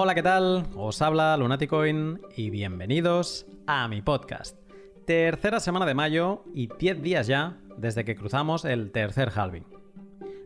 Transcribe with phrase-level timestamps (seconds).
[0.00, 0.62] Hola, ¿qué tal?
[0.76, 4.56] Os habla Lunaticoin y bienvenidos a mi podcast.
[5.06, 9.66] Tercera semana de mayo y 10 días ya desde que cruzamos el tercer halving.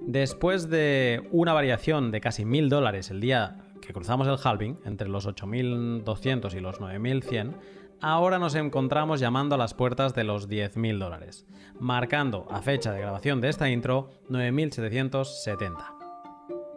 [0.01, 5.11] Después de una variación de casi 1000 dólares el día que cruzamos el halving, entre
[5.11, 7.55] los 8200 y los 9100,
[8.01, 11.45] ahora nos encontramos llamando a las puertas de los 10.000 dólares,
[11.79, 15.95] marcando a fecha de grabación de esta intro 9770.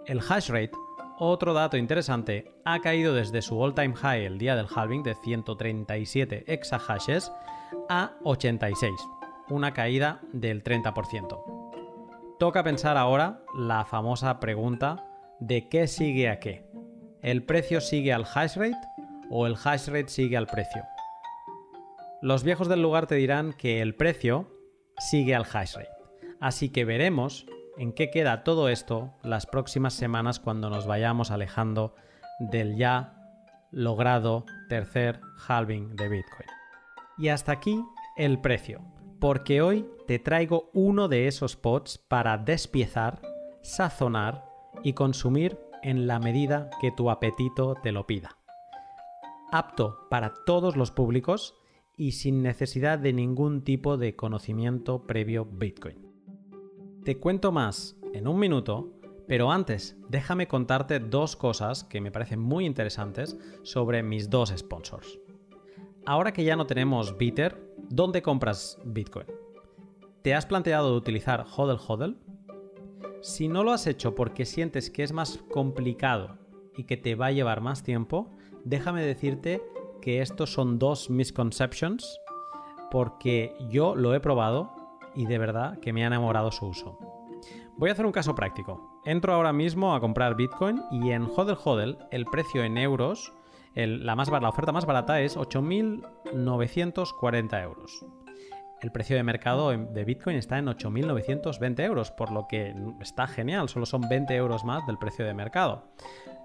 [0.07, 0.73] El hash rate,
[1.17, 6.45] otro dato interesante, ha caído desde su all-time high el día del halving de 137
[6.47, 7.31] exahashes
[7.89, 8.91] a 86,
[9.49, 11.55] una caída del 30%.
[12.39, 15.07] Toca pensar ahora la famosa pregunta
[15.39, 16.65] de qué sigue a qué.
[17.21, 18.75] ¿El precio sigue al hash rate
[19.29, 20.83] o el hash rate sigue al precio?
[22.21, 24.47] Los viejos del lugar te dirán que el precio
[24.97, 25.89] sigue al hash rate.
[26.39, 27.45] Así que veremos
[27.77, 31.95] en qué queda todo esto las próximas semanas cuando nos vayamos alejando
[32.39, 33.15] del ya
[33.71, 36.49] logrado tercer halving de Bitcoin.
[37.17, 37.83] Y hasta aquí
[38.17, 38.81] el precio,
[39.19, 43.21] porque hoy te traigo uno de esos pots para despiezar,
[43.61, 44.45] sazonar
[44.83, 48.37] y consumir en la medida que tu apetito te lo pida.
[49.51, 51.55] Apto para todos los públicos
[51.97, 56.04] y sin necesidad de ningún tipo de conocimiento previo Bitcoin.
[57.05, 58.89] Te cuento más en un minuto,
[59.27, 65.19] pero antes déjame contarte dos cosas que me parecen muy interesantes sobre mis dos sponsors.
[66.07, 69.27] Ahora que ya no tenemos Bitter, ¿dónde compras Bitcoin?
[70.23, 72.17] ¿Te has planteado utilizar HODL HODL?
[73.21, 76.39] Si no lo has hecho porque sientes que es más complicado
[76.75, 79.61] y que te va a llevar más tiempo, déjame decirte
[80.01, 82.19] que estos son dos misconceptions
[82.89, 84.84] porque yo lo he probado
[85.15, 86.99] y de verdad que me ha enamorado su uso.
[87.77, 89.01] Voy a hacer un caso práctico.
[89.05, 93.33] Entro ahora mismo a comprar Bitcoin y en Hodel Hodel el precio en euros,
[93.75, 98.05] la, la oferta más barata es 8.940 euros.
[98.81, 103.67] El precio de mercado de Bitcoin está en 8.920 euros, por lo que está genial,
[103.67, 105.87] solo son 20 euros más del precio de mercado.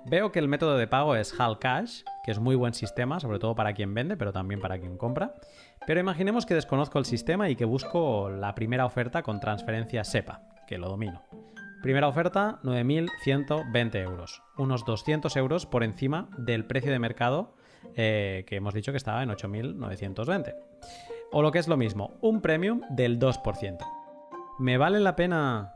[0.07, 3.39] Veo que el método de pago es HAL Cash, que es muy buen sistema, sobre
[3.39, 5.35] todo para quien vende, pero también para quien compra.
[5.91, 10.43] Pero imaginemos que desconozco el sistema y que busco la primera oferta con transferencia SEPA
[10.69, 11.25] que lo domino.
[11.83, 14.41] Primera oferta, 9.120 euros.
[14.57, 17.57] Unos 200 euros por encima del precio de mercado
[17.97, 20.55] eh, que hemos dicho que estaba en 8.920.
[21.33, 23.79] O lo que es lo mismo, un premium del 2%.
[24.61, 25.75] ¿Me vale la pena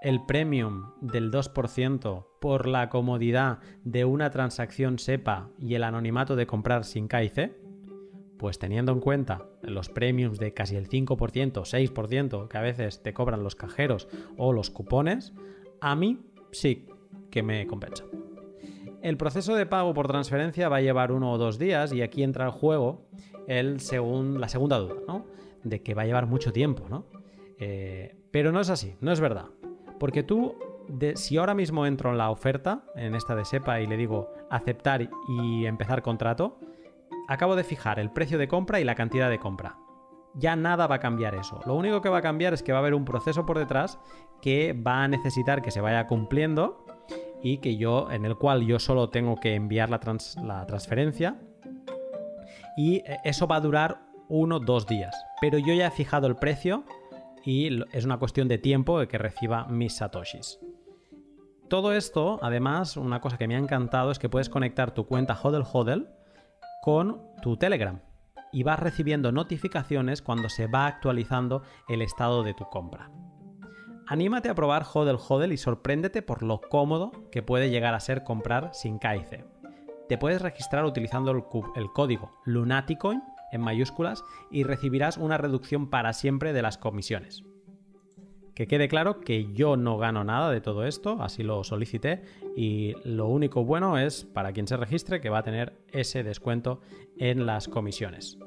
[0.00, 6.46] el premium del 2% por la comodidad de una transacción SEPA y el anonimato de
[6.46, 7.66] comprar sin KIC?
[8.38, 11.16] Pues teniendo en cuenta los premiums de casi el 5%,
[11.52, 15.32] 6% que a veces te cobran los cajeros o los cupones,
[15.80, 16.20] a mí
[16.52, 16.86] sí
[17.30, 18.04] que me compensa.
[19.02, 22.22] El proceso de pago por transferencia va a llevar uno o dos días y aquí
[22.22, 23.06] entra el juego
[23.46, 23.76] el
[24.40, 25.26] la segunda duda, ¿no?
[25.62, 27.06] De que va a llevar mucho tiempo, ¿no?
[27.58, 29.46] Eh, pero no es así, no es verdad.
[29.98, 30.56] Porque tú,
[31.14, 35.08] si ahora mismo entro en la oferta, en esta de SEPA, y le digo aceptar
[35.28, 36.58] y empezar contrato,
[37.28, 39.78] acabo de fijar el precio de compra y la cantidad de compra.
[40.34, 41.60] Ya nada va a cambiar eso.
[41.66, 43.98] Lo único que va a cambiar es que va a haber un proceso por detrás
[44.42, 46.84] que va a necesitar que se vaya cumpliendo
[47.42, 51.40] y que yo, en el cual yo solo tengo que enviar la, transferencia.
[52.76, 55.16] Y eh, eso va a durar uno, dos días.
[55.40, 56.84] Pero yo ya he fijado el precio
[57.44, 60.58] y es una cuestión de tiempo de que reciba mis satoshis.
[61.68, 65.38] Todo esto, además, una cosa que me ha encantado es que puedes conectar tu cuenta
[65.40, 66.15] HODL HODL
[66.86, 67.98] con tu Telegram
[68.52, 73.10] y vas recibiendo notificaciones cuando se va actualizando el estado de tu compra.
[74.06, 78.22] Anímate a probar Hodel Hodel y sorpréndete por lo cómodo que puede llegar a ser
[78.22, 79.44] comprar sin KIC.
[80.08, 81.42] Te puedes registrar utilizando el,
[81.74, 83.20] el código Lunaticoin
[83.50, 87.42] en mayúsculas y recibirás una reducción para siempre de las comisiones.
[88.56, 92.22] Que quede claro que yo no gano nada de todo esto, así lo solicité
[92.56, 96.80] y lo único bueno es para quien se registre que va a tener ese descuento
[97.18, 98.38] en las comisiones.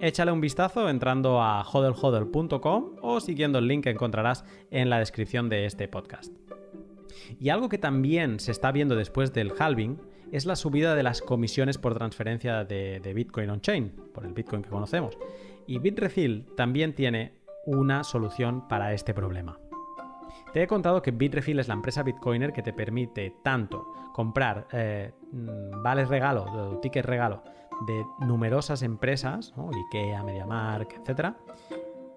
[0.00, 5.48] Échale un vistazo entrando a hodlhodl.com o siguiendo el link que encontrarás en la descripción
[5.48, 6.34] de este podcast.
[7.38, 9.96] Y algo que también se está viendo después del halving
[10.32, 14.62] es la subida de las comisiones por transferencia de, de Bitcoin on-chain, por el Bitcoin
[14.62, 15.16] que conocemos.
[15.68, 19.58] Y Bitrefill también tiene una solución para este problema.
[20.52, 25.12] Te he contado que Bitrefill es la empresa Bitcoiner que te permite tanto comprar eh,
[25.32, 27.42] mm, vales regalo, tickets regalo
[27.86, 31.34] de numerosas empresas, IKEA, MediaMark, etc.,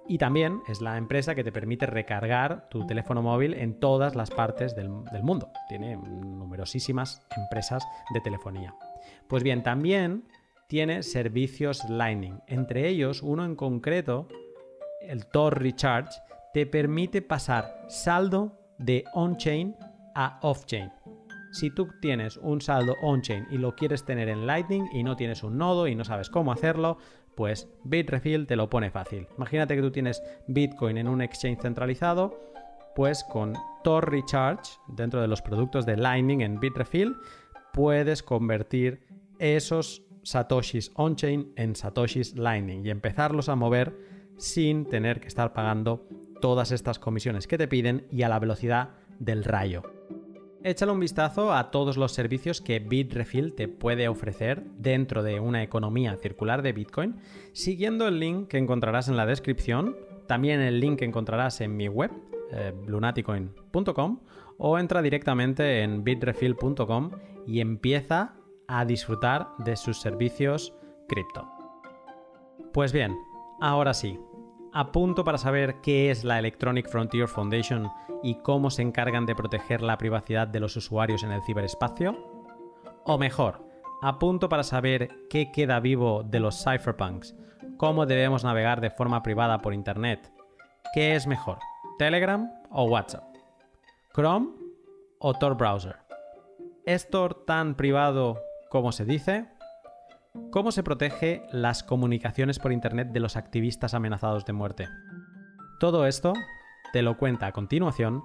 [0.08, 4.30] Y también es la empresa que te permite recargar tu teléfono móvil en todas las
[4.30, 5.50] partes del, del mundo.
[5.68, 7.84] Tiene numerosísimas empresas
[8.14, 8.76] de telefonía.
[9.28, 10.26] Pues bien, también
[10.68, 12.40] tiene servicios Lightning.
[12.46, 14.28] Entre ellos, uno en concreto,
[15.10, 16.20] el Tor Recharge,
[16.54, 19.76] te permite pasar saldo de on-chain
[20.16, 20.92] a off-chain.
[21.52, 25.44] Si tú tienes un saldo on-chain y lo quieres tener en Lightning y no tienes
[25.44, 26.98] un nodo y no sabes cómo hacerlo,
[27.36, 29.28] pues Bitrefill te lo pone fácil.
[29.38, 32.38] Imagínate que tú tienes Bitcoin en un exchange centralizado,
[32.96, 33.54] pues con
[33.84, 37.16] Tor Recharge, dentro de los productos de Lightning en Bitrefill,
[37.74, 39.06] puedes convertir
[39.40, 46.08] esos satoshis on-chain en satoshis Lightning y empezarlos a mover sin tener que estar pagando
[46.42, 48.90] todas estas comisiones que te piden y a la velocidad
[49.20, 49.84] del rayo.
[50.64, 55.62] Échale un vistazo a todos los servicios que Bitrefill te puede ofrecer dentro de una
[55.62, 57.18] economía circular de Bitcoin,
[57.54, 59.96] siguiendo el link que encontrarás en la descripción,
[60.26, 62.10] también el link que encontrarás en mi web,
[62.52, 64.22] eh, lunaticoin.com,
[64.58, 67.12] o entra directamente en bitrefill.com
[67.46, 68.34] y empieza
[68.68, 70.74] a disfrutar de sus servicios
[71.08, 71.48] cripto.
[72.74, 73.16] Pues bien,
[73.60, 74.20] ahora sí,
[74.74, 77.90] a punto para saber qué es la Electronic Frontier Foundation
[78.22, 82.18] y cómo se encargan de proteger la privacidad de los usuarios en el ciberespacio?
[83.06, 83.66] O mejor,
[84.02, 87.36] a punto para saber qué queda vivo de los cypherpunks,
[87.78, 90.32] cómo debemos navegar de forma privada por Internet,
[90.94, 91.60] qué es mejor,
[91.98, 93.24] Telegram o WhatsApp,
[94.14, 94.50] Chrome
[95.20, 95.98] o Tor Browser.
[96.86, 99.55] ¿Es Tor tan privado como se dice?
[100.52, 104.88] ¿Cómo se protege las comunicaciones por Internet de los activistas amenazados de muerte?
[105.80, 106.34] Todo esto
[106.92, 108.24] te lo cuenta a continuación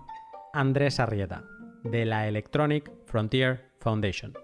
[0.52, 1.44] Andrés Arrieta,
[1.84, 4.34] de la Electronic Frontier Foundation.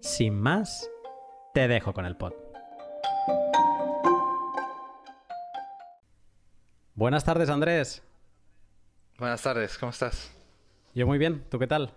[0.00, 0.90] Sin más,
[1.52, 2.32] te dejo con el pod.
[6.94, 8.02] Buenas tardes, Andrés.
[9.18, 10.34] Buenas tardes, ¿cómo estás?
[10.94, 11.92] Yo muy bien, ¿tú qué tal?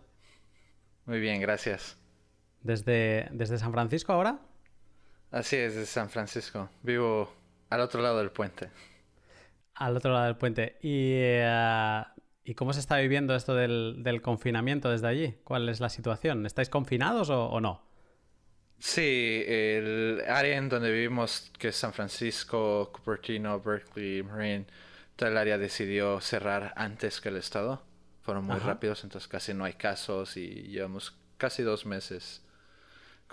[1.06, 1.98] Muy bien, gracias.
[2.62, 4.40] ¿Desde, desde San Francisco ahora?
[5.34, 6.70] Así es, desde San Francisco.
[6.84, 7.34] Vivo
[7.72, 8.70] al otro lado del puente.
[9.74, 10.78] Al otro lado del puente.
[10.84, 12.04] ¿Y, eh,
[12.44, 15.36] ¿y cómo se está viviendo esto del, del, confinamiento desde allí?
[15.44, 16.46] ¿Cuál es la situación?
[16.46, 17.82] ¿Estáis confinados o, o no?
[18.78, 24.68] Sí, el área en donde vivimos, que es San Francisco, Cupertino, Berkeley, Marin,
[25.16, 27.82] toda el área decidió cerrar antes que el Estado.
[28.22, 28.68] Fueron muy Ajá.
[28.68, 32.43] rápidos, entonces casi no hay casos y llevamos casi dos meses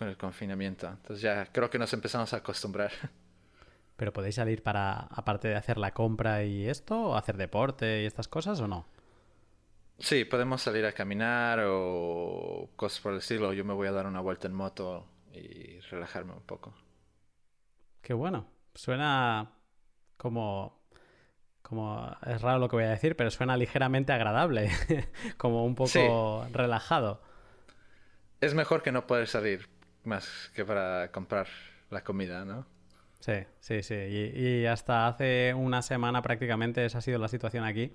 [0.00, 0.88] con el confinamiento.
[0.88, 2.90] Entonces ya creo que nos empezamos a acostumbrar.
[3.96, 8.06] ¿Pero podéis salir para, aparte de hacer la compra y esto, o hacer deporte y
[8.06, 8.86] estas cosas o no?
[9.98, 13.52] Sí, podemos salir a caminar o cosas por el estilo.
[13.52, 16.72] Yo me voy a dar una vuelta en moto y relajarme un poco.
[18.00, 18.46] Qué bueno.
[18.74, 19.50] Suena
[20.16, 20.80] como...
[21.60, 24.70] Como es raro lo que voy a decir, pero suena ligeramente agradable,
[25.36, 25.88] como un poco
[26.46, 26.52] sí.
[26.52, 27.22] relajado.
[28.40, 29.68] Es mejor que no poder salir,
[30.04, 31.46] más que para comprar
[31.90, 32.66] la comida, ¿no?
[33.20, 33.94] Sí, sí, sí.
[33.94, 37.92] Y, hasta hace una semana prácticamente esa ha sido la situación aquí.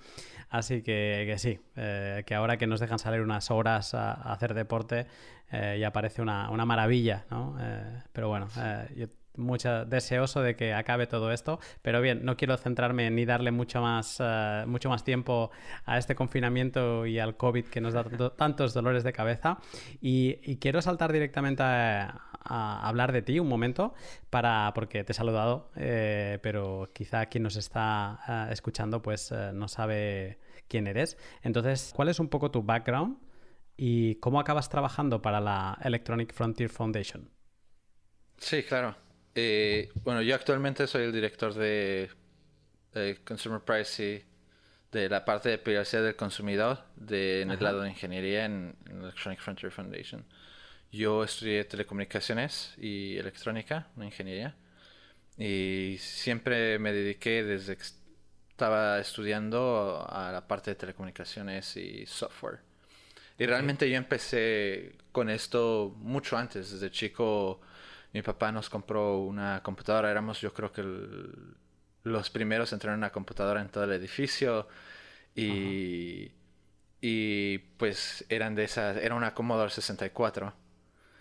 [0.49, 4.53] Así que, que sí, eh, que ahora que nos dejan salir unas horas a, hacer
[4.53, 5.07] deporte,
[5.51, 7.57] eh, ya parece una, una maravilla, ¿no?
[7.59, 8.47] Eh, pero bueno,
[8.95, 9.07] yo
[9.37, 13.81] mucho deseoso de que acabe todo esto, pero bien, no quiero centrarme ni darle mucho
[13.81, 15.51] más, uh, mucho más tiempo
[15.85, 18.05] a este confinamiento y al COVID que nos da
[18.35, 19.57] tantos dolores de cabeza
[20.01, 23.95] y, quiero saltar directamente a, hablar de ti un momento
[24.29, 29.67] para porque te he saludado, eh, pero quizá quien nos está uh, escuchando pues no
[29.67, 31.17] sabe quién eres.
[31.41, 33.17] Entonces, ¿cuál es un poco tu background
[33.77, 37.29] y cómo acabas trabajando para la Electronic Frontier Foundation?
[38.37, 38.95] Sí, claro.
[39.35, 42.09] Eh, bueno, yo actualmente soy el director de,
[42.93, 44.23] de, Consumer Privacy
[44.93, 49.01] de la parte de privacidad del consumidor de, en el lado de ingeniería en, en,
[49.01, 50.25] Electronic Frontier Foundation.
[50.89, 54.55] Yo estudié telecomunicaciones y electrónica, una ingeniería,
[55.37, 57.83] y siempre me dediqué desde que
[58.49, 62.59] estaba estudiando a la parte de telecomunicaciones y software.
[63.37, 67.59] Y realmente yo empecé con esto mucho antes, desde chico
[68.15, 71.57] mi papá nos compró una computadora, éramos yo creo que el,
[72.03, 74.69] los primeros en tener una computadora en todo el edificio
[75.35, 76.31] y,
[77.01, 80.53] y pues eran de esas, era una Commodore 64.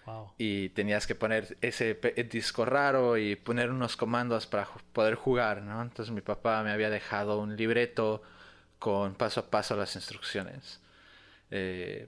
[0.06, 0.34] Wow.
[0.38, 1.94] Y tenías que poner ese
[2.30, 5.82] disco raro y poner unos comandos para poder jugar, ¿no?
[5.82, 8.22] Entonces mi papá me había dejado un libreto
[8.78, 10.80] con paso a paso las instrucciones.
[11.50, 12.06] Eh,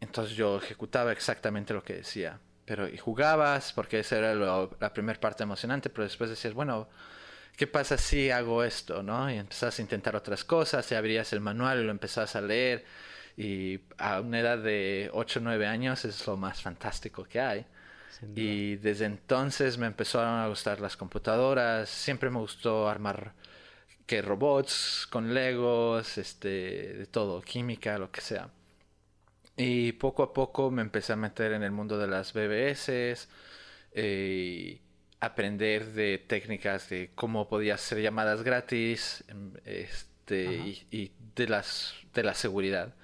[0.00, 4.92] entonces yo ejecutaba exactamente lo que decía pero y jugabas porque esa era lo, la
[4.92, 6.88] primera parte emocionante, pero después decías, bueno,
[7.56, 9.02] ¿qué pasa si hago esto?
[9.02, 9.30] ¿no?
[9.30, 12.84] Y empezás a intentar otras cosas, y abrías el manual y lo empezás a leer.
[13.36, 17.66] Y a una edad de 8 o 9 años es lo más fantástico que hay.
[18.36, 23.34] Y desde entonces me empezaron a gustar las computadoras, siempre me gustó armar
[24.06, 28.48] que robots con legos, este, de todo, química, lo que sea.
[29.56, 33.28] Y poco a poco me empecé a meter en el mundo de las BBS,
[33.92, 34.80] eh,
[35.20, 42.24] aprender de técnicas de cómo podía hacer llamadas gratis em, este, y, de, las, de
[42.24, 42.94] la seguridad.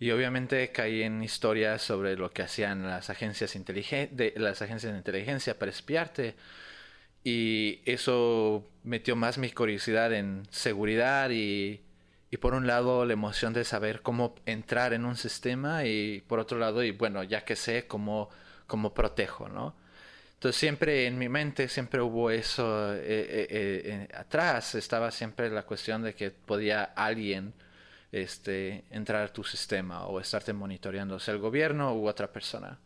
[0.00, 4.98] Y obviamente caí en historias sobre lo que hacían las agencias, de, las agencias de
[4.98, 6.36] inteligencia para espiarte.
[7.24, 11.80] Y eso metió más mi curiosidad en seguridad y,
[12.30, 16.38] y, por un lado la emoción de saber cómo entrar en un sistema y por
[16.38, 18.30] otro lado, y bueno, ya que sé cómo,
[18.66, 19.74] cómo protejo, ¿no?
[20.34, 25.64] Entonces siempre en mi mente siempre hubo eso eh, eh, eh, atrás, estaba siempre la
[25.64, 27.54] cuestión de que podía alguien
[28.12, 32.78] este, entrar a tu sistema o estarte monitoreando, sea el gobierno u otra persona.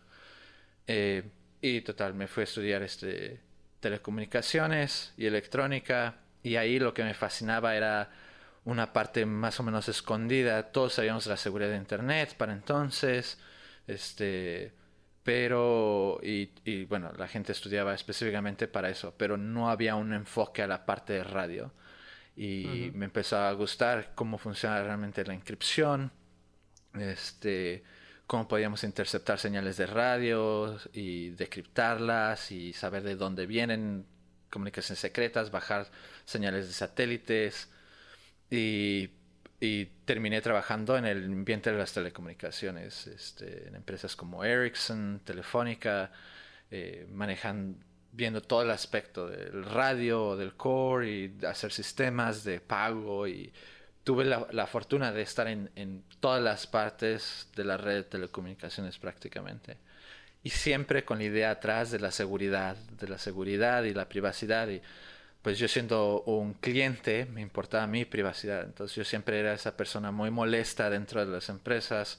[0.87, 1.23] Eh,
[1.61, 3.41] y total, me fui a estudiar este,
[3.81, 8.11] telecomunicaciones y electrónica y ahí lo que me fascinaba era
[8.65, 10.73] una parte más o menos escondida.
[10.73, 13.39] Todos sabíamos la seguridad de Internet para entonces,
[13.87, 14.73] este,
[15.23, 20.63] pero, y, y bueno, la gente estudiaba específicamente para eso, pero no había un enfoque
[20.63, 21.73] a la parte de radio
[22.37, 26.11] y me empezó a gustar cómo funciona realmente la inscripción,
[26.95, 27.85] este,
[28.27, 34.07] cómo podíamos interceptar señales de radio y decriptarlas y saber de dónde vienen
[34.51, 35.91] comunicaciones secretas, bajar
[36.25, 37.69] señales de satélites
[38.53, 39.09] y,
[39.61, 46.13] y terminé trabajando en el ambiente de las telecomunicaciones, este, en empresas como Ericsson, Telefónica,
[46.71, 47.79] eh, manejando
[48.15, 53.51] viendo todo el aspecto del radio, del core y hacer sistemas de pago y
[54.05, 58.99] tuve la, fortuna de estar en, en, todas las partes de la red de telecomunicaciones
[58.99, 59.79] prácticamente.
[60.43, 64.69] Y siempre con la idea atrás de la seguridad, de la seguridad y la privacidad.
[64.69, 64.83] Y
[65.43, 68.63] pues yo siendo un cliente me importaba mi privacidad.
[68.65, 72.19] Entonces yo siempre era esa persona muy molesta dentro de las empresas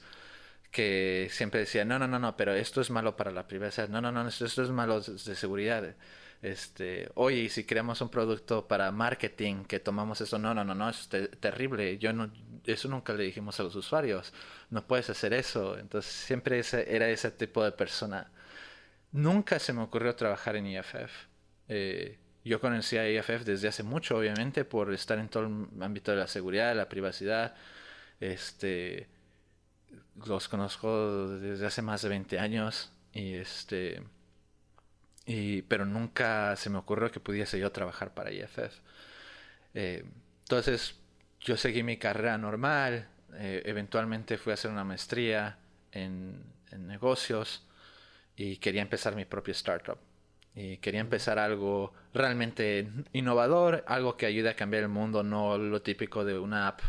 [0.70, 4.00] que siempre decía, no, no, no, no, pero esto es malo para la privacidad, no,
[4.00, 5.94] no, no, esto, es malo de seguridad.
[6.42, 10.90] Este, oye, si creamos un producto para marketing que tomamos eso, no, no, no, no,
[10.90, 11.08] es
[11.40, 11.96] terrible.
[11.98, 12.30] Yo no,
[12.66, 14.32] eso nunca le dijimos a los usuarios,
[14.70, 15.78] no puedes hacer eso.
[15.78, 18.30] Entonces siempre ese, era ese tipo de persona.
[19.12, 21.28] Nunca se me ocurrió trabajar en IFF.
[22.44, 26.18] Yo conocí a IFF desde hace mucho, obviamente, por estar en todo el ámbito de
[26.18, 27.54] la seguridad, la privacidad.
[28.20, 29.08] Este,
[30.26, 34.02] los conozco desde hace más de 20 años y este
[35.26, 38.80] y, pero nunca se me ocurrió que pudiese yo trabajar para IFF.
[39.74, 40.04] Eh,
[40.42, 40.96] entonces
[41.40, 45.58] yo seguí mi carrera normal, eh, eventualmente fui a hacer una maestría
[45.92, 47.66] en, en, negocios
[48.36, 49.98] y quería empezar mi propio startup.
[50.54, 55.82] Y quería empezar algo realmente innovador, algo que ayude a cambiar el mundo, no lo
[55.82, 56.80] típico de una app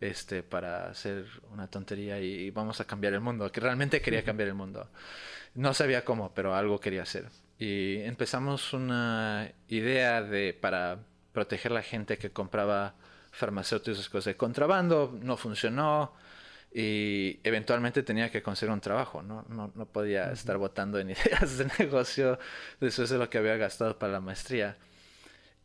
[0.00, 4.48] este, para hacer una tontería y, vamos a cambiar el mundo, que realmente quería cambiar
[4.48, 4.88] el mundo.
[5.54, 7.26] No sabía cómo, pero algo quería hacer.
[7.58, 10.98] Y empezamos una idea de para
[11.32, 12.94] proteger a la gente que compraba
[13.32, 16.12] farmacéuticos cosas de contrabando, no funcionó
[16.72, 21.58] y eventualmente tenía que conseguir un trabajo, no, no, no podía estar votando en ideas
[21.58, 22.38] de negocio
[22.80, 24.76] después de lo que había gastado para la maestría.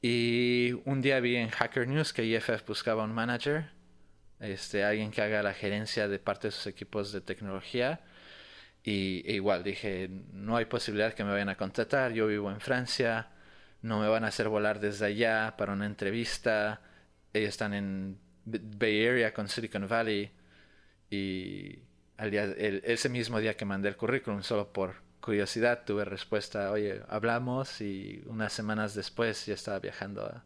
[0.02, 3.70] Y un día vi en Hacker News que IFF buscaba un manager
[4.44, 8.02] este, alguien que haga la gerencia de parte de sus equipos de tecnología.
[8.84, 12.60] Y e igual dije, no hay posibilidad que me vayan a contratar, yo vivo en
[12.60, 13.30] Francia,
[13.82, 16.82] no me van a hacer volar desde allá para una entrevista,
[17.34, 20.32] ellos están en Bay Area con Silicon Valley
[21.14, 21.80] y
[22.18, 27.02] al día, ese mismo día que mandé el currículum, solo por curiosidad, tuve respuesta, oye,
[27.08, 30.44] hablamos y unas semanas después ya estaba viajando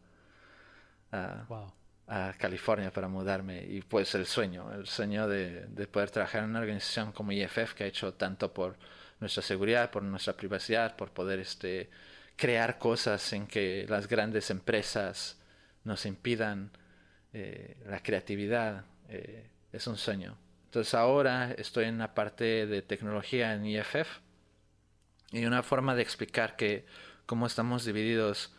[1.12, 1.72] a, wow
[2.08, 6.50] a California para mudarme y pues el sueño, el sueño de, de, poder trabajar en
[6.50, 8.76] una organización como IFF que ha hecho tanto por
[9.20, 11.90] nuestra seguridad, por nuestra privacidad, por poder este,
[12.36, 15.38] crear cosas en que las grandes empresas
[15.84, 16.70] nos impidan
[17.34, 20.38] eh, la creatividad, eh, es un sueño.
[20.68, 24.20] Entonces ahora estoy en la parte de tecnología en IFF
[25.32, 26.84] y una forma de explicar que
[27.24, 28.52] cómo estamos divididos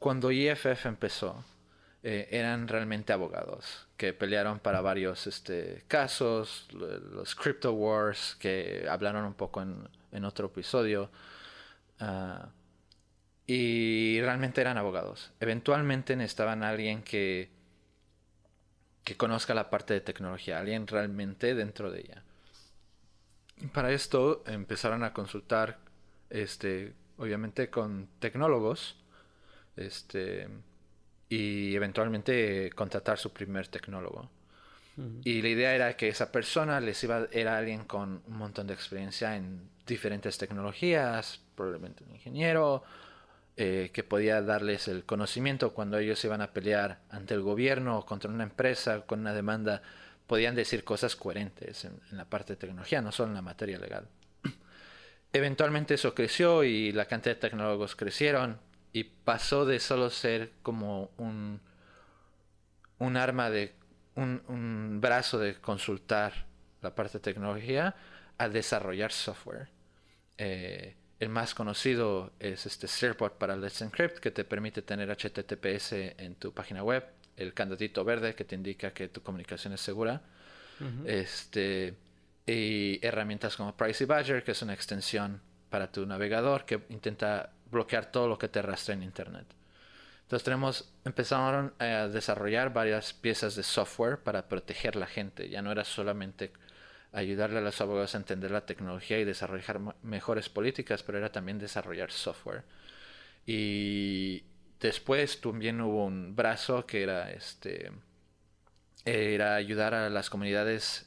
[0.00, 1.44] cuando IFF empezó
[2.02, 9.24] eh, eran realmente abogados que pelearon para varios este, casos, los Crypto Wars, que hablaron
[9.24, 11.08] un poco en, en otro episodio.
[12.00, 12.48] Ah,
[13.46, 15.30] y realmente eran abogados.
[15.38, 17.57] Eventualmente necesitaban a alguien que,
[19.08, 22.22] que conozca la parte de tecnología, alguien realmente dentro de ella.
[23.72, 25.78] para esto empezaron a consultar,
[26.28, 28.96] este, obviamente con tecnólogos,
[29.76, 30.46] este,
[31.30, 34.28] y eventualmente contratar su primer tecnólogo.
[35.24, 38.74] Y la idea era que esa persona les iba, era alguien con un montón de
[38.74, 42.82] experiencia en diferentes tecnologías, probablemente un ingeniero,
[43.60, 48.06] eh, que podía darles el conocimiento cuando ellos iban a pelear ante el gobierno o
[48.06, 49.82] contra una empresa con una demanda,
[50.28, 54.06] podían decir cosas coherentes en, la parte de tecnología, no solo en la materia legal.
[55.32, 58.60] Eventualmente eso creció y la cantidad de tecnólogos crecieron
[58.92, 61.60] y pasó de solo ser como un,
[62.98, 63.74] un arma de
[64.14, 66.46] un, brazo de consultar
[66.80, 67.96] la parte de tecnología
[68.38, 69.68] a desarrollar software.
[70.36, 75.92] Eh, el más conocido es este Serport para Let's Encrypt, que te permite tener HTTPS
[75.92, 77.04] en tu página web,
[77.36, 80.22] el candadito verde que te indica que tu comunicación es segura.
[81.04, 81.94] Este
[82.46, 88.10] y herramientas como Pricey Badger, que es una extensión para tu navegador que intenta bloquear
[88.10, 89.46] todo lo que te arrastre en internet.
[90.22, 95.48] Entonces tenemos, empezaron a desarrollar varias piezas de software para proteger la gente.
[95.48, 96.52] Ya no era solamente
[97.12, 101.58] ayudarle a los abogados a entender la tecnología y desarrollar mejores políticas, pero era también
[101.58, 102.64] desarrollar software.
[103.46, 104.44] Y
[104.80, 107.90] después también hubo un brazo que era este
[109.04, 111.06] era ayudar a las comunidades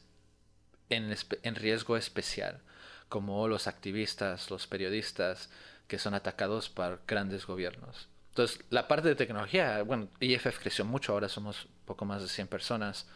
[0.90, 2.62] en, en riesgo especial,
[3.10, 5.50] como los activistas, los periodistas
[5.88, 8.08] que son atacados por grandes gobiernos.
[8.30, 12.48] Entonces, la parte de tecnología, bueno, IFF creció mucho, ahora somos poco más de 100
[12.48, 13.08] personas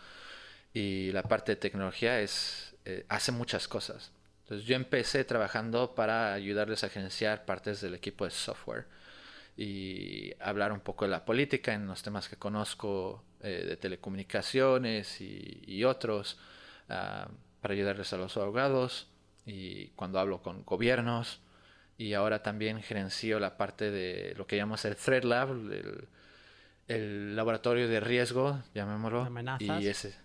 [0.76, 4.12] y la parte de tecnología es eh, hace muchas cosas.
[4.44, 8.86] Entonces yo empecé trabajando para ayudarles a gerenciar partes del equipo de software
[9.56, 15.22] y hablar un poco de la política en los temas que conozco eh, de telecomunicaciones
[15.22, 16.38] y, otros
[16.90, 17.30] ah,
[17.62, 19.08] para ayudarles a los abogados
[19.46, 21.40] y cuando hablo con gobiernos
[21.98, 26.10] y ahora también gerencio la parte de lo que llamamos el Threat Lab, el,
[26.90, 29.30] el laboratorio de riesgo, llamémoslo,
[29.62, 30.25] y ese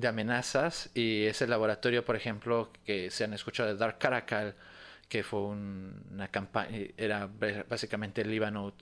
[0.00, 4.54] de amenazas y ese laboratorio, por ejemplo, que se han escuchado de Dark Caracal,
[5.08, 7.28] que fue una campaña, era
[7.68, 8.74] básicamente el Líbano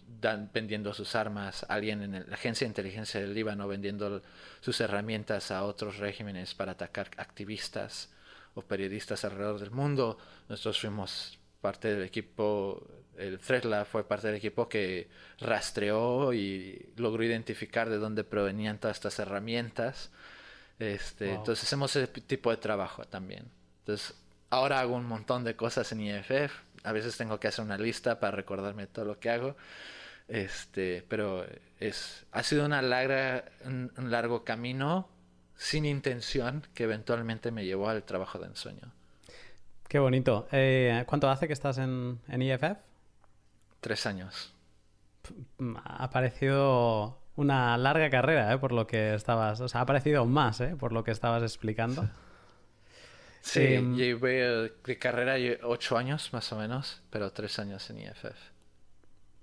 [0.52, 4.22] vendiendo sus armas, alguien en la agencia de inteligencia del Líbano vendiendo
[4.60, 8.10] sus herramientas a otros regímenes para atacar activistas
[8.54, 10.18] o periodistas alrededor del mundo.
[10.50, 15.08] Nosotros fuimos parte del equipo, el Threadlab fue parte del equipo que
[15.40, 20.10] rastreó y logró identificar de dónde provenían todas estas herramientas
[20.78, 23.50] este, Entonces hacemos ese tipo de trabajo también.
[23.80, 24.14] Entonces
[24.50, 26.52] ahora hago un montón de cosas en IFF.
[26.84, 29.56] A veces tengo que hacer una lista para recordarme todo lo que hago.
[30.28, 31.44] Este, pero
[31.80, 35.08] es, ha sido una larga, un, largo camino
[35.56, 38.92] sin intención que eventualmente me llevó al trabajo de ensueño.
[39.88, 40.46] Qué bonito.
[40.52, 42.76] Eh, ¿Cuánto hace que estás en, en IFF?
[43.80, 44.54] Tres años.
[45.84, 48.58] Ha parecido una larga carrera, ¿eh?
[48.58, 49.60] Por lo que estabas...
[49.60, 50.74] O sea, ha parecido más, ¿eh?
[50.78, 52.08] Por lo que estabas explicando.
[53.40, 58.36] Sí, em, llevé de carrera ocho años más o menos, pero tres años en IFF.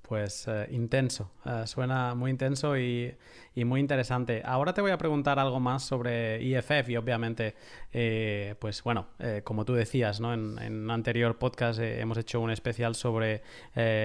[0.01, 3.15] Pues eh, intenso, eh, suena muy intenso y,
[3.63, 4.41] muy interesante.
[4.43, 7.55] Ahora te voy a preguntar algo más sobre IFF y obviamente,
[7.93, 9.07] eh, pues bueno,
[9.43, 10.33] como tú decías, ¿no?
[10.33, 13.41] en, un anterior podcast hemos hecho un especial sobre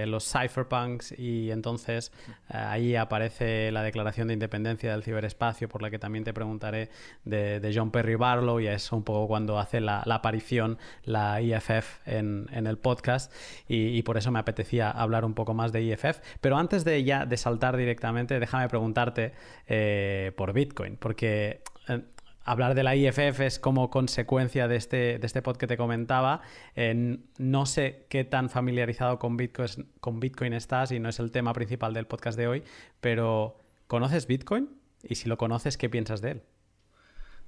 [0.07, 2.13] los cypherpunks y entonces
[2.49, 6.91] ahí aparece la Declaración de Independencia del Ciberespacio por la que también te preguntaré
[7.25, 12.49] de, John Perry Barlow y es un poco cuando hace la, aparición la IFF en,
[12.53, 13.33] el podcast
[13.69, 17.03] y, y por eso me apetecía hablar un poco más de IFF pero antes de
[17.05, 19.33] ya de saltar directamente, déjame preguntarte
[19.67, 22.03] eh, por Bitcoin, porque eh,
[22.45, 26.43] hablar de la IFF es como consecuencia de este, de este pod que te comentaba.
[26.77, 31.31] Eh, no sé qué tan familiarizado con Bitcoin, con Bitcoin estás y no es el
[31.31, 32.63] tema principal del podcast de hoy,
[33.01, 34.69] pero ¿conoces Bitcoin?
[35.03, 36.43] Y si lo conoces, ¿qué piensas de él?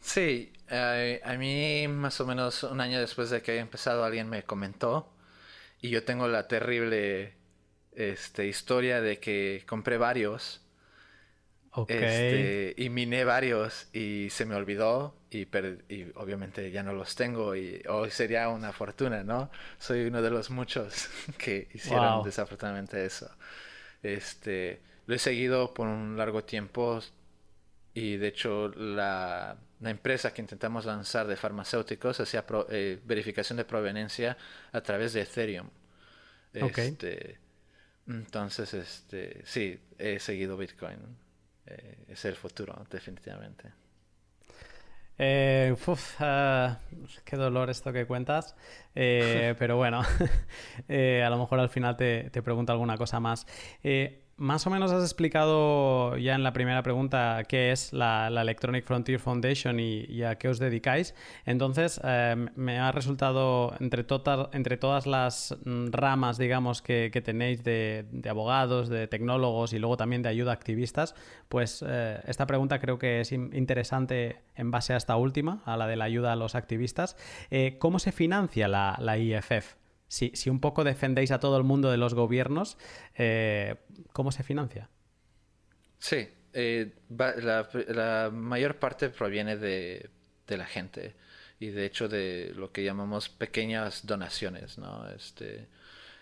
[0.01, 4.43] Sí, a mí más o menos un año después de que haya empezado alguien me
[4.43, 5.13] comentó
[5.83, 7.35] y yo tengo la terrible
[7.95, 10.62] este, historia de que compré varios.
[11.89, 15.49] Este, y miné varios y se me olvidó y,
[15.89, 19.51] y, obviamente ya no los tengo y hoy sería una fortuna, ¿no?
[19.79, 21.09] Soy uno de los muchos
[21.39, 23.31] que hicieron desafortunadamente eso.
[24.03, 27.01] Este, lo he seguido por un largo tiempo
[27.95, 33.65] y de hecho la, la empresa que intentamos lanzar de farmacéuticos hacía eh, verificación de
[33.65, 34.37] proveniencia
[34.73, 35.71] a través de Ethereum.
[36.53, 37.39] Este,
[38.07, 40.99] Entonces, este, sí, he seguido Bitcoin.
[41.67, 43.71] Eh, es el futuro, definitivamente.
[45.19, 45.77] Eh,
[46.19, 46.79] ah,
[47.25, 48.57] qué dolor esto que cuentas.
[48.95, 50.01] Eh, pero bueno,
[50.89, 53.47] a lo mejor al final te, te pregunto alguna cosa más.
[54.43, 59.21] Más o menos has explicado ya en la primera pregunta qué es la, Electronic Frontier
[59.21, 61.15] Foundation y, a qué os dedicáis.
[61.47, 64.05] Entonces, eh, me ha resultado, entre,
[64.53, 70.23] entre todas las mm, ramas, digamos, que, tenéis de, abogados, de tecnólogos y luego también
[70.23, 71.15] de ayuda a activistas,
[71.49, 75.87] pues eh, esta pregunta creo que es interesante en base a esta última, a la
[75.87, 77.17] de la ayuda a los activistas.
[77.53, 79.82] Eh, ¿Cómo se financia la, la IFF?
[80.13, 82.77] Si, un poco defendéis a todo el mundo de los gobiernos,
[83.17, 83.77] eh,
[84.13, 84.91] ¿cómo se financia?
[85.99, 90.11] Sí, eh, la, mayor parte proviene de,
[90.49, 91.15] la gente
[91.61, 95.09] y de hecho de lo que llamamos pequeñas donaciones, ¿no?
[95.09, 95.67] Este,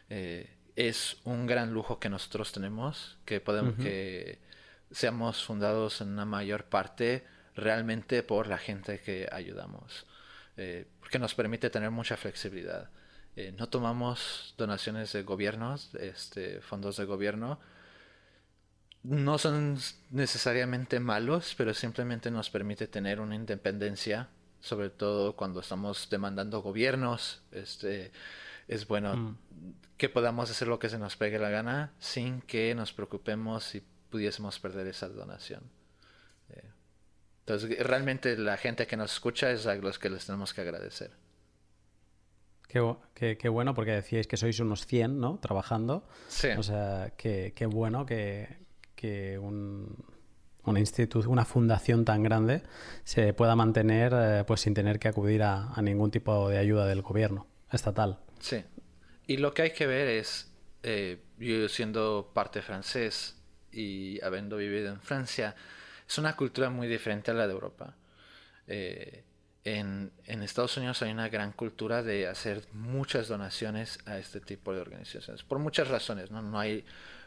[0.09, 4.39] eh, es un gran lujo que nosotros tenemos, que podemos, que
[4.93, 7.25] seamos fundados en una mayor parte
[7.57, 10.07] realmente por la gente que ayudamos,
[11.01, 12.89] porque nos permite tener mucha flexibilidad.
[13.41, 17.59] Eh, no tomamos donaciones de gobiernos, este, fondos de gobierno.
[19.03, 19.79] No son
[20.11, 24.29] necesariamente malos, pero simplemente nos permite tener una independencia,
[24.61, 27.41] sobre todo cuando estamos demandando gobiernos.
[27.51, 28.13] Este,
[28.69, 29.39] es bueno mm.
[29.97, 33.83] que podamos hacer lo que se nos pegue la gana sin que nos preocupemos si
[34.11, 35.63] pudiésemos perder esa donación.
[36.51, 36.71] Eh,
[37.47, 41.30] entonces, realmente la gente que nos escucha es a los que les tenemos que agradecer.
[42.71, 45.39] Qué, bueno, porque decíais que sois unos 100, ¿no?
[45.43, 46.07] Trabajando.
[46.29, 46.49] Sí.
[46.57, 48.59] O sea, qué, bueno que,
[49.41, 49.97] un,
[50.65, 52.63] una institución, una fundación tan grande
[53.03, 57.03] se pueda mantener eh, pues sin tener que acudir a, ningún tipo de ayuda del
[57.03, 58.21] gobierno estatal.
[58.39, 58.63] Sí.
[59.27, 60.53] Y lo que hay que ver es,
[60.85, 63.37] eh, yo siendo parte francés
[63.73, 65.57] y habiendo vivido en Francia,
[66.09, 67.97] es una cultura muy diferente a la de Europa.
[68.69, 69.25] Eh,
[69.65, 74.81] en, Estados Unidos hay una gran cultura de hacer muchas donaciones a este tipo de
[74.81, 76.43] organizaciones, por muchas razones, ¿no?
[76.43, 76.85] No hay,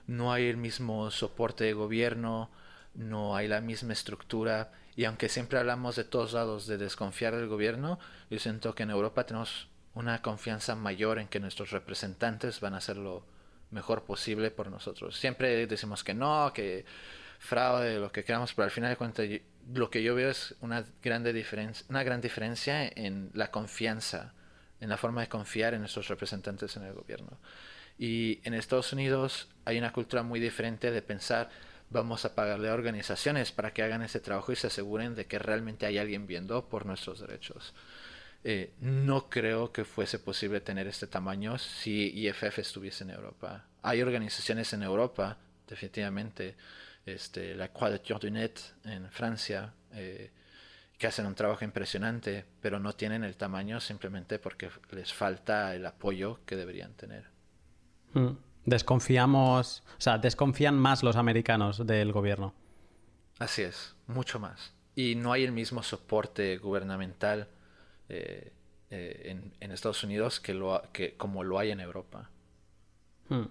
[0.07, 2.49] no hay el mismo soporte de gobierno,
[2.95, 7.47] no hay la misma estructura, y aunque siempre hablamos de todos lados de desconfiar del
[7.47, 12.73] gobierno, yo siento que en Europa tenemos una confianza mayor en que nuestros representantes van
[12.73, 13.25] a hacer lo
[13.71, 15.17] mejor posible por nosotros.
[15.17, 16.85] Siempre decimos que no, que
[17.39, 19.27] fraude, lo que queramos, pero al final de cuentas
[19.71, 24.33] lo que yo veo es una, grande diferencia, una gran diferencia en la confianza,
[24.79, 27.37] en la forma de confiar en nuestros representantes en el gobierno.
[27.97, 31.49] Y en Estados Unidos hay una cultura muy diferente de pensar
[31.93, 35.39] vamos a pagarle a organizaciones para que hagan ese trabajo y se aseguren de que
[35.39, 37.73] realmente hay alguien viendo por nuestros derechos.
[38.43, 43.65] Eh, no creo que fuese posible tener este tamaño si IFF estuviese en Europa.
[43.83, 46.55] Hay organizaciones en Europa, definitivamente,
[47.05, 50.31] este, la Quadrature du Net en Francia, eh,
[50.97, 55.85] que hacen un trabajo impresionante, pero no tienen el tamaño simplemente porque les falta el
[55.85, 57.25] apoyo que deberían tener.
[58.13, 58.37] Mm.
[58.65, 62.53] Desconfiamos, o sea, desconfían más los americanos del gobierno.
[63.39, 64.73] Así es, mucho más.
[64.95, 67.49] Y no hay el mismo soporte gubernamental
[68.07, 68.53] eh,
[68.89, 72.29] eh, en, Estados Unidos que, lo, que como lo hay en Europa.
[73.27, 73.45] Mm.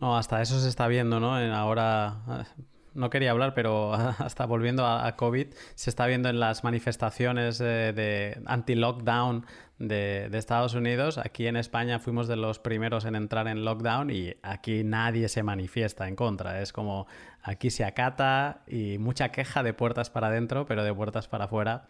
[0.00, 1.34] No, hasta eso se está viendo, ¿no?
[1.54, 2.62] Ahora, eh,
[2.94, 8.40] no quería hablar, pero hasta volviendo a, COVID, se está viendo en las manifestaciones de,
[8.46, 9.46] anti-lockdown
[9.78, 11.18] de, Estados Unidos.
[11.18, 15.42] Aquí en España fuimos de los primeros en entrar en lockdown y aquí nadie se
[15.42, 16.60] manifiesta en contra.
[16.60, 17.06] Es como
[17.42, 21.86] aquí se acata y mucha queja de puertas para adentro, pero de puertas para afuera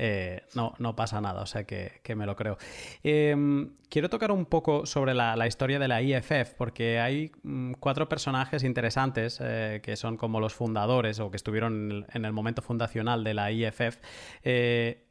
[0.00, 2.56] eh, no, no pasa nada, o sea que, me lo creo.
[3.02, 8.08] Em, quiero tocar un poco sobre la, historia de la IFF, porque hay mm, cuatro
[8.08, 13.24] personajes interesantes eh, que son como los fundadores o que estuvieron en el, momento fundacional
[13.24, 13.98] de la IFF.
[14.44, 15.04] Eh,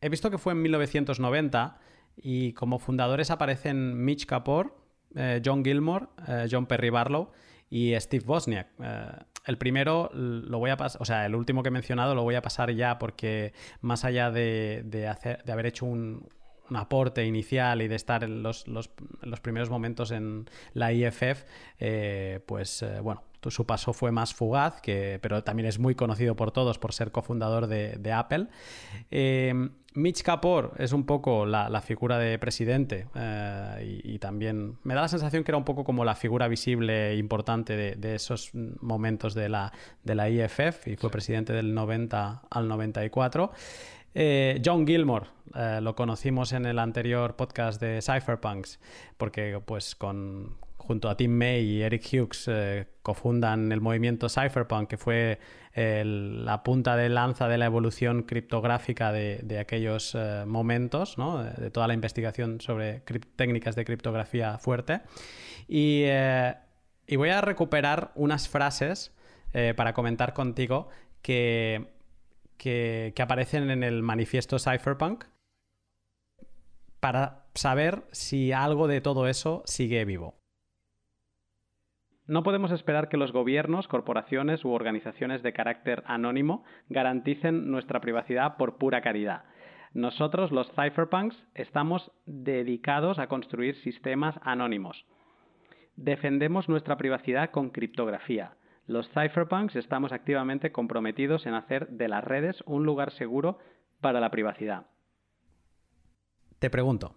[0.00, 1.78] he visto que fue en 1990
[2.16, 4.78] y como fundadores aparecen Mitch Kapor,
[5.44, 6.06] John Gilmore,
[6.48, 7.32] John Perry Barlow
[7.68, 8.68] y Steve Bosniak.
[9.50, 12.36] El primero lo voy a pasar, o sea, el último que he mencionado lo voy
[12.36, 16.28] a pasar ya porque más allá de, hacer, de haber hecho un,
[16.72, 18.64] aporte inicial y de estar en los,
[19.42, 21.42] primeros momentos en la IFF,
[21.80, 26.36] eh, pues eh, bueno, su paso fue más fugaz, que, pero también es muy conocido
[26.36, 28.48] por todos por ser cofundador de, Apple.
[29.10, 35.02] Eh, Mitch Kapor es un poco la, figura de presidente eh, y, también me da
[35.02, 39.34] la sensación que era un poco como la figura visible e importante de, esos momentos
[39.34, 39.72] de la,
[40.04, 43.50] de la IFF y fue presidente del 90 al 94.
[44.12, 45.26] Eh, John Gilmore,
[45.80, 48.80] lo conocimos en el anterior podcast de Cypherpunks,
[49.16, 50.56] porque pues con,
[50.90, 55.38] junto a Tim May y Eric Hughes eh, cofundan el movimiento Cypherpunk, que fue
[55.72, 61.14] la punta de lanza de la evolución criptográfica de, aquellos eh, momentos,
[61.58, 63.04] de, toda la investigación sobre
[63.36, 65.02] técnicas de criptografía fuerte.
[65.68, 66.06] Y,
[67.16, 69.12] voy a recuperar unas frases
[69.76, 70.88] para comentar contigo
[71.22, 71.86] que,
[72.58, 75.26] que aparecen en el manifiesto Cypherpunk
[76.98, 80.39] para saber si algo de todo eso sigue vivo.
[82.30, 88.56] No podemos esperar que los gobiernos, corporaciones u organizaciones de carácter anónimo garanticen nuestra privacidad
[88.56, 89.42] por pura caridad.
[89.94, 95.06] Nosotros, los cypherpunks, estamos dedicados a construir sistemas anónimos.
[95.96, 98.54] Defendemos nuestra privacidad con criptografía.
[98.86, 103.58] Los cypherpunks estamos activamente comprometidos en hacer de las redes un lugar seguro
[104.00, 104.86] para la privacidad.
[106.60, 107.16] Te pregunto,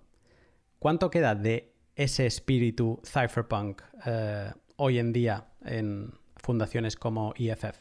[0.80, 7.78] ¿cuánto queda de ese espíritu cypherpunk eh, hoy en día en fundaciones como IFF?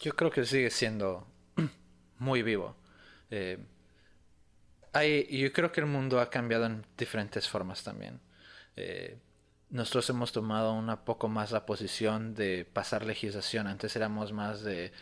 [0.00, 1.26] Yo creo que sigue siendo
[2.18, 2.76] muy vivo.
[3.30, 3.58] Eh,
[5.30, 8.20] yo creo que el mundo ha cambiado en diferentes formas también.
[8.76, 9.18] Eh,
[9.68, 13.66] nosotros hemos tomado una poco más la posición de pasar legislación.
[13.66, 14.92] Antes éramos más de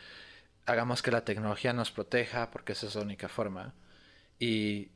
[0.67, 3.75] hagamos que la tecnología nos proteja porque esa es la única forma.
[4.39, 4.91] Y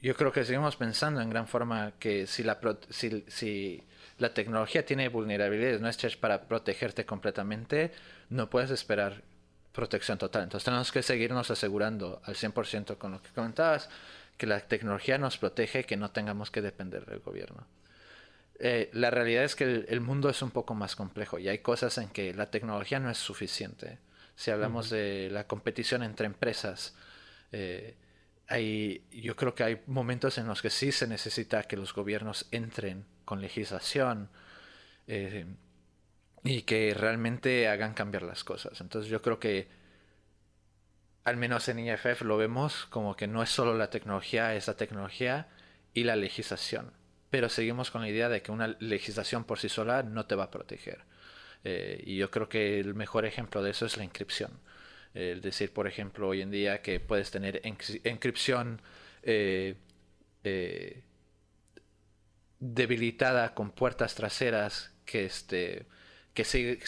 [0.00, 3.84] yo creo que seguimos pensando en gran forma que si la, si,
[4.20, 7.90] la tecnología tiene vulnerabilidades no es para protegerte completamente,
[8.28, 9.22] no puedes esperar
[9.72, 10.42] protección total.
[10.42, 13.88] Entonces tenemos que seguirnos asegurando al 100% con lo que comentabas,
[14.36, 17.66] que la tecnología nos protege y que no tengamos que depender del gobierno.
[18.58, 21.96] Eh, la realidad es que el, mundo es un poco más complejo y hay cosas
[21.96, 23.98] en que la tecnología no es suficiente.
[24.36, 26.94] Si hablamos de la competición entre empresas,
[27.52, 27.96] eh,
[29.10, 33.06] yo creo que hay momentos en los que sí se necesita que los gobiernos entren
[33.30, 34.28] con legislación
[35.06, 35.46] eh,
[36.42, 38.80] y que realmente hagan cambiar las cosas.
[38.80, 39.68] Entonces yo creo que
[41.22, 44.74] al menos en IFF lo vemos como que no es solo la tecnología, es la
[44.74, 45.46] tecnología
[45.94, 46.92] y la legislación.
[47.30, 50.44] Pero seguimos con la idea de que una legislación por sí sola no te va
[50.44, 51.04] a proteger.
[51.62, 54.50] Eh, y yo creo que el mejor ejemplo de eso es la inscripción.
[55.12, 58.80] Decir, por ejemplo, hoy en día que puedes tener encripción
[60.42, 61.02] eh,
[62.60, 65.86] debilitada con puertas traseras que, este,
[66.34, 66.44] que,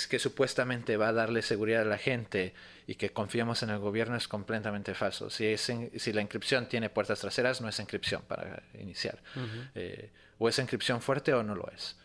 [0.08, 2.54] que supuestamente va a darle seguridad a la gente
[2.86, 5.30] y que confiamos en el gobierno es completamente falso.
[5.30, 9.22] Si, es si la encripción tiene puertas traseras, no es encripción para iniciar.
[9.74, 11.96] Eh, o es encripción fuerte o no lo es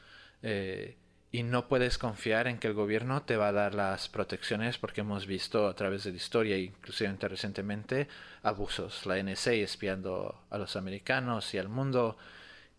[1.31, 5.01] y no puedes confiar en que el gobierno te va a dar las protecciones porque
[5.01, 8.07] hemos visto a través de la historia, inclusive recientemente,
[8.43, 12.17] abusos, la NSA espiando a los americanos y al mundo.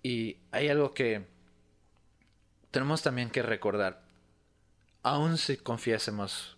[0.03, 1.27] Y hay algo que
[2.71, 4.03] tenemos también que recordar,
[5.03, 6.57] aun si confiésemos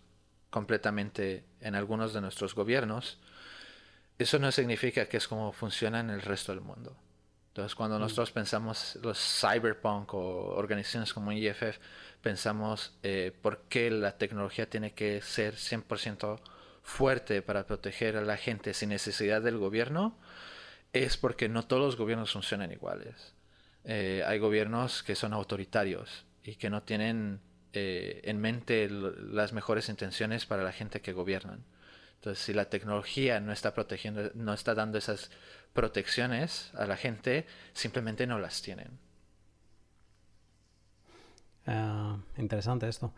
[0.49, 3.19] completamente en algunos de nuestros gobiernos,
[4.19, 6.95] eso no significa que es como funciona en el resto del mundo.
[7.47, 8.01] Entonces, cuando mm.
[8.01, 11.79] nosotros pensamos los cyberpunk o organizaciones como IFF,
[12.21, 16.39] pensamos eh, por qué la tecnología tiene que ser 100%
[16.83, 20.17] fuerte para proteger a la gente sin necesidad del gobierno,
[20.93, 23.33] es porque no todos los gobiernos funcionan iguales.
[23.83, 27.39] Eh, hay gobiernos que son autoritarios y que no tienen
[27.73, 31.63] eh, en mente las mejores intenciones para la gente que gobiernan.
[32.15, 35.31] Entonces, si la tecnología no está protegiendo, no está dando esas
[35.73, 38.99] protecciones a la gente, simplemente no las tienen.
[41.65, 43.13] Ah, interesante esto.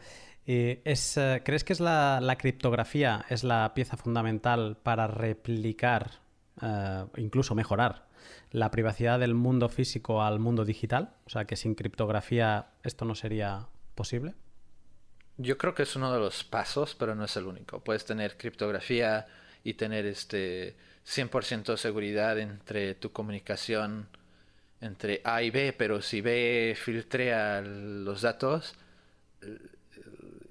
[0.46, 6.23] es, eh, ¿Crees que es la, criptografía es la pieza fundamental para replicar,
[6.62, 8.08] uh, incluso mejorar,
[8.52, 11.16] la privacidad del mundo físico al mundo digital?
[11.26, 14.36] O sea, que sin criptografía esto no sería posible.
[15.38, 17.84] Yo creo que es uno de los pasos, pero no es el único.
[17.84, 19.26] Puedes tener criptografía
[19.64, 24.08] y tener este 100% seguridad entre tu comunicación
[24.80, 28.76] entre A y B, pero si B filtrea los datos,
[29.42, 29.58] eh,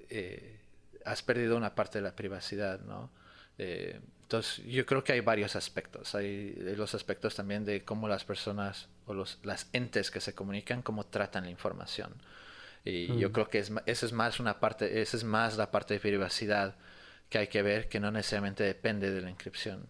[0.09, 0.59] eh,
[1.05, 3.11] has perdido una parte de la privacidad, ¿no?
[3.57, 3.99] Eh,
[4.33, 6.15] entonces, yo creo que hay varios aspectos.
[6.15, 10.81] Hay los aspectos también de cómo las personas o los, las entes que se comunican,
[10.81, 12.15] cómo tratan la información.
[12.83, 13.31] Y yo mm.
[13.31, 16.75] creo que es, esa es más una parte, esa es más la parte de privacidad
[17.29, 19.87] que hay que ver, que no necesariamente depende de la inscripción.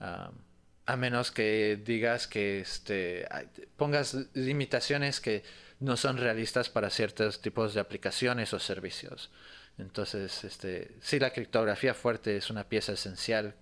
[0.00, 3.28] a menos que digas que este,
[3.76, 5.42] pongas limitaciones que
[5.80, 9.30] no son realistas para ciertos tipos de aplicaciones o servicios.
[9.76, 13.54] Entonces, este, sí, la criptografía fuerte es una pieza esencial,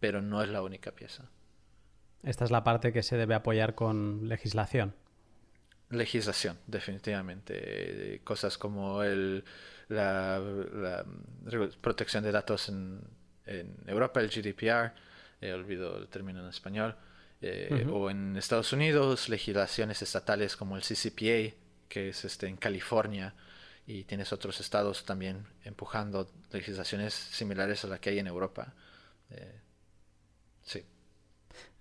[0.00, 1.30] pero no es la única pieza.
[2.22, 4.94] Esta es la parte que se debe apoyar con legislación.
[5.90, 8.20] legislación, definitivamente.
[8.24, 9.44] Cosas como el,
[9.88, 11.04] la,
[11.80, 13.00] protección de datos en,
[13.86, 14.92] Europa, el GDPR,
[15.40, 16.96] he olvidado el término en español,
[17.40, 21.56] eh, o en Estados Unidos, legislaciones estatales como el CCPA,
[21.88, 23.34] que es este, en California,
[23.86, 28.74] y tienes otros estados también empujando legislaciones similares a la que hay en Europa.
[29.30, 29.60] Eh.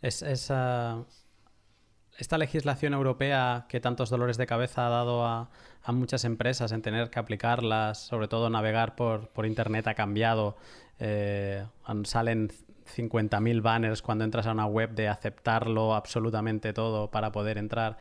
[0.01, 1.05] Esta
[2.37, 5.49] legislación europea que tantos dolores de cabeza ha dado a,
[5.87, 10.57] muchas empresas en tener que aplicarlas, sobre todo navegar por, Internet ha cambiado.
[10.99, 11.65] Eh,
[12.03, 12.49] salen
[12.95, 17.97] 50.000 banners cuando entras a una web de aceptarlo absolutamente todo para poder entrar.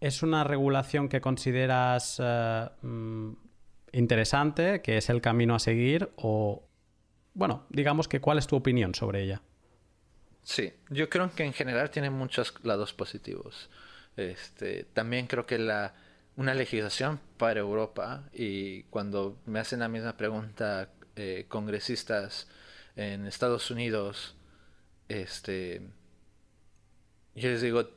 [0.00, 3.32] ¿Es una regulación que consideras eh, mm,
[3.92, 6.12] interesante, que es el camino a seguir?
[6.16, 6.62] O,
[7.34, 9.42] bueno, digamos que cuál es tu opinión sobre ella?
[10.48, 13.68] Sí, yo creo que en general tiene muchos lados positivos.
[14.16, 15.92] Este, también creo que la,
[16.36, 22.48] una legislación para Europa, y cuando me hacen la misma pregunta eh, congresistas
[22.96, 24.36] en Estados Unidos,
[25.08, 25.82] este,
[27.34, 27.90] yo les digo,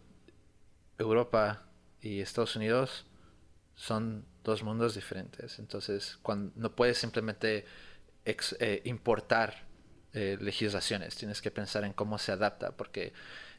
[0.98, 1.64] Europa
[2.02, 3.06] y Estados Unidos
[3.76, 5.58] son dos mundos diferentes.
[5.58, 7.64] Entonces, cuando, no puedes simplemente
[8.26, 9.71] eh, importar
[10.14, 13.14] eh, legislaciones, tienes que pensar en cómo se adapta, porque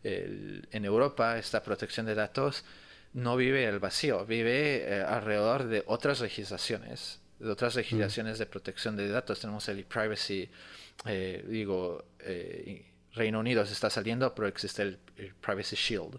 [0.05, 2.65] en Europa esta protección de datos
[3.12, 8.97] no vive el vacío, vive eh, alrededor de otras legislaciones, de otras legislaciones de protección
[8.97, 9.41] de datos.
[9.41, 10.49] Tenemos el e-privacy,
[11.07, 12.05] eh, digo,
[13.15, 14.99] Reino Unido se está saliendo, pero existe el,
[15.41, 16.19] Privacy Shield.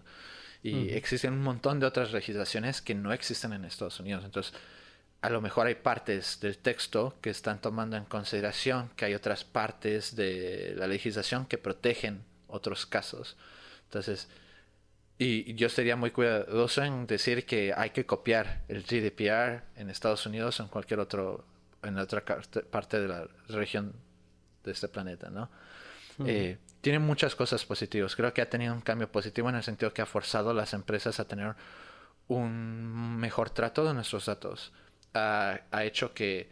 [0.62, 4.24] Y existen un montón de otras legislaciones que no existen en Estados Unidos.
[4.24, 4.54] Entonces,
[5.24, 9.42] a lo mejor hay partes del texto que están tomando en consideración que hay otras
[9.42, 13.38] partes de la legislación que protegen otros casos.
[13.84, 14.28] Entonces,
[15.16, 20.26] y yo sería muy cuidadoso en decir que hay que copiar el GDPR en Estados
[20.26, 21.46] Unidos o en cualquier otro,
[21.82, 22.22] en otra
[22.70, 23.94] parte de la región
[24.62, 25.48] de este planeta, ¿no?
[26.26, 28.14] Eh, tiene muchas cosas positivas.
[28.14, 30.74] Creo que ha tenido un cambio positivo en el sentido que ha forzado a las
[30.74, 31.54] empresas a tener
[32.28, 34.70] un mejor trato de nuestros datos
[35.14, 36.48] ha, hecho que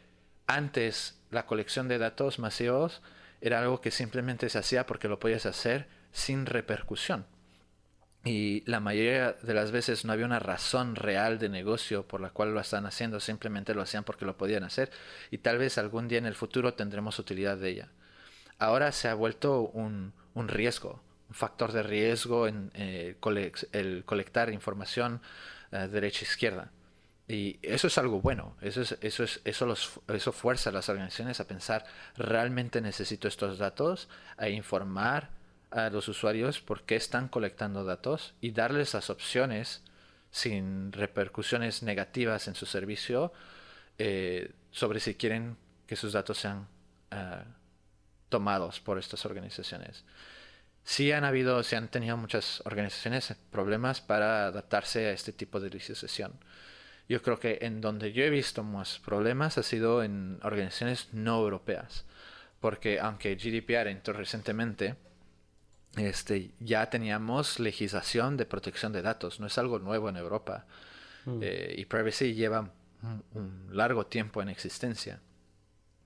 [0.46, 3.03] antes la colección de datos masivos
[3.40, 7.27] era algo que simplemente se hacía porque lo podías hacer sin repercusión.
[8.25, 12.31] Y la mayoría de las veces no había una razón real de negocio por la
[12.31, 14.92] cual lo están haciendo, simplemente lo hacían porque lo podían hacer
[15.33, 17.88] y tal vez algún día en el futuro tendremos utilidad de ella.
[18.59, 23.16] Ahora se ha vuelto un, riesgo, un factor de riesgo en eh,
[23.72, 25.20] el colectar información
[25.72, 26.70] eh, derecha-izquierda.
[27.28, 30.88] Y eso es algo bueno, eso, es, eso, es, eso, los, eso fuerza a las
[30.88, 31.85] organizaciones a pensar,
[32.16, 34.08] ¿realmente necesito estos datos?
[34.37, 35.30] A informar
[35.70, 39.82] a los usuarios por qué están colectando datos y darles las opciones
[40.30, 43.32] sin repercusiones negativas en su servicio
[43.98, 45.56] eh, sobre si quieren
[45.87, 46.66] que sus datos sean
[47.11, 47.44] ah,
[48.28, 50.04] tomados por estas organizaciones.
[50.85, 55.70] Sí han habido, sí han tenido muchas organizaciones problemas para adaptarse a este tipo de
[55.70, 56.32] legislación.
[57.12, 61.40] Yo creo que en donde yo he visto más problemas ha sido en organizaciones no
[61.40, 62.07] europeas.
[62.59, 64.96] Porque aunque GDPR entró recientemente,
[65.98, 69.40] este, ya teníamos legislación de protección de datos.
[69.40, 70.64] No es algo nuevo en Europa.
[71.27, 71.40] Mm.
[71.42, 72.72] Eh, y privacy lleva
[73.35, 75.20] un, largo tiempo en existencia.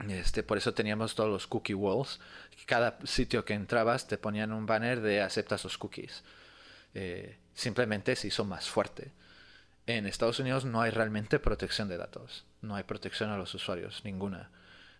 [0.08, 2.18] Este, por eso teníamos todos los cookie walls.
[2.66, 6.24] Cada sitio que entrabas te ponían un banner de aceptas los cookies.
[6.94, 9.12] Eh, simplemente se hizo más fuerte
[9.86, 14.02] en Estados Unidos no hay realmente protección de datos, no hay protección a los usuarios,
[14.04, 14.50] ninguna.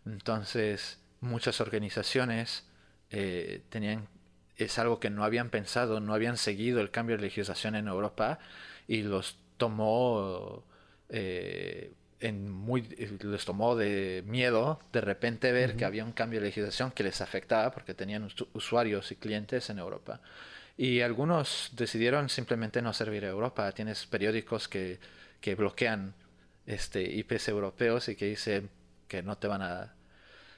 [0.05, 2.65] Entonces, muchas organizaciones
[3.11, 4.09] eh, tenían,
[4.57, 8.39] es algo que no habían pensado, no habían seguido el cambio de legislación en Europa
[8.87, 10.65] y los tomó
[11.09, 16.47] eh, en muy, les tomó de miedo de repente ver que había un cambio de
[16.47, 20.21] legislación que les afectaba porque tenían usuarios y clientes en Europa.
[20.77, 23.71] Y algunos decidieron simplemente no servir a Europa.
[23.73, 25.01] Tienes periódicos que,
[25.41, 26.15] que bloquean
[26.67, 28.71] este, IPs europeos y que dicen
[29.09, 29.95] que no te van a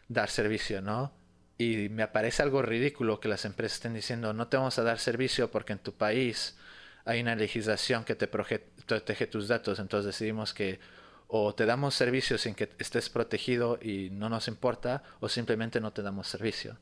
[0.08, 1.12] dar servicio, ¿no?
[1.58, 4.98] Y me parece algo ridículo que las empresas estén diciendo no te vamos a dar
[4.98, 6.56] servicio porque en tu país
[7.04, 10.78] hay una legislación que te protege tus datos, entonces decidimos que
[11.26, 15.92] o te damos servicio sin que estés protegido y no nos importa, o simplemente no
[15.92, 16.78] te damos servicio.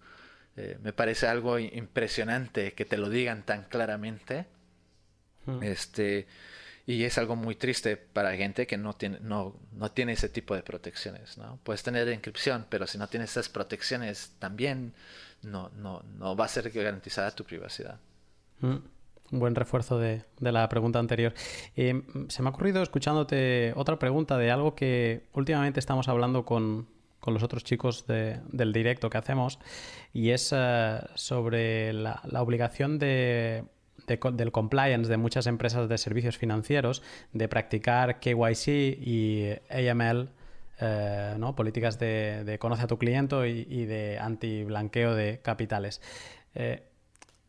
[0.57, 4.47] Eh, me parece algo impresionante que te lo digan tan claramente.
[5.45, 5.63] Hmm.
[5.63, 6.27] Este,
[6.87, 10.55] y es algo muy triste para gente que no tiene, no, no tiene ese tipo
[10.55, 11.37] de protecciones.
[11.37, 11.59] ¿no?
[11.63, 14.95] Puedes tener inscripción, pero si no tienes esas protecciones también
[15.43, 17.99] no, no, no va a ser garantizada tu privacidad.
[18.61, 18.79] Hmm.
[19.33, 21.35] un buen refuerzo de, la pregunta anterior.
[21.77, 26.89] Eh, se me ha ocurrido escuchándote otra pregunta de algo que últimamente estamos hablando con,
[27.35, 29.59] los otros chicos del directo que hacemos
[30.13, 33.65] y es eh, sobre la, obligación de,
[34.07, 37.03] del compliance de muchas empresas de servicios financieros
[37.33, 40.31] de practicar KYC y AML.
[40.79, 41.57] Eh, ¿no?
[41.57, 46.03] políticas de, conoce a tu cliente y, de anti-blanqueo de capitales.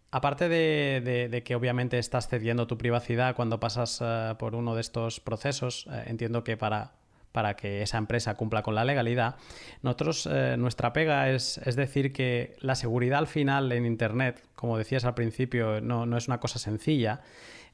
[0.10, 5.20] Aparte de, que obviamente estás cediendo tu privacidad cuando pasas eh, por uno de estos
[5.20, 6.94] procesos, eh, entiendo que para,
[7.38, 9.36] para, que esa empresa cumpla con la legalidad,
[9.84, 14.76] nosotros, eh, nuestra pega es, es, decir que la seguridad al final en Internet, como
[14.76, 17.22] decías al principio, no, no es una cosa sencilla.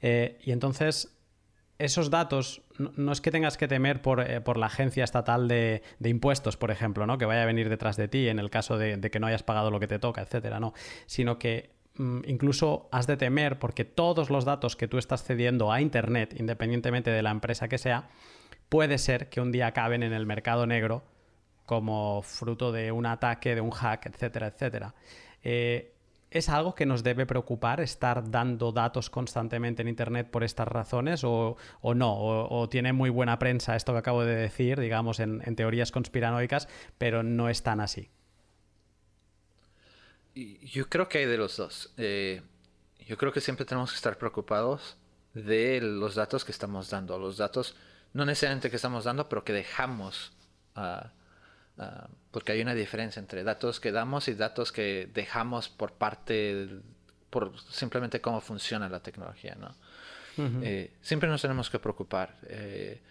[0.01, 1.15] y entonces
[1.79, 6.09] esos datos no, es que tengas que temer por, por la agencia estatal de, de,
[6.09, 7.17] impuestos, por ejemplo, ¿no?
[7.17, 9.43] que vaya a venir detrás de ti en el caso de, de, que no hayas
[9.43, 10.73] pagado lo que te toca, etcétera, no,
[11.05, 15.71] sino que Mm, incluso has de temer porque todos los datos que tú estás cediendo
[15.71, 18.09] a Internet, independientemente de la empresa que sea,
[18.73, 21.03] puede ser que un día acaben en el mercado negro
[21.67, 24.95] como fruto de un ataque, de un hack, etcétera, etcétera.
[25.43, 25.93] Eh,
[26.31, 31.21] ¿Es algo que nos debe preocupar estar dando datos constantemente en Internet por estas razones
[31.23, 32.17] o, no?
[32.17, 36.67] O, tiene muy buena prensa esto que acabo de decir, digamos, en teorías conspiranoicas,
[36.97, 38.09] pero no es tan así?
[40.33, 41.93] Yo creo que hay de los dos.
[41.97, 42.41] Eh,
[43.05, 44.97] yo creo que siempre tenemos que estar preocupados
[45.35, 47.19] de los datos que estamos dando.
[47.19, 47.75] Los datos,
[48.13, 50.31] no necesariamente que estamos dando, pero que dejamos.
[50.75, 51.11] Ah,
[51.77, 56.69] ah, porque hay una diferencia entre datos que damos y datos que dejamos por parte,
[57.29, 59.55] por simplemente cómo funciona la tecnología.
[59.55, 59.75] ¿no?
[60.63, 62.35] Eh, siempre nos tenemos que preocupar.
[62.43, 63.01] Eh,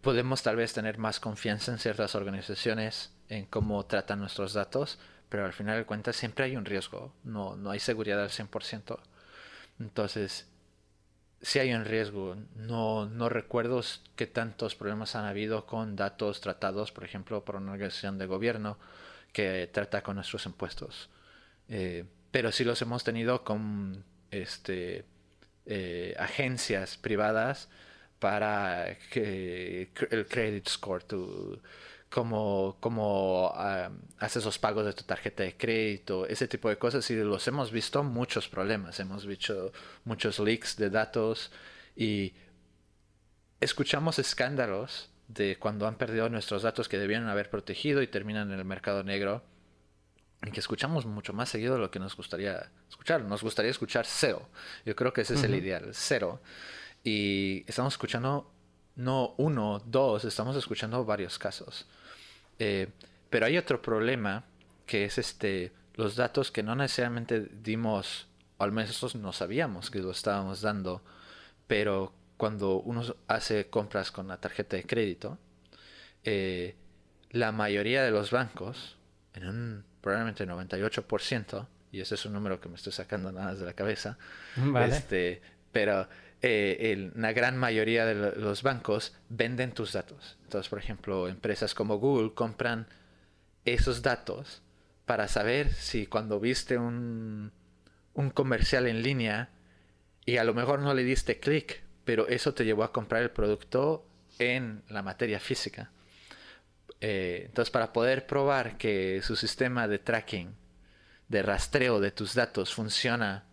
[0.00, 5.46] podemos tal vez tener más confianza en ciertas organizaciones en cómo tratan nuestros datos, pero
[5.46, 8.98] al final de cuentas siempre hay un riesgo, no, no hay seguridad al 100%.
[9.80, 10.46] Entonces,
[11.42, 13.82] si hay un riesgo, no, no recuerdo
[14.16, 18.78] qué tantos problemas han habido con datos tratados, por ejemplo, por una organización de gobierno
[19.32, 21.10] que trata con nuestros impuestos.
[21.68, 25.04] Eh, pero sí los hemos tenido con este,
[25.66, 27.68] eh, agencias privadas
[28.20, 31.60] para que el credit score, tu,
[32.12, 33.52] como, como
[34.18, 37.10] haces los pagos de tu tarjeta de crédito, ese tipo de cosas.
[37.10, 39.72] Y los hemos visto muchos problemas, hemos visto
[40.04, 41.50] muchos leaks de datos
[41.96, 42.34] y
[43.60, 48.58] escuchamos escándalos de cuando han perdido nuestros datos que debían haber protegido y terminan en
[48.58, 49.42] el mercado negro.
[50.44, 53.22] Y que escuchamos mucho más seguido de lo que nos gustaría escuchar.
[53.22, 54.48] Nos gustaría escuchar cero.
[54.84, 56.42] Yo creo que ese es el ideal, cero.
[57.04, 58.52] Y estamos escuchando
[58.96, 61.86] no uno, dos, estamos escuchando varios casos.
[62.58, 62.88] Eh,
[63.30, 64.44] pero hay otro problema
[64.86, 69.98] que es este los datos que no necesariamente dimos, o al menos no sabíamos que
[69.98, 71.02] lo estábamos dando,
[71.66, 75.38] pero cuando uno hace compras con la tarjeta de crédito,
[76.24, 76.74] eh,
[77.30, 78.96] la mayoría de los bancos,
[79.34, 83.60] en un probablemente 98%, y ese es un número que me estoy sacando nada más
[83.60, 84.18] de la cabeza,
[84.86, 86.08] este, pero
[86.42, 90.36] eh, la gran mayoría de los bancos venden tus datos.
[90.42, 92.88] Entonces, por ejemplo, empresas como Google compran
[93.64, 94.62] esos datos
[95.06, 97.52] para saber si cuando viste un,
[98.14, 99.50] un comercial en línea
[100.24, 103.30] y a lo mejor no le diste clic, pero eso te llevó a comprar el
[103.30, 104.06] producto
[104.38, 105.90] en la materia física.
[107.00, 110.54] Eh, entonces, para poder probar que su sistema de tracking,
[111.28, 113.44] de rastreo de tus datos funciona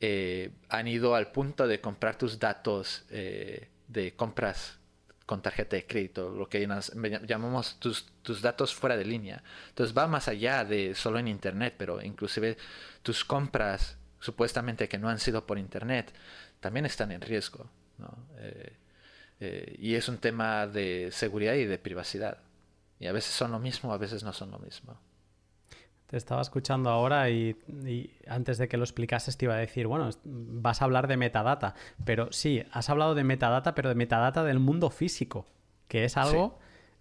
[0.00, 4.78] eh, han ido al punto de comprar tus datos eh, de compras
[5.24, 6.68] con tarjeta de crédito, lo que
[7.26, 9.42] llamamos tus, tus, datos fuera de línea.
[9.68, 12.56] Entonces va más allá de solo en Internet, pero inclusive
[13.02, 16.12] tus compras supuestamente que no han sido por Internet
[16.60, 17.68] también están en riesgo.
[19.40, 22.38] Eh, y es un tema de seguridad y de privacidad.
[22.98, 24.98] Y a veces son lo mismo, a veces no son lo mismo.
[26.06, 27.56] Te estaba escuchando ahora y,
[28.28, 31.74] antes de que lo explicases te iba a decir, bueno, vas a hablar de metadata,
[32.04, 35.46] pero sí, has hablado de metadata, pero de metadata del mundo físico,
[35.88, 36.58] que es algo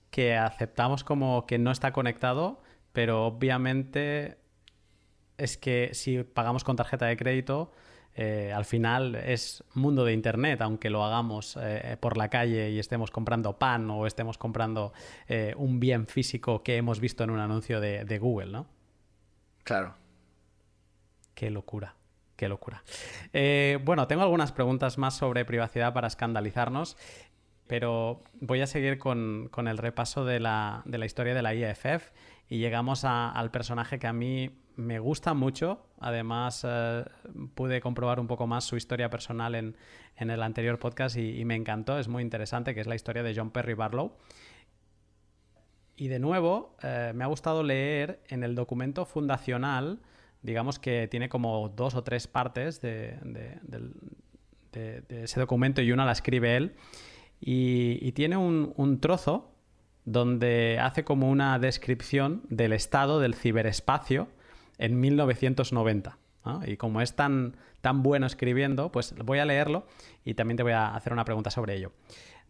[0.10, 2.62] que aceptamos como que no está conectado,
[2.94, 4.38] pero obviamente
[5.38, 7.72] es que si pagamos con tarjeta de crédito,
[8.16, 12.80] eh, al final es mundo de Internet, aunque lo hagamos eh, por la calle y
[12.80, 14.94] estemos comprando pan o estemos comprando
[15.28, 18.75] eh, un bien físico que hemos visto en un anuncio de Google, ¿no?
[19.66, 19.96] Claro.
[21.34, 21.96] Qué locura.
[22.38, 22.84] Qué locura.
[23.34, 26.98] Eh, bueno, tengo algunas preguntas más sobre privacidad para escandalizarnos,
[27.68, 32.12] pero voy a seguir con, el repaso de la, historia de la IFF
[32.48, 35.88] y llegamos al personaje que a mí me gusta mucho.
[36.00, 37.06] Además, eh,
[37.56, 39.76] pude comprobar un poco más su historia personal en,
[40.18, 41.98] el anterior podcast y, me encantó.
[41.98, 44.18] Es muy interesante, que es la historia de John Perry Barlow.
[45.96, 50.00] Y de nuevo, eh, me ha gustado leer en el documento fundacional,
[50.42, 53.18] digamos que tiene como dos o tres partes de,
[55.10, 56.76] ese documento y una la escribe él.
[57.40, 59.52] Y, tiene un trozo
[60.06, 64.28] donde hace como una descripción del estado del ciberespacio
[64.78, 66.18] en 1990.
[66.68, 69.88] Y como es tan, tan bueno escribiendo, pues voy a leerlo
[70.24, 71.92] y también te voy a hacer una pregunta sobre ello.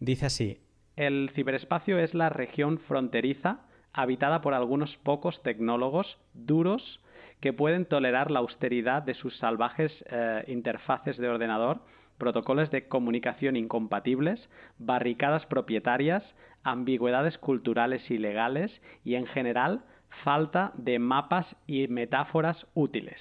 [0.00, 0.60] Dice así,
[0.96, 3.60] el ciberespacio es la región fronteriza
[3.92, 7.00] habitada por algunos pocos tecnólogos duros
[7.40, 11.80] que pueden tolerar la austeridad de sus salvajes eh, interfaces de ordenador,
[12.18, 16.22] protocolos de comunicación incompatibles, barricadas propietarias,
[16.62, 19.82] ambigüedades culturales y legales y en general
[20.24, 23.18] falta de mapas y metáforas útiles.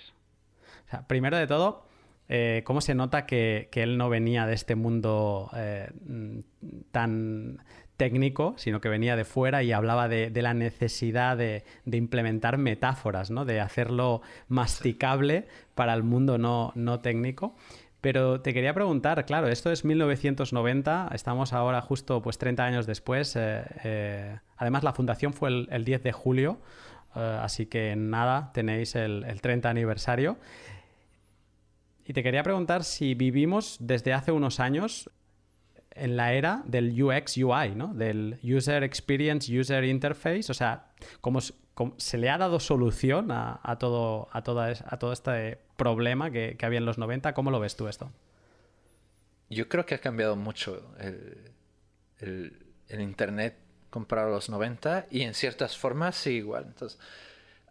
[1.08, 1.85] primero de todo,
[2.28, 5.92] eh, ¿cómo se nota que, él no venía de este mundo eh,
[6.92, 7.60] tan
[7.98, 13.46] técnico, sino que venía de fuera y hablaba de, la necesidad de, implementar metáforas, ¿no?
[13.46, 17.56] de hacerlo masticable para el mundo no, no técnico?
[18.02, 23.36] Pero te quería preguntar, claro, esto es 1990, estamos ahora justo pues 30 años después.
[23.36, 26.60] Eh, además, la fundación fue el, 10 de julio,
[27.16, 30.38] así que nada, tenéis el 30 aniversario.
[32.06, 35.10] Y te quería preguntar si vivimos desde hace unos años
[35.92, 37.94] en la era del UX UI, ¿no?
[37.94, 40.52] Del User Experience, User Interface.
[40.52, 40.92] O sea,
[41.22, 41.40] ¿cómo,
[41.98, 46.86] se le ha dado solución a, todo, a, toda, a este problema que, había en
[46.86, 47.34] los 90?
[47.34, 48.12] ¿Cómo lo ves tú esto?
[49.50, 50.94] Yo creo que ha cambiado mucho
[52.20, 53.58] el, Internet
[53.90, 56.66] comparado a los 90 y en ciertas formas sí igual.
[56.68, 57.00] Entonces,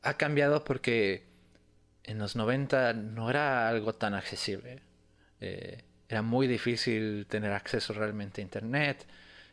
[0.02, 1.33] ha cambiado porque
[2.04, 4.82] en los 90 no era algo tan accesible.
[5.40, 9.06] Eh, era muy difícil tener acceso realmente a internet.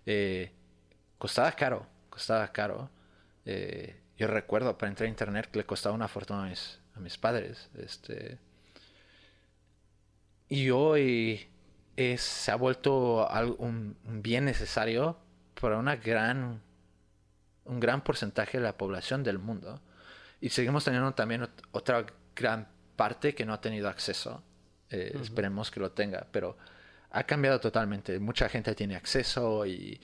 [0.06, 0.52] Eh,
[1.18, 2.90] costaba caro, costaba caro.
[3.46, 6.44] Eh, yo recuerdo para entrar a internet le costaba una fortuna
[6.96, 7.70] a mis, padres.
[7.76, 8.38] Este,
[10.50, 11.48] y hoy
[12.18, 13.28] se ha vuelto
[13.58, 15.18] un, bien necesario
[15.60, 16.62] para una gran,
[17.66, 19.82] un gran porcentaje de la población del mundo.
[20.42, 24.44] Y seguimos teniendo también otra gran parte que no ha tenido acceso.
[24.90, 26.58] Eh, esperemos que lo tenga, pero
[27.12, 28.20] ha cambiado totalmente.
[28.20, 30.00] Mucha gente tiene acceso y,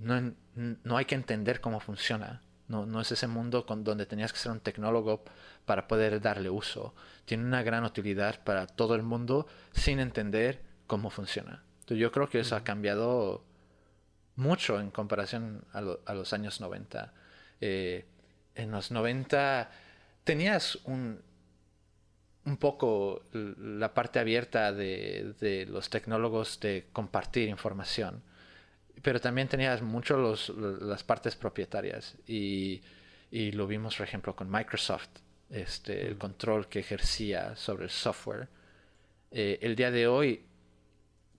[0.00, 2.42] no, hay que entender cómo funciona.
[2.68, 5.24] No, es ese mundo con, donde tenías que ser un tecnólogo
[5.64, 6.94] para poder darle uso.
[7.24, 11.62] Tiene una gran utilidad para todo el mundo sin entender cómo funciona.
[11.80, 13.44] Entonces, yo creo que eso ha cambiado
[14.36, 15.80] mucho en comparación a,
[16.12, 17.12] los años 90.
[17.60, 18.06] Eh,
[18.54, 19.70] en los 90
[20.24, 21.22] tenías un,
[22.48, 28.22] un poco la parte abierta de, los tecnólogos de compartir información.
[29.02, 32.80] Pero también tenías mucho los, las partes propietarias y,
[33.30, 35.08] lo vimos, por ejemplo, con Microsoft,
[35.50, 36.18] este, el mm.
[36.18, 38.48] control que ejercía sobre el software.
[39.30, 40.42] Eh, el día de hoy,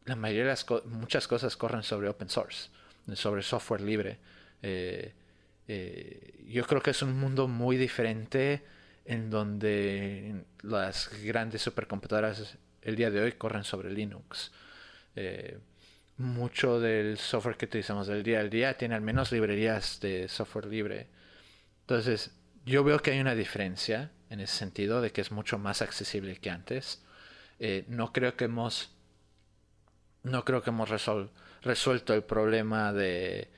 [0.05, 2.70] la mayoría de las muchas cosas corren sobre open source,
[3.14, 4.20] sobre software libre.
[4.62, 5.14] Eh,
[5.68, 8.64] eh, yo creo que es un mundo muy diferente
[9.10, 14.51] en donde las grandes supercomputadoras el día de hoy corren sobre Linux.
[15.16, 15.57] Eh,
[16.18, 20.68] mucho del software que utilizamos del día al día tiene al menos librerías de software
[20.68, 21.07] libre.
[21.82, 22.36] Entonces,
[22.68, 26.36] yo veo que hay una diferencia en ese sentido de que es mucho más accesible
[26.36, 27.03] que antes.
[27.57, 28.91] Eh, no creo que hemos
[30.22, 30.88] no creo que hemos
[31.64, 33.49] resuelto el problema de,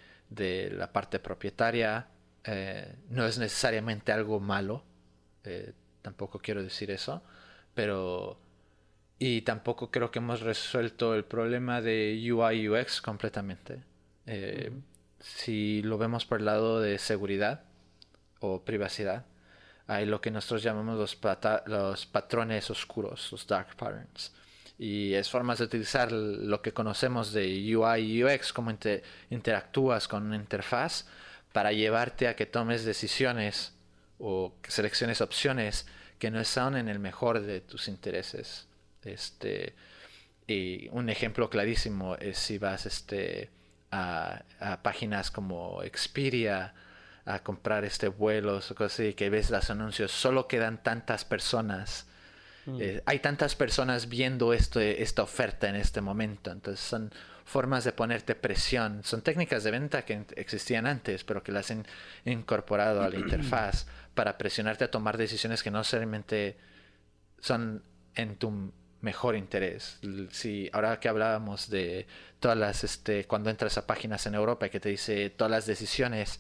[0.78, 2.08] la parte propietaria.
[2.46, 4.86] Eh, no es necesariamente algo malo
[5.44, 7.24] eh, tampoco quiero decir eso,
[7.74, 8.40] pero...
[9.20, 13.84] Y tampoco creo que hemos resuelto el problema de UI UX completamente.
[14.26, 14.72] Eh,
[15.20, 17.64] si lo vemos por el lado de seguridad
[18.40, 19.26] o privacidad,
[19.86, 21.20] hay lo que nosotros llamamos los,
[21.68, 24.34] los patrones oscuros, los dark patterns.
[24.80, 28.76] Y es formas de utilizar lo que conocemos de UI UX, cómo
[29.30, 31.06] interactúas con una interfaz,
[31.54, 33.74] para llevarte a que tomes decisiones
[34.22, 35.88] o que selecciones opciones
[36.20, 38.68] que no están en el mejor de tus intereses.
[39.04, 39.74] Este,
[40.48, 43.50] y un ejemplo clarísimo es si vas este,
[43.92, 44.44] a,
[44.84, 46.74] páginas como Expedia
[47.26, 52.08] a comprar este vuelos o cosas así, que ves los anuncios, solo quedan tantas personas
[52.66, 52.78] Mm.
[52.80, 57.12] Eh, hay tantas personas viendo esto, esta oferta en este momento, entonces son
[57.52, 61.86] formas de ponerte presión, son técnicas de venta que existían antes, pero que las han
[62.24, 66.58] incorporado a la interfaz para presionarte a tomar decisiones que no necesariamente
[67.42, 67.84] son
[68.16, 68.72] en tu
[69.02, 70.00] mejor interés.
[70.32, 72.08] Si ahora que hablábamos de
[72.40, 76.40] todas las, este, cuando entras a páginas en Europa que te dice todas las decisiones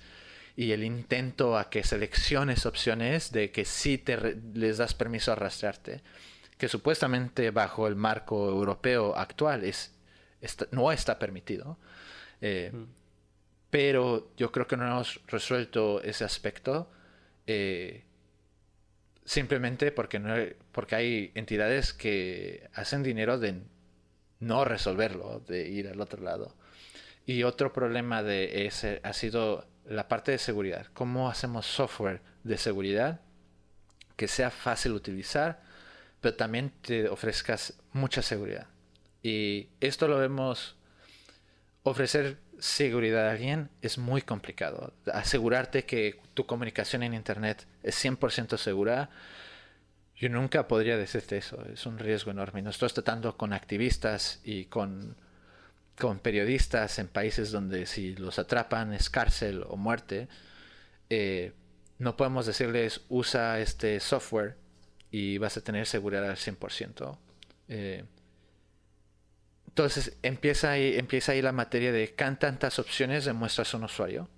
[0.55, 5.36] y el intento a que selecciones opciones de que sí te les das permiso a
[5.36, 6.03] rastrearte,
[6.57, 9.91] que supuestamente bajo el marco europeo actual es,
[10.72, 11.78] no está permitido.
[12.42, 12.72] Eh,
[13.70, 16.92] pero yo creo que no hemos resuelto ese aspecto.
[17.48, 18.04] Eh,
[19.24, 20.36] simplemente porque, no,
[20.72, 23.62] porque hay entidades que hacen dinero de
[24.39, 26.56] no resolverlo, de ir al otro lado.
[27.26, 30.88] Y otro problema de ese ha sido la parte de seguridad.
[30.94, 33.22] ¿Cómo hacemos software de seguridad
[34.16, 35.62] que sea fácil utilizar,
[36.20, 38.68] pero también te ofrezcas mucha seguridad?
[39.24, 40.76] Y esto lo vemos
[41.84, 44.94] ofrecer seguridad a alguien es muy complicado.
[45.12, 49.10] Asegurarte que tu comunicación en Internet es 100% segura,
[50.16, 51.66] yo nunca podría decirte eso.
[51.66, 52.62] Es un riesgo enorme.
[52.62, 55.18] Nosotros tratando con activistas y con,
[56.00, 60.28] con periodistas en países donde si los atrapan es cárcel o muerte,
[61.10, 61.54] eh,
[61.98, 64.58] no podemos decirles usa este software
[65.10, 67.18] y vas a tener seguridad al 100%.
[67.68, 68.04] Eh,
[69.72, 74.30] entonces empieza ahí, empieza ahí la materia de ¿qué tantas opciones demuestras a un usuario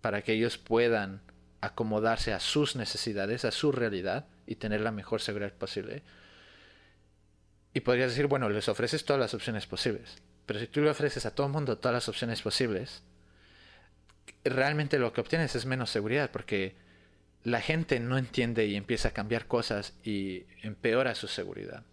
[0.00, 1.20] para que ellos puedan
[1.60, 6.02] acomodarse a sus necesidades, a su realidad y tener la mejor seguridad posible.
[7.74, 10.16] Y podrías decir, bueno, les ofreces todas las opciones posibles.
[10.46, 13.02] Pero si tú le ofreces a todo el mundo todas las opciones posibles,
[14.44, 16.74] realmente lo que obtienes es menos seguridad porque
[17.42, 21.84] la gente no entiende y empieza a cambiar cosas y empeora su seguridad.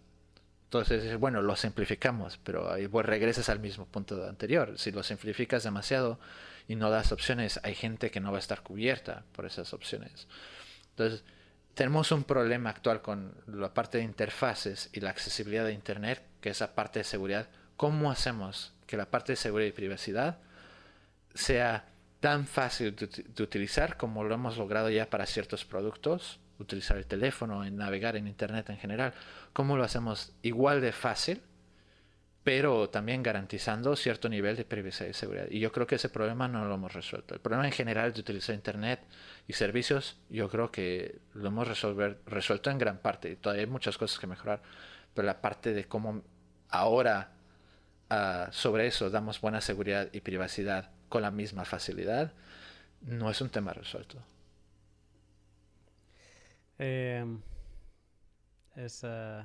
[0.72, 4.78] Entonces, bueno, lo simplificamos, pero ahí regresas al mismo punto anterior.
[4.78, 6.18] Si lo simplificas demasiado
[6.66, 10.28] y no das opciones, hay gente que no va a estar cubierta por esas opciones.
[10.92, 11.24] Entonces,
[11.74, 16.48] tenemos un problema actual con la parte de interfaces y la accesibilidad de Internet, que
[16.48, 17.50] es la parte de seguridad.
[17.76, 20.38] ¿Cómo hacemos que la parte de seguridad y privacidad
[21.34, 21.84] sea
[22.20, 26.40] tan fácil de utilizar como lo hemos logrado ya para ciertos productos?
[26.62, 29.14] Utilizar el teléfono, en navegar en Internet en general,
[29.52, 31.42] ¿cómo lo hacemos igual de fácil,
[32.44, 35.46] pero también garantizando cierto nivel de privacidad y seguridad?
[35.50, 37.34] Y yo creo que ese problema no lo hemos resuelto.
[37.34, 39.00] El problema en general de utilizar Internet
[39.46, 43.36] y servicios, yo creo que lo hemos resolver, resuelto en gran parte.
[43.36, 44.62] Todavía hay muchas cosas que mejorar,
[45.14, 46.22] pero la parte de cómo
[46.68, 47.32] ahora
[48.10, 52.32] ah, sobre eso damos buena seguridad y privacidad con la misma facilidad,
[53.02, 54.18] no es un tema resuelto.
[56.82, 57.40] Em,
[58.74, 59.02] es.
[59.04, 59.44] Eh,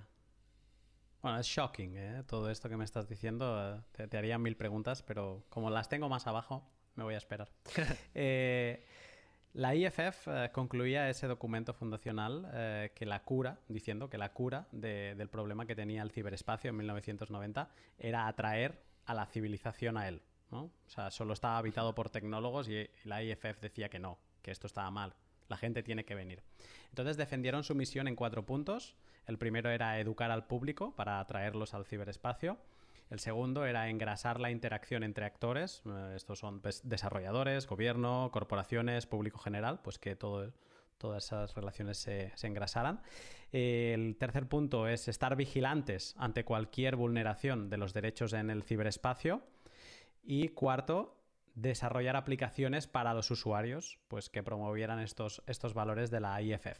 [1.21, 2.23] bueno, es shocking, ¿eh?
[2.25, 3.77] Todo esto que me estás diciendo.
[3.99, 7.51] Eh, te, haría mil preguntas, pero como las tengo más abajo, me voy a esperar.
[9.53, 15.65] la IFF concluía ese documento fundacional que la cura, diciendo que la cura del problema
[15.67, 17.69] que tenía el ciberespacio en 1990
[17.99, 20.21] era atraer a la civilización a él.
[20.51, 24.67] O sea, solo estaba habitado por tecnólogos y la IFF decía que no, que esto
[24.67, 25.15] estaba mal,
[25.47, 26.43] la gente tiene que venir.
[26.89, 28.95] Entonces defendieron su misión en cuatro puntos.
[29.25, 32.57] El primero era educar al público para atraerlos al ciberespacio.
[33.09, 35.81] El segundo era engrasar la interacción entre actores.
[35.85, 40.51] Eh, estos son pues, desarrolladores, gobierno, corporaciones, público general, pues que todo,
[40.97, 43.01] todas esas relaciones se, engrasaran.
[43.51, 49.41] el tercer punto es estar vigilantes ante cualquier vulneración de los derechos en el ciberespacio.
[50.23, 51.16] Y cuarto,
[51.57, 56.79] desarrollar aplicaciones para los usuarios pues, que promovieran estos, estos valores de la IFF.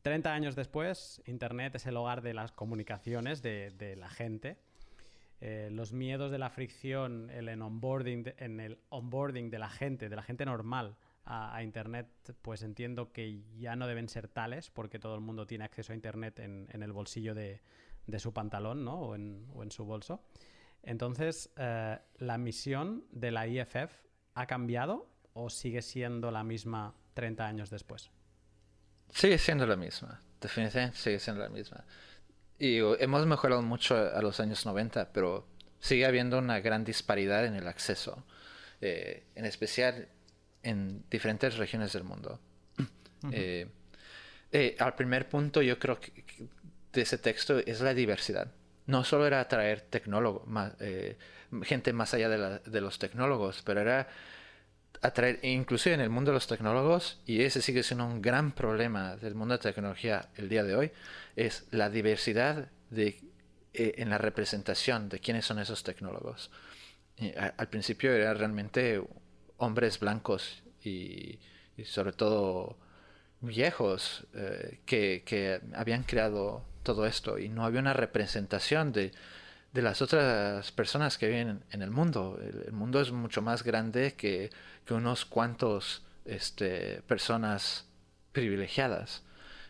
[0.00, 4.56] 30 años después, Internet es el hogar de las comunicaciones de, la gente.
[5.40, 10.16] Eh, los miedos de la fricción en, onboarding en el onboarding de la gente, de
[10.16, 10.96] la gente normal
[11.26, 12.08] a, Internet,
[12.40, 15.96] pues entiendo que ya no deben ser tales porque todo el mundo tiene acceso a
[15.96, 17.60] Internet en, el bolsillo de,
[18.16, 20.22] su pantalón o, en, o en su bolso.
[20.86, 23.92] Entonces, eh, ¿la misión de la IFF
[24.34, 28.10] ha cambiado o sigue siendo la misma 30 años después?
[29.10, 31.84] Sigue siendo la misma, definitivamente sigue siendo la misma.
[32.58, 35.48] Y hemos mejorado mucho a los años 90, pero
[35.80, 38.24] sigue habiendo una gran disparidad en el acceso,
[38.80, 40.08] eh, en especial
[40.62, 42.40] en diferentes regiones del mundo.
[43.32, 46.12] Eh, al primer punto yo creo que
[46.92, 48.52] de ese texto es la diversidad
[48.86, 49.88] no solo era atraer
[50.80, 51.16] eh,
[51.62, 54.08] gente más allá de, los tecnólogos, pero era
[55.02, 59.16] atraer, inclusive en el mundo de los tecnólogos, y ese sigue siendo un gran problema
[59.16, 60.92] del mundo de tecnología el día de hoy,
[61.34, 63.20] es la diversidad de,
[63.74, 66.50] eh, en la representación de quiénes son esos tecnólogos.
[67.56, 69.02] al principio eran realmente
[69.56, 71.38] hombres blancos y,
[71.84, 72.76] sobre todo
[73.40, 79.10] viejos eh, que habían creado todo esto y no había una representación de,
[79.72, 82.40] de las otras personas que viven en el mundo.
[82.40, 84.50] El, mundo es mucho más grande que,
[84.86, 87.84] que unos cuantos este, personas
[88.32, 89.24] privilegiadas.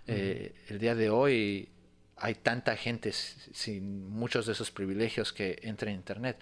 [0.06, 1.70] Eh, el día de hoy
[2.16, 6.38] hay tanta gente sin muchos de esos privilegios que entra en Internet.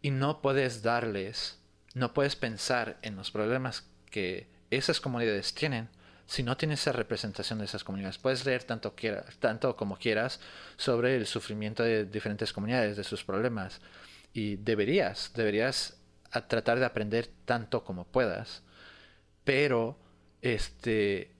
[0.00, 1.58] Y no puedes darles,
[1.94, 5.88] no puedes pensar en los problemas que esas comunidades tienen
[6.26, 8.18] si no tienes esa representación de esas comunidades.
[8.18, 8.94] Puedes leer tanto,
[9.38, 10.40] tanto como quieras
[10.76, 13.80] sobre el sufrimiento de diferentes comunidades, de sus problemas.
[14.32, 15.98] Y deberías, deberías
[16.48, 18.62] tratar de aprender tanto como puedas.
[19.44, 19.98] Pero,
[20.40, 21.32] este,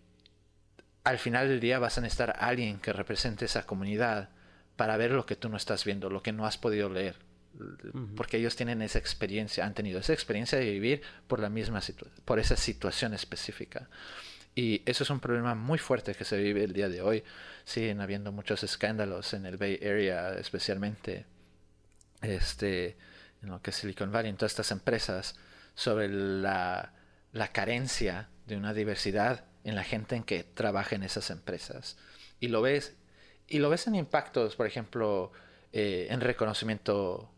[1.04, 4.30] al final del día vas a necesitar a alguien que represente esa comunidad
[4.76, 7.16] para ver lo que tú no estás viendo, lo que no has podido leer.
[8.16, 11.80] Porque ellos tienen esa experiencia, han tenido esa experiencia de vivir por la misma
[12.24, 13.88] por esa situación específica.
[14.54, 17.24] Y eso es un problema muy fuerte que se vive el día de hoy.
[17.64, 21.24] Siguen habiendo muchos escándalos en el Bay Area, especialmente
[22.20, 22.96] este,
[23.42, 25.36] en lo que es Silicon Valley, en todas estas empresas,
[25.74, 26.92] sobre la,
[27.32, 31.96] la carencia de una diversidad en la gente en que trabaja en esas empresas.
[32.38, 32.94] Y lo ves,
[33.48, 35.32] y lo ves en impactos, por ejemplo,
[35.72, 37.32] eh, en reconocimiento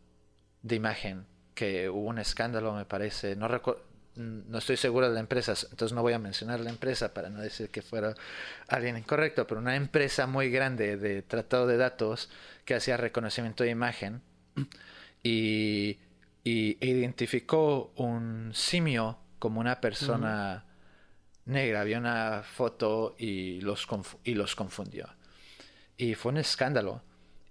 [0.62, 5.20] de imagen, que hubo un escándalo, me parece, no recuerdo no estoy seguro de la
[5.20, 8.14] empresa, entonces no voy a mencionar la empresa para no decir que fuera
[8.68, 12.30] alguien incorrecto, pero una empresa muy grande de tratado de datos
[12.64, 14.22] que hacía reconocimiento de imagen
[15.22, 15.98] y,
[16.46, 20.64] identificó un simio como una persona
[21.46, 23.88] negra, había una foto y los,
[24.24, 25.08] y los confundió.
[25.96, 27.02] Y fue un escándalo.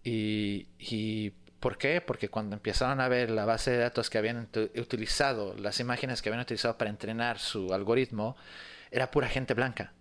[0.03, 1.33] Y, y
[1.63, 2.01] ¿Por qué?
[2.01, 6.27] Porque cuando empezaron a ver la base de datos que habían utilizado, las imágenes que
[6.27, 8.35] habían utilizado para entrenar su algoritmo,
[8.91, 9.93] era pura gente blanca.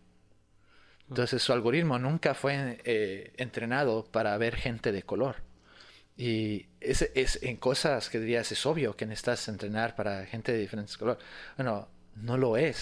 [1.09, 5.37] Entonces su algoritmo nunca fue eh, entrenado para ver gente de color.
[6.17, 10.59] Y es, es, en cosas que dirías, es obvio que necesitas entrenar para gente de
[10.59, 11.23] diferentes colores.
[11.57, 12.77] Bueno, no lo es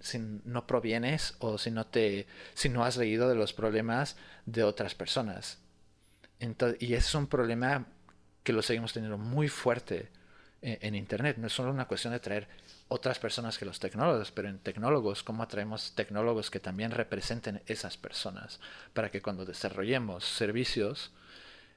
[0.00, 4.16] si, no provienes o si no, te, si no has leído de los problemas
[4.46, 5.58] de otras personas.
[6.40, 7.88] Entonces, y es un problema
[8.42, 10.08] que lo seguimos teniendo muy fuerte
[10.62, 11.36] en, Internet.
[11.38, 12.48] No es solo una cuestión de traer
[12.88, 17.96] otras personas que los tecnólogos, pero en tecnólogos, ¿cómo atraemos tecnólogos que también representen esas
[17.96, 18.60] personas?
[18.94, 21.10] Para que cuando desarrollemos servicios,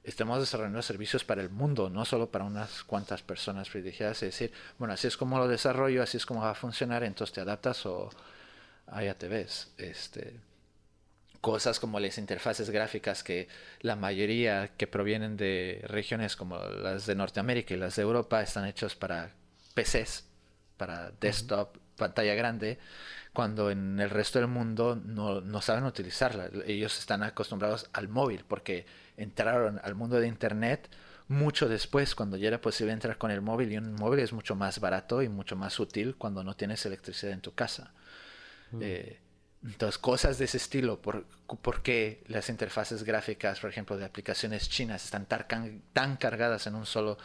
[0.04, 4.22] estemos desarrollando servicios para el mundo, no solo para unas cuantas personas privilegiadas.
[4.22, 7.34] Es decir, bueno, así es como lo desarrollo, así es como va a funcionar, entonces
[7.34, 8.10] te adaptas o
[8.86, 9.72] allá te ves.
[9.78, 10.34] Este,
[11.46, 13.46] cosas como las interfaces gráficas que
[13.80, 18.66] la mayoría que provienen de regiones como las de Norteamérica y las de Europa están
[18.66, 19.30] hechos para
[19.74, 20.24] PCs,
[20.76, 22.80] para desktop, pantalla grande,
[23.32, 26.50] cuando en el resto del mundo no, no saben utilizarla.
[26.66, 28.84] Ellos están acostumbrados al móvil porque
[29.16, 30.90] entraron al mundo de Internet
[31.28, 34.56] mucho después, cuando ya era posible entrar con el móvil y un móvil es mucho
[34.56, 37.92] más barato y mucho más útil cuando no tienes electricidad en tu casa.
[38.80, 39.20] eh,
[39.64, 41.24] entonces, cosas de ese estilo, por,
[41.82, 47.18] qué las interfaces gráficas, por ejemplo, de aplicaciones chinas están tan, cargadas en un solo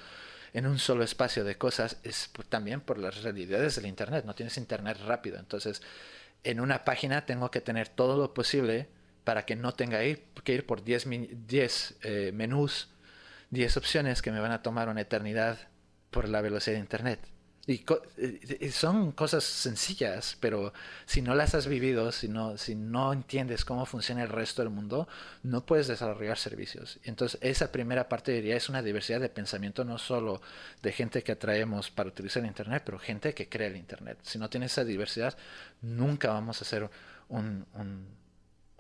[0.53, 4.25] en un solo espacio de cosas es también por las realidades del Internet.
[4.25, 5.39] No tienes Internet rápido.
[5.39, 5.81] Entonces,
[6.43, 8.89] en una página tengo que tener todo lo posible
[9.23, 11.07] para que no tenga que ir por 10,
[11.47, 12.89] 10 eh, menús,
[13.51, 15.57] 10 opciones que me van a tomar una eternidad
[16.09, 17.30] por la velocidad de Internet.
[17.67, 17.85] Y,
[18.71, 20.73] son cosas sencillas, pero
[21.05, 24.71] si no las has vivido, si no, si no entiendes cómo funciona el resto del
[24.71, 25.07] mundo,
[25.43, 26.99] no puedes desarrollar servicios.
[27.03, 30.41] Entonces, esa primera parte diría es una diversidad de pensamiento, no solo
[30.81, 34.17] de gente que atraemos para utilizar Internet, pero gente que crea el Internet.
[34.23, 35.37] Si no tienes esa diversidad,
[35.81, 36.89] nunca vamos a hacer
[37.29, 38.19] un, un,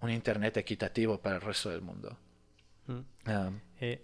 [0.09, 2.17] Internet equitativo para el resto del mundo.
[2.87, 3.29] Mm.
[3.29, 4.03] Um, eh,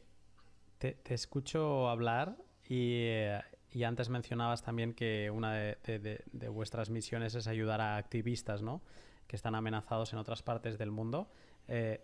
[0.77, 2.37] te, te, escucho hablar
[2.69, 3.05] y...
[3.07, 3.41] Eh,
[3.77, 8.81] y antes mencionabas también que una de, vuestras misiones es ayudar a activistas, ¿no?
[9.27, 11.29] Que están amenazados en otras partes del mundo.
[11.67, 12.01] Eh,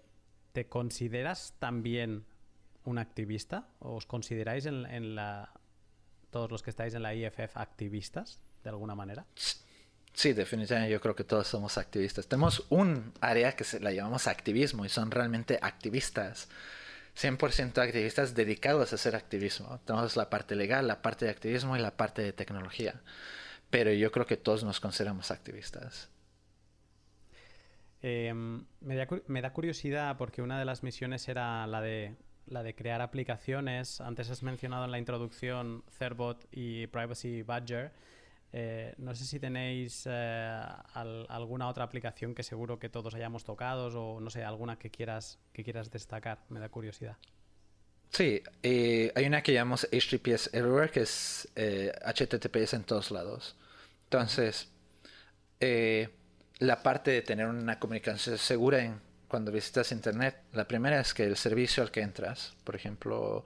[0.52, 2.26] ¿Te consideras también
[2.86, 3.70] un activista?
[3.80, 5.52] ¿Os consideráis en, la
[6.30, 9.26] todos los que estáis en la IFF activistas de alguna manera?
[10.14, 12.28] Sí, definitivamente yo creo que todos somos activistas.
[12.28, 16.50] Tenemos un área que se la llamamos activismo y son realmente activistas
[17.16, 19.80] 100% activistas dedicados a hacer activismo.
[19.86, 23.02] Tenemos la parte legal, la parte de activismo y la parte de tecnología.
[23.70, 26.12] pero yo creo que todos nos consideramos activistas.
[28.04, 28.96] Em, me,
[29.42, 34.00] da, curiosidad porque una de las misiones era la de, la de crear aplicaciones.
[34.02, 37.94] Antes has mencionado en la introducción Cerbot y Privacy Badger.
[38.56, 40.62] Eh, no sé si tenéis eh,
[40.94, 45.40] alguna otra aplicación que seguro que todos hayamos tocado o no sé, alguna que quieras,
[45.52, 46.40] que quieras destacar.
[46.50, 47.18] Me da curiosidad.
[48.12, 53.56] Sí, eh, hay una que llamamos HTTPS Everywhere, que es HTTPS en todos lados.
[54.04, 54.70] Entonces,
[56.60, 61.24] la parte de tener una comunicación segura en, cuando visitas Internet, la primera es que
[61.24, 63.44] el servicio al que entras, por ejemplo,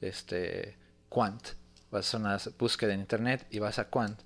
[0.00, 0.76] este,
[1.08, 1.40] Quant,
[1.92, 4.18] vas a una búsqueda en Internet y vas a Quant,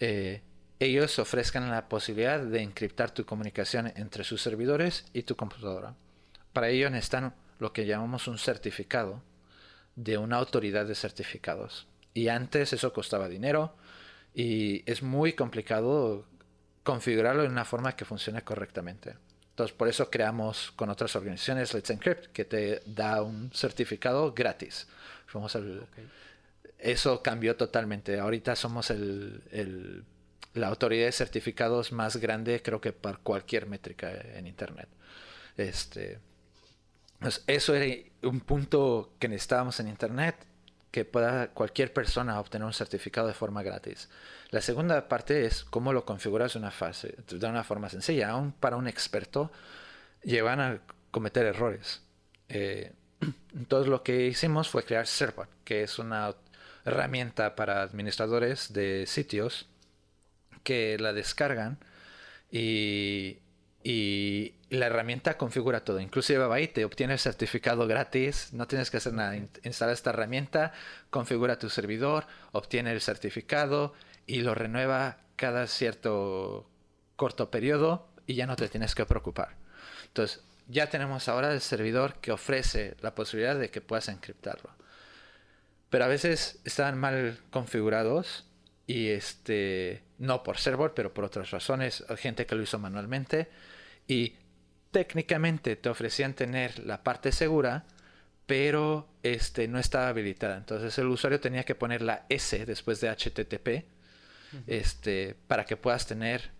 [0.00, 0.42] eh,
[0.78, 5.94] ellos ofrezcan la posibilidad de encriptar tu comunicación entre sus servidores y tu computadora.
[6.52, 9.22] Para ello necesitan lo que llamamos un certificado
[9.94, 11.86] de una autoridad de certificados.
[12.12, 13.74] Y antes eso costaba dinero
[14.34, 16.26] y es muy complicado
[16.82, 19.16] configurarlo de una forma que funcione correctamente.
[19.50, 24.86] Entonces, por eso creamos con otras organizaciones Let's Encrypt, que te da un certificado gratis.
[25.32, 25.56] Vamos
[26.86, 28.18] eso cambió totalmente.
[28.20, 28.92] Ahorita somos
[30.54, 34.88] la autoridad de certificados más grande, creo que para cualquier métrica en Internet.
[35.56, 36.20] Este,
[37.18, 40.36] pues, eso era un punto que necesitábamos en Internet,
[40.92, 44.08] que pueda cualquier persona obtener un certificado de forma gratis.
[44.50, 48.30] La segunda parte es cómo lo configuras de una, fase, de una forma sencilla.
[48.30, 49.50] Aún para un experto,
[50.22, 50.80] llevan a
[51.10, 52.00] cometer errores.
[52.48, 52.92] Eh,
[53.54, 56.34] entonces lo que hicimos fue crear Serpent, que es una
[56.86, 59.66] herramienta para administradores de sitios
[60.62, 61.78] que la descargan
[62.50, 63.38] y,
[63.82, 66.00] y la herramienta configura todo.
[66.00, 69.36] Inclusive va ahí, te obtiene el certificado gratis, no tienes que hacer nada.
[69.64, 70.72] Instala esta herramienta,
[71.10, 73.92] configura tu servidor, obtiene el certificado
[74.26, 76.70] y lo renueva cada cierto
[77.16, 79.56] corto periodo y ya no te tienes que preocupar.
[80.06, 84.70] Entonces, ya tenemos ahora el servidor que ofrece la posibilidad de que puedas encriptarlo
[85.90, 88.44] pero a veces estaban mal configurados
[88.86, 93.48] y este no por server pero por otras razones gente que lo hizo manualmente
[94.06, 94.34] y
[94.90, 97.84] técnicamente te ofrecían tener la parte segura
[98.46, 100.56] pero este no estaba habilitada.
[100.56, 103.84] Entonces el usuario tenía que poner la S después de HTTP
[104.68, 106.52] este para que puedas tener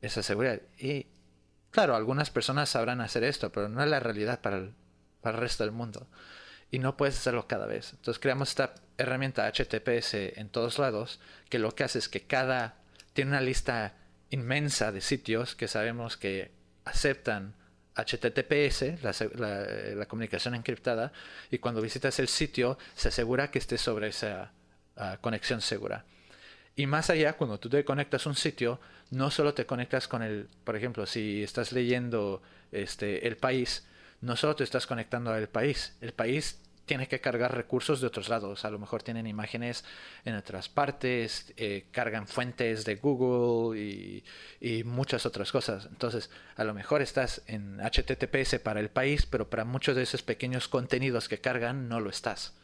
[0.00, 0.60] esa seguridad.
[0.78, 1.06] Y
[1.70, 4.68] claro algunas personas sabrán hacer esto pero no es la realidad para
[5.20, 6.06] para el resto del mundo
[6.72, 7.92] y no puedes hacerlo cada vez.
[7.92, 12.76] Entonces creamos esta herramienta HTTPS en todos lados que lo que hace es que cada
[13.12, 13.94] tiene una lista
[14.30, 16.50] inmensa de sitios que sabemos que
[16.84, 17.54] aceptan
[17.94, 19.02] HTTPS,
[19.34, 21.12] la, comunicación encriptada,
[21.50, 24.52] y cuando visitas el sitio se asegura que esté sobre esa
[24.96, 26.06] ah, conexión segura.
[26.74, 30.22] Y más allá, cuando tú te conectas a un sitio, no solo te conectas con
[30.22, 32.40] el, por ejemplo, si estás leyendo
[32.72, 33.84] este, el país,
[34.22, 38.28] no solo te estás conectando al país, el país tiene que cargar recursos de otros
[38.28, 38.64] lados.
[38.64, 39.84] A lo mejor tienen imágenes
[40.24, 44.24] en otras partes, eh, cargan fuentes de Google y,
[44.60, 45.86] y, muchas otras cosas.
[45.86, 50.22] Entonces, a lo mejor estás en HTTPS para el país, pero para muchos de esos
[50.22, 52.54] pequeños contenidos que cargan no lo estás.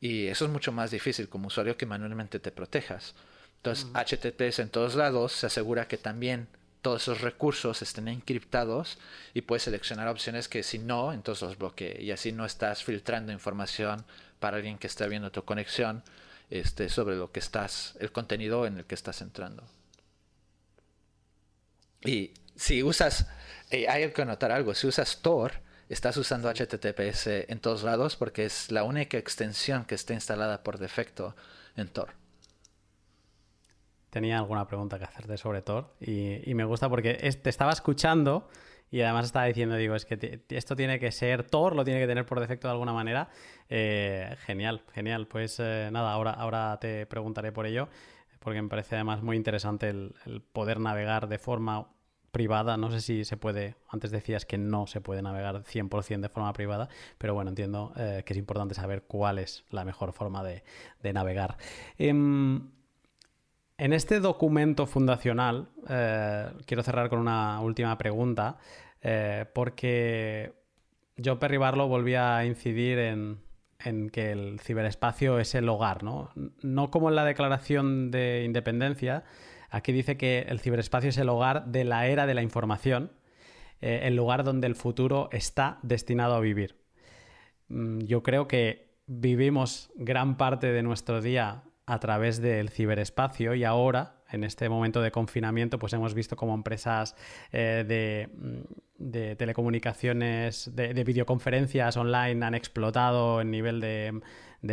[0.00, 3.14] Y eso es mucho más difícil como usuario que manualmente te protejas.
[3.56, 6.48] Entonces, HTTPS en todos lados se asegura que también
[6.82, 8.98] todos esos recursos estén encriptados
[9.34, 12.00] y puedes seleccionar opciones que si no, entonces los bloquee.
[12.00, 14.04] Y así no estás filtrando información
[14.38, 16.02] para alguien que está viendo tu conexión
[16.50, 19.64] este, sobre lo que estás, el contenido en el que estás entrando.
[22.02, 23.26] Y si usas,
[23.70, 25.52] eh, hay que notar algo, si usas Tor,
[25.88, 30.78] estás usando HTTPS en todos lados porque es la única extensión que está instalada por
[30.78, 31.34] defecto
[31.76, 32.17] en Tor
[34.10, 38.48] tenía alguna pregunta que hacerte sobre Thor y, me gusta porque te estaba escuchando
[38.90, 42.06] y además estaba diciendo, digo, es que esto tiene que ser Thor, lo tiene que
[42.06, 43.28] tener por defecto de alguna manera.
[43.68, 45.26] Eh, genial, genial.
[45.26, 47.88] Pues eh, nada, ahora, ahora te preguntaré por ello
[48.40, 50.14] porque me parece además muy interesante el,
[50.52, 51.88] poder navegar de forma
[52.30, 52.76] privada.
[52.76, 56.52] No sé si se puede, antes decías que no se puede navegar 100% de forma
[56.52, 56.88] privada,
[57.18, 60.62] pero bueno, entiendo eh, que es importante saber cuál es la mejor forma de,
[61.12, 61.56] navegar.
[61.96, 62.70] Em,
[63.78, 68.58] en este documento fundacional, eh, quiero cerrar con una última pregunta,
[69.00, 70.52] eh, porque
[71.16, 73.38] yo, Perry Barlow, volví a incidir en,
[74.10, 76.30] que el ciberespacio es el hogar, ¿no?
[76.60, 79.22] No como en la Declaración de Independencia,
[79.70, 83.12] aquí dice que el ciberespacio es el hogar de la era de la información,
[83.80, 86.76] eh, el lugar donde el futuro está destinado a vivir.
[87.68, 93.64] Mm, yo creo que vivimos gran parte de nuestro día a través del ciberespacio y
[93.64, 97.16] ahora, en este momento de confinamiento, pues hemos visto como empresas
[97.50, 98.28] eh,
[98.98, 104.20] de, telecomunicaciones, de, videoconferencias online han explotado en nivel de,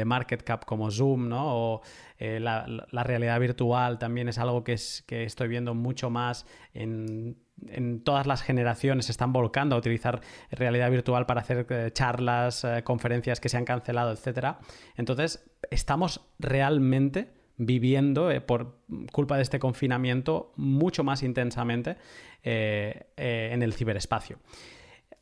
[0.06, 1.56] market cap como Zoom, ¿no?
[1.56, 1.82] O
[2.18, 7.38] eh, la, realidad virtual también es algo que, es, que estoy viendo mucho más en
[7.68, 12.64] en todas las generaciones se están volcando a utilizar realidad virtual para hacer eh, charlas,
[12.64, 14.58] eh, conferencias que se han cancelado, etc.
[14.96, 18.80] Entonces, estamos realmente viviendo, eh, por
[19.12, 21.98] culpa de este confinamiento, mucho más intensamente
[22.44, 24.38] en el ciberespacio.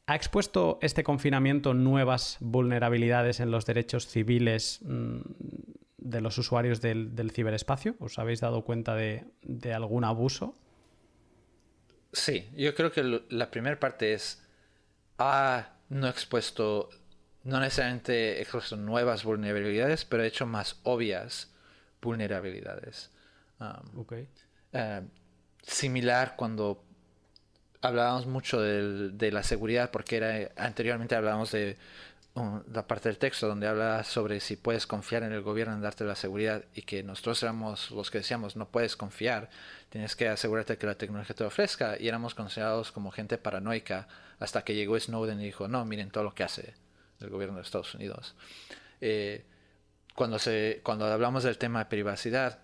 [0.07, 5.19] ¿Ha expuesto este confinamiento nuevas vulnerabilidades en los derechos civiles mm,
[5.99, 7.95] de los usuarios del, ciberespacio?
[7.99, 10.57] ¿Os habéis dado cuenta de algún abuso?
[12.13, 14.41] Sí, yo creo que la primera parte es,
[15.17, 16.89] ha no expuesto,
[17.43, 21.51] no necesariamente expuesto nuevas vulnerabilidades, pero ha hecho más obvias
[22.01, 23.11] vulnerabilidades.
[23.59, 24.05] Um,
[24.73, 25.01] eh,
[25.63, 26.83] similar cuando
[27.81, 31.77] hablábamos mucho de, la seguridad, porque era anteriormente hablábamos de
[32.35, 36.03] la parte del texto donde habla sobre si puedes confiar en el gobierno en darte
[36.03, 39.49] la seguridad y que nosotros éramos los que decíamos no puedes confiar,
[39.89, 44.07] tienes que asegurarte que la tecnología te ofrezca y éramos considerados como gente paranoica
[44.39, 46.73] hasta que llegó Snowden y dijo no, miren todo lo que hace
[47.19, 48.35] el gobierno de Estados Unidos.
[48.99, 49.45] Eh,
[50.15, 52.59] cuando, se, cuando hablamos del tema de privacidad,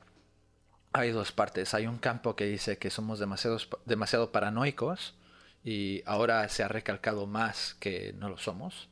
[0.93, 1.73] hay dos partes.
[1.73, 5.15] Hay un campo que dice que somos demasiado, demasiado paranoicos
[5.63, 8.88] y ahora se ha recalcado más que no lo somos.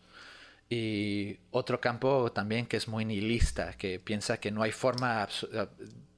[0.69, 5.67] Y otro campo también que es muy nihilista, que piensa que no hay forma, eh,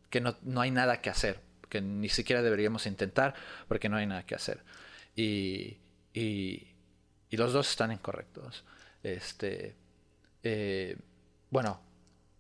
[0.10, 1.40] que no, no, hay nada que hacer,
[1.70, 3.36] que ni siquiera deberíamos intentar
[3.68, 4.64] porque no hay nada que hacer.
[5.16, 5.78] Y,
[6.14, 6.68] y,
[7.30, 8.64] y los dos están incorrectos.
[9.04, 9.76] Este,
[10.44, 10.98] eh,
[11.50, 11.80] bueno,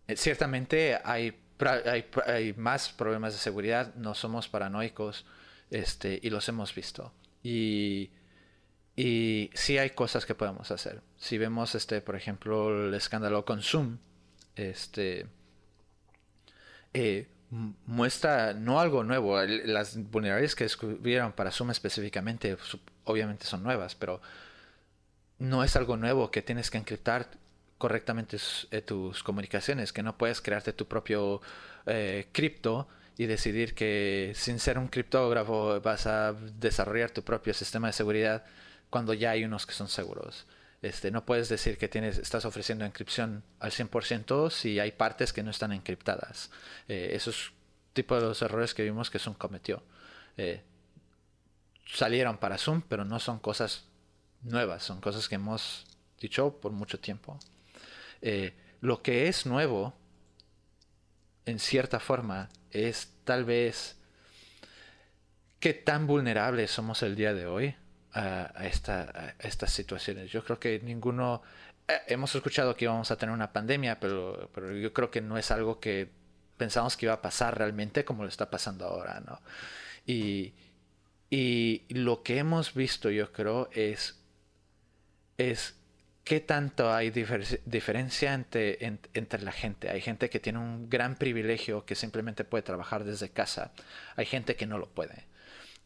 [0.07, 1.37] eh, ciertamente hay,
[1.85, 5.25] hay, hay, más problemas de seguridad, no somos paranoicos
[5.69, 7.13] este, y los hemos visto.
[7.43, 8.09] Y
[9.01, 10.99] y sí hay cosas que podemos hacer.
[11.17, 13.97] Si vemos, este, por ejemplo, el escándalo con Zoom,
[14.57, 15.25] este,
[16.93, 19.41] eh, muestra no algo nuevo.
[19.41, 22.57] Las vulnerabilidades que descubrieron para Zoom específicamente,
[23.05, 24.19] obviamente son nuevas, pero
[25.37, 27.29] no es algo nuevo que tienes que encriptar
[27.77, 28.35] correctamente
[28.71, 31.39] eh, tus comunicaciones, que no puedes crearte tu propio
[31.85, 37.87] eh, cripto y decidir que sin ser un criptógrafo vas a desarrollar tu propio sistema
[37.87, 38.43] de seguridad
[38.89, 40.45] cuando ya hay unos que son seguros.
[40.81, 45.43] Este, no puedes decir que tienes, estás ofreciendo encripción al 100% si hay partes que
[45.43, 46.49] no están encriptadas.
[46.87, 47.51] Eh, esos
[47.93, 49.83] tipos de los errores que vimos que Zoom cometió.
[50.37, 50.63] Eh,
[51.85, 53.85] salieron para Zoom, pero no son cosas
[54.41, 55.85] nuevas, son cosas que hemos
[56.19, 57.37] dicho por mucho tiempo.
[58.21, 59.93] Eh, lo que es nuevo,
[61.45, 63.97] en cierta forma, es tal vez
[65.59, 67.75] qué tan vulnerables somos el día de hoy
[68.13, 70.31] a, esta, estas situaciones.
[70.31, 71.41] Yo creo que ninguno...
[71.87, 75.37] Eh, hemos escuchado que íbamos a tener una pandemia, pero, pero yo creo que no
[75.37, 76.09] es algo que
[76.57, 79.39] pensamos que iba a pasar realmente como lo está pasando ahora, ¿no?
[80.05, 80.53] Y,
[81.29, 84.19] y lo que hemos visto, yo creo, es,
[85.37, 85.75] es
[86.23, 89.89] qué tanto hay diferencia entre, entre, la gente.
[89.89, 93.71] Hay gente que tiene un gran privilegio que simplemente puede trabajar desde casa.
[94.15, 95.25] Hay gente que no lo puede.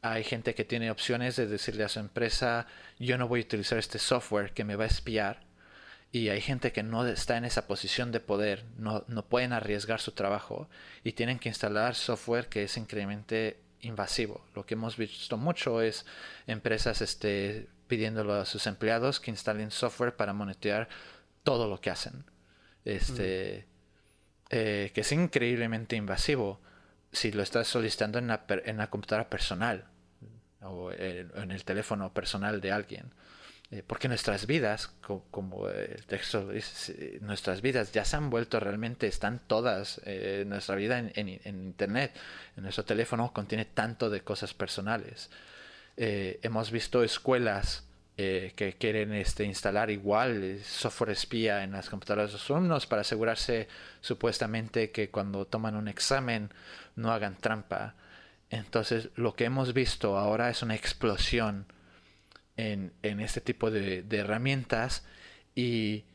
[0.04, 2.68] Hay gente que tiene opciones de decirle a su empresa,
[3.00, 5.46] yo no voy a utilizar este software que me va a espiar.
[6.12, 10.02] Y hay gente que no está en esa posición de poder, no, no pueden arriesgar
[10.02, 10.68] su trabajo
[11.06, 14.46] y tienen que instalar software que es increíblemente invasivo.
[14.54, 16.06] Lo que hemos visto mucho es
[16.48, 20.90] empresas este, pidiéndolo a sus empleados que instalen software para monitorear
[21.44, 22.26] todo lo que hacen.
[22.84, 23.68] Este,
[24.50, 26.60] eh, que es increíblemente invasivo
[27.14, 29.93] si lo estás solicitando en la, en la computadora personal
[30.64, 33.12] o en el teléfono personal de alguien.
[33.74, 34.92] Eh, porque nuestras vidas,
[35.32, 40.76] como, el texto dice, nuestras vidas ya se han vuelto realmente, están todas, eh, nuestra
[40.76, 42.14] vida en, Internet,
[42.56, 45.32] en nuestro teléfono contiene tanto de cosas personales.
[45.98, 47.84] Eh, hemos visto escuelas
[48.16, 53.68] que quieren este, instalar igual software espía en las computadoras de los alumnos para asegurarse
[54.02, 56.52] supuestamente que cuando toman un examen
[56.96, 57.96] no hagan trampa.
[58.54, 61.66] Entonces, lo que hemos visto ahora es una explosión
[62.56, 65.04] en, este tipo de, herramientas
[65.56, 66.06] y,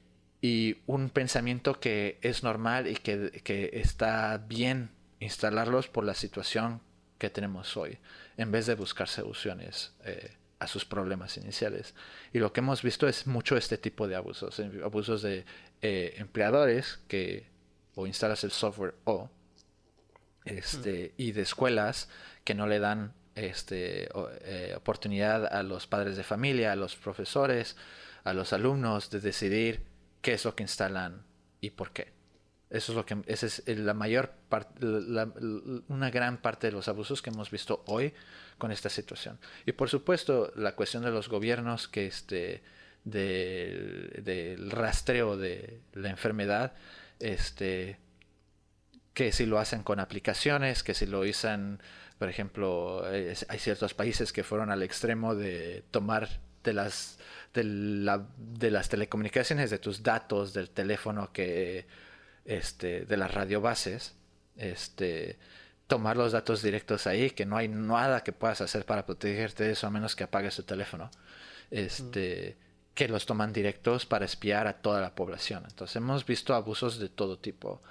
[0.87, 6.81] un pensamiento que es normal y que, está bien instalarlos por la situación
[7.19, 7.99] que tenemos hoy,
[8.37, 11.97] en vez de buscar soluciones eh, a sus problemas iniciales.
[12.33, 15.45] Y lo que hemos visto es mucho este tipo de abusos, abusos de
[15.83, 17.47] eh, empleadores que
[17.97, 19.29] o instalas el software o
[20.49, 22.09] este, y de escuelas
[22.45, 24.09] que no le dan este,
[24.43, 27.77] eh, oportunidad a los padres de familia, a los profesores,
[28.25, 29.83] a los alumnos de decidir
[30.23, 31.23] qué es lo que instalan
[31.61, 32.13] y por qué.
[32.71, 34.85] Eso es lo que esa es la mayor parte,
[35.89, 38.13] una gran parte de los abusos que hemos visto hoy
[38.59, 39.39] con esta situación.
[39.65, 42.63] Y por supuesto, la cuestión de los gobiernos que este
[43.05, 46.75] del, rastreo de la enfermedad,
[47.21, 47.99] este
[49.19, 51.83] que si lo hacen con aplicaciones, que si lo usan,
[52.21, 56.29] por ejemplo, hay ciertos países que fueron al extremo de tomar
[56.63, 57.19] de las
[57.53, 61.89] de, la, de las telecomunicaciones, de tus datos del teléfono que
[62.45, 64.15] este, de las radiobases,
[64.55, 65.37] este,
[65.89, 69.73] tomar los datos directos ahí, que no hay nada que puedas hacer para protegerte de
[69.73, 71.11] eso a menos que apagues tu teléfono.
[71.73, 72.57] Este,
[72.95, 75.65] que los toman directos para espiar a toda la población.
[75.69, 77.83] Entonces hemos visto abusos de todo tipo,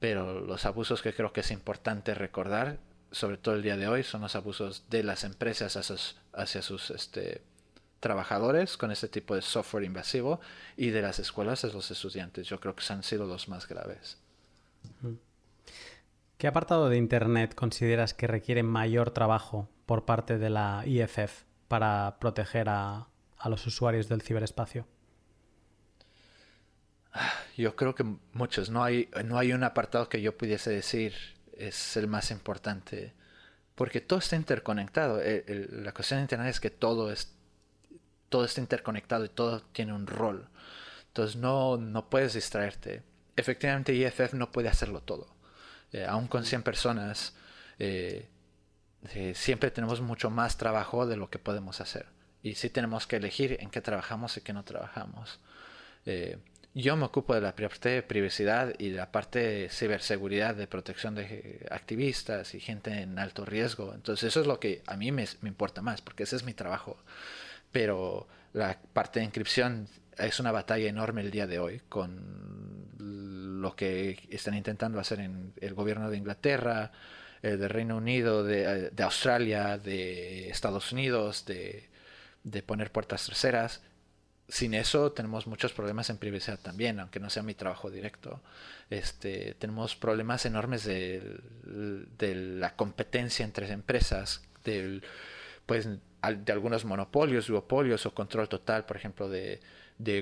[0.00, 2.78] pero los abusos que creo que es importante recordar,
[3.12, 5.76] sobre todo el día de hoy, son los abusos de las empresas
[6.32, 7.42] hacia sus, este,
[8.00, 10.40] trabajadores con este tipo de software invasivo
[10.76, 12.48] y de las escuelas a los estudiantes.
[12.48, 14.18] Yo creo que han sido los más graves.
[16.38, 22.16] ¿Qué apartado de Internet consideras que requiere mayor trabajo por parte de la IFF para
[22.18, 23.08] proteger a,
[23.44, 24.86] los usuarios del ciberespacio?
[27.56, 28.70] Yo creo que muchos.
[28.70, 31.14] No hay, no hay un apartado que yo pudiese decir
[31.56, 33.12] es el más importante.
[33.74, 35.20] Porque todo está interconectado.
[35.22, 37.34] la cuestión de Internet es que todo es
[38.30, 40.48] todo está interconectado y todo tiene un rol.
[41.08, 43.02] Entonces no, no puedes distraerte.
[43.36, 45.26] Efectivamente IFF no puede hacerlo todo.
[45.92, 47.34] Eh, aún con 100 personas,
[47.78, 48.28] eh,
[49.14, 52.06] eh, siempre tenemos mucho más trabajo de lo que podemos hacer.
[52.42, 55.40] Y sí tenemos que elegir en qué trabajamos y qué no trabajamos.
[56.74, 60.66] Yo me ocupo de la parte de privacidad y de la parte de ciberseguridad, de
[60.66, 63.92] protección de activistas y gente en alto riesgo.
[63.94, 66.96] Entonces eso es lo que a mí me, importa más, porque ese es mi trabajo
[67.72, 73.76] pero la parte de inscripción es una batalla enorme el día de hoy con lo
[73.76, 76.92] que están intentando hacer en el gobierno de Inglaterra,
[77.42, 81.88] el de Reino Unido, de, Australia, de Estados Unidos, de,
[82.66, 83.82] poner puertas terceras.
[84.50, 88.42] Sin eso tenemos muchos problemas en privacidad también, aunque no sea mi trabajo directo.
[88.90, 91.40] Este, tenemos problemas enormes de,
[92.18, 95.02] de la competencia entre empresas, del,
[95.66, 99.60] pues de algunos monopolios, duopolios o control total, por ejemplo, de,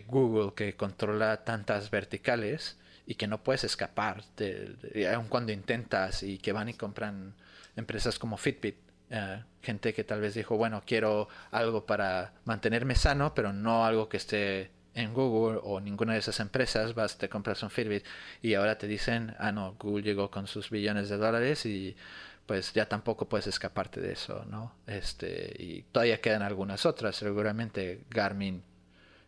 [0.06, 2.76] Google que controla tantas verticales
[3.06, 7.34] y que no puedes escapar, de, aun cuando intentas y que van y compran
[7.76, 8.76] empresas como Fitbit,
[9.10, 14.08] eh, gente que tal vez dijo, bueno, quiero algo para mantenerme sano, pero no algo
[14.08, 18.04] que esté en Google o ninguna de esas empresas, vas, te compras un Fitbit
[18.42, 21.96] y ahora te dicen, ah, no, Google llegó con sus billones de dólares y
[22.46, 24.74] pues ya tampoco puedes escaparte de eso, ¿no?
[24.86, 28.62] Este, y todavía quedan algunas otras, seguramente Garmin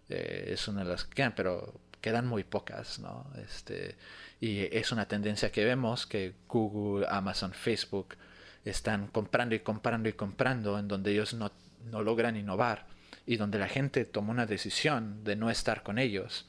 [0.08, 3.30] eh, es una de las que quedan, pero quedan muy pocas, ¿no?
[3.44, 3.96] Este,
[4.40, 8.16] y es una tendencia que vemos que Google, Amazon, Facebook
[8.64, 11.52] están comprando y comprando y comprando en donde ellos no,
[11.90, 12.86] no logran innovar
[13.26, 16.48] y donde la gente toma una decisión de no estar con ellos.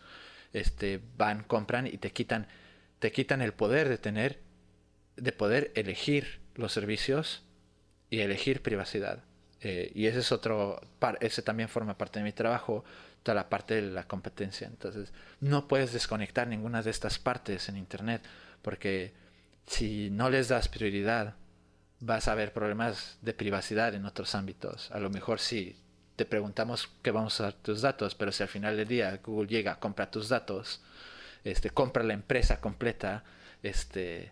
[0.53, 2.47] Este, van, compran y te quitan,
[2.99, 4.39] te quitan el poder de tener,
[5.16, 7.43] de poder elegir los servicios
[8.09, 9.24] y elegir privacidad.
[9.62, 10.82] Eh, y ese es otro,
[11.20, 12.84] ese también forma parte de mi trabajo,
[13.24, 14.68] toda la parte de la competencia.
[14.68, 18.24] Entonces, no puedes desconectar ninguna de estas partes en Internet,
[18.62, 19.14] porque
[19.68, 21.36] si no les das prioridad,
[22.02, 24.91] vas a ver problemas de privacidad en otros ámbitos.
[24.91, 25.78] A lo mejor sí,
[26.16, 29.47] te preguntamos qué vamos a dar tus datos, pero si al final del día Google
[29.47, 30.82] llega, compra tus datos,
[31.43, 33.24] este, compra la empresa completa,
[33.63, 34.32] este,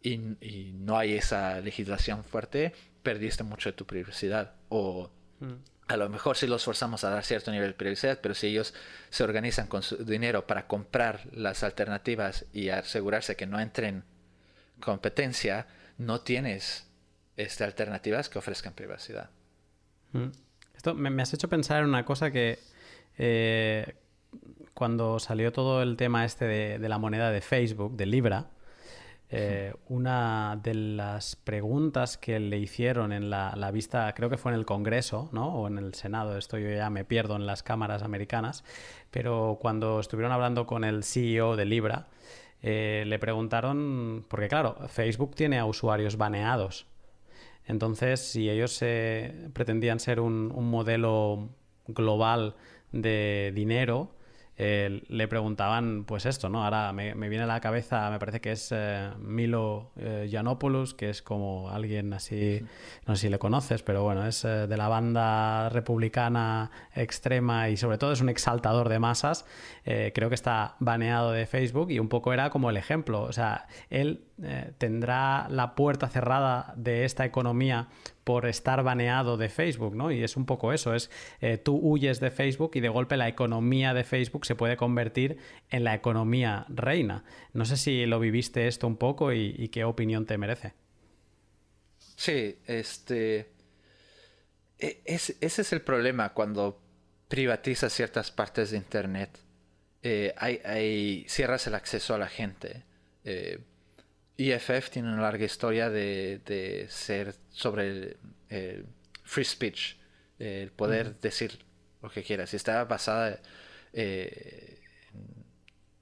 [0.00, 2.72] y, no hay esa legislación fuerte,
[3.02, 4.54] perdiste mucho de tu privacidad.
[4.68, 5.10] O
[5.40, 5.52] mm.
[5.88, 8.74] a lo mejor si los forzamos a dar cierto nivel de privacidad, pero si ellos
[9.10, 14.04] se organizan con su dinero para comprar las alternativas y asegurarse que no entren
[14.80, 15.66] competencia,
[15.98, 16.91] no tienes
[17.36, 19.30] este, alternativas que ofrezcan privacidad.
[20.12, 20.28] Mm.
[20.74, 22.58] Esto me, has hecho pensar en una cosa que
[23.18, 23.94] eh,
[24.74, 28.50] cuando salió todo el tema este de, de la moneda de Facebook, de Libra,
[29.34, 34.58] eh, una de las preguntas que le hicieron en la, vista, creo que fue en
[34.58, 35.54] el Congreso, ¿no?
[35.54, 38.62] O en el Senado, esto yo ya me pierdo en las cámaras americanas,
[39.10, 42.08] pero cuando estuvieron hablando con el CEO de Libra,
[42.60, 46.86] eh, le preguntaron, porque claro, Facebook tiene a usuarios baneados.
[47.66, 48.82] Entonces, si ellos
[49.52, 51.50] pretendían ser un, modelo
[51.86, 52.56] global
[52.92, 54.14] de dinero,
[54.56, 56.64] le preguntaban pues esto, ¿no?
[56.64, 61.10] Ahora me, viene a la cabeza, me parece que es eh, Milo eh, Yiannopoulos, que
[61.10, 62.62] es como alguien así,
[63.06, 67.76] no sé si le conoces, pero bueno, es eh, de la banda republicana extrema y
[67.76, 69.46] sobre todo es un exaltador de masas.
[69.84, 73.22] creo que está baneado de Facebook y un poco era como el ejemplo.
[73.22, 74.24] O sea, él
[74.78, 77.88] tendrá la puerta cerrada de esta economía
[78.24, 80.10] por estar baneado de Facebook, ¿no?
[80.10, 81.10] Y es un poco eso, es
[81.40, 85.38] eh, tú huyes de Facebook y de golpe la economía de Facebook se puede convertir
[85.70, 87.24] en la economía reina.
[87.52, 90.74] No sé si lo viviste esto un poco y, qué opinión te merece.
[91.98, 93.52] Sí, este...
[94.78, 96.80] E, ese es el problema cuando
[97.28, 99.38] privatizas ciertas partes de Internet.
[100.02, 102.84] Eh, hay, cierras el acceso a la gente.
[103.24, 103.60] Eh,
[104.38, 108.16] EFF tiene una larga historia de, ser sobre
[108.48, 108.86] el,
[109.24, 109.96] free speech,
[110.38, 111.58] el poder decir
[112.00, 112.52] lo que quieras.
[112.52, 113.40] Y está basada
[113.92, 114.80] eh,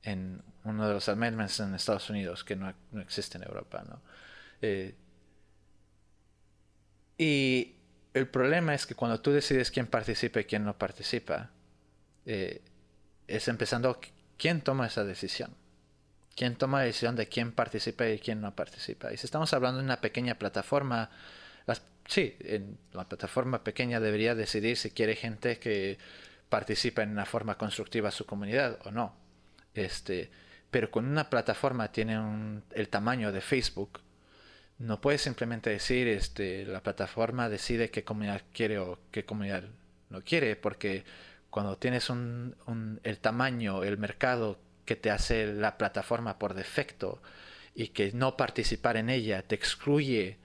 [0.03, 3.85] en, uno de los amendments en Estados Unidos que no, existe en Europa.
[4.63, 4.95] Eh,
[7.19, 7.77] y
[8.15, 11.51] el problema es que cuando tú decides quién participa y quién no participa,
[12.27, 12.63] eh,
[13.27, 14.01] es empezando
[14.37, 15.55] quién toma esa decisión
[16.37, 19.13] quién toma la decisión de quién participa y quién no participa.
[19.13, 21.11] Y si estamos hablando de una pequeña plataforma,
[22.07, 25.99] sí, en la plataforma pequeña debería decidir si quiere gente que
[26.49, 29.15] participe en una forma constructiva a su comunidad o no.
[29.75, 30.31] Este,
[30.71, 32.19] pero con una plataforma tiene
[32.73, 34.01] el tamaño de Facebook,
[34.79, 39.65] no puedes simplemente decir, este, la plataforma decide qué comunidad quiere o qué comunidad
[40.09, 41.05] no quiere, porque
[41.51, 47.23] cuando tienes el tamaño, el mercado que te hace la plataforma por defecto
[47.75, 50.39] y que no participar en ella te excluye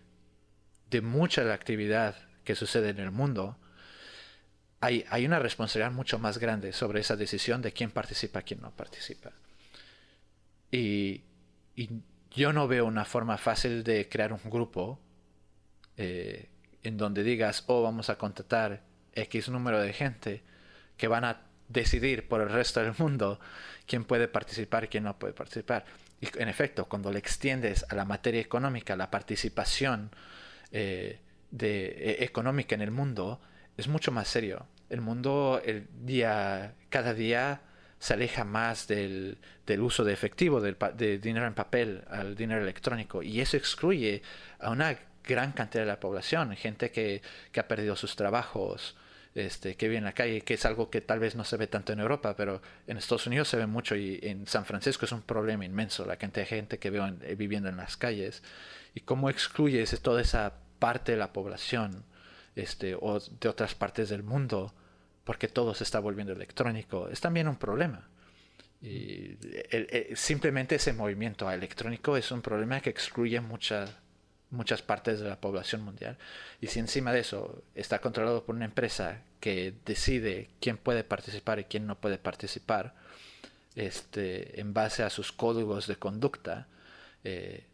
[0.90, 3.58] de mucha la actividad que sucede en el mundo,
[4.80, 8.62] hay, hay una responsabilidad mucho más grande sobre esa decisión de quién participa y quién
[8.62, 9.32] no participa.
[10.72, 11.24] Y,
[12.32, 15.00] yo no veo una forma fácil de crear un grupo
[15.96, 16.50] eh,
[16.84, 18.84] en donde digas, oh, vamos a contratar
[19.14, 20.44] X número de gente
[20.98, 23.40] que van a decidir por el resto del mundo
[23.88, 25.86] quién puede participar y quién no puede participar.
[26.22, 30.12] Y en efecto, cuando le extiendes a la materia económica la participación
[30.72, 31.20] eh,
[31.52, 33.40] de, e, económica en el mundo,
[33.78, 34.66] es mucho más serio.
[34.90, 37.62] El mundo el día, cada día
[38.00, 39.38] se aleja más del,
[39.80, 43.24] uso de efectivo, del, de dinero en papel al dinero electrónico.
[43.24, 44.22] Y eso excluye
[44.60, 47.22] a una gran cantidad de la población, gente que,
[47.52, 48.96] que ha perdido sus trabajos,
[49.36, 51.68] este, que vive en la calle, que es algo que tal vez no se ve
[51.68, 55.12] tanto en Europa, pero en Estados Unidos se ve mucho y en San Francisco es
[55.12, 58.44] un problema inmenso la cantidad de gente que veo eh, viviendo en las calles
[58.94, 62.06] y cómo excluyes toda esa parte de la población
[62.56, 64.74] este, o de otras partes del mundo
[65.26, 68.08] porque todo se está volviendo electrónico, es también un problema.
[68.82, 69.38] Y
[70.14, 73.86] simplemente ese movimiento electrónico es un problema que excluye mucha
[74.52, 76.18] muchas partes de la población mundial.
[76.62, 81.60] Y si encima de eso está controlado por una empresa que decide quién puede participar
[81.60, 82.96] y quién no puede participar,
[83.76, 86.68] este, en base a sus códigos de conducta,
[87.24, 87.66] eh,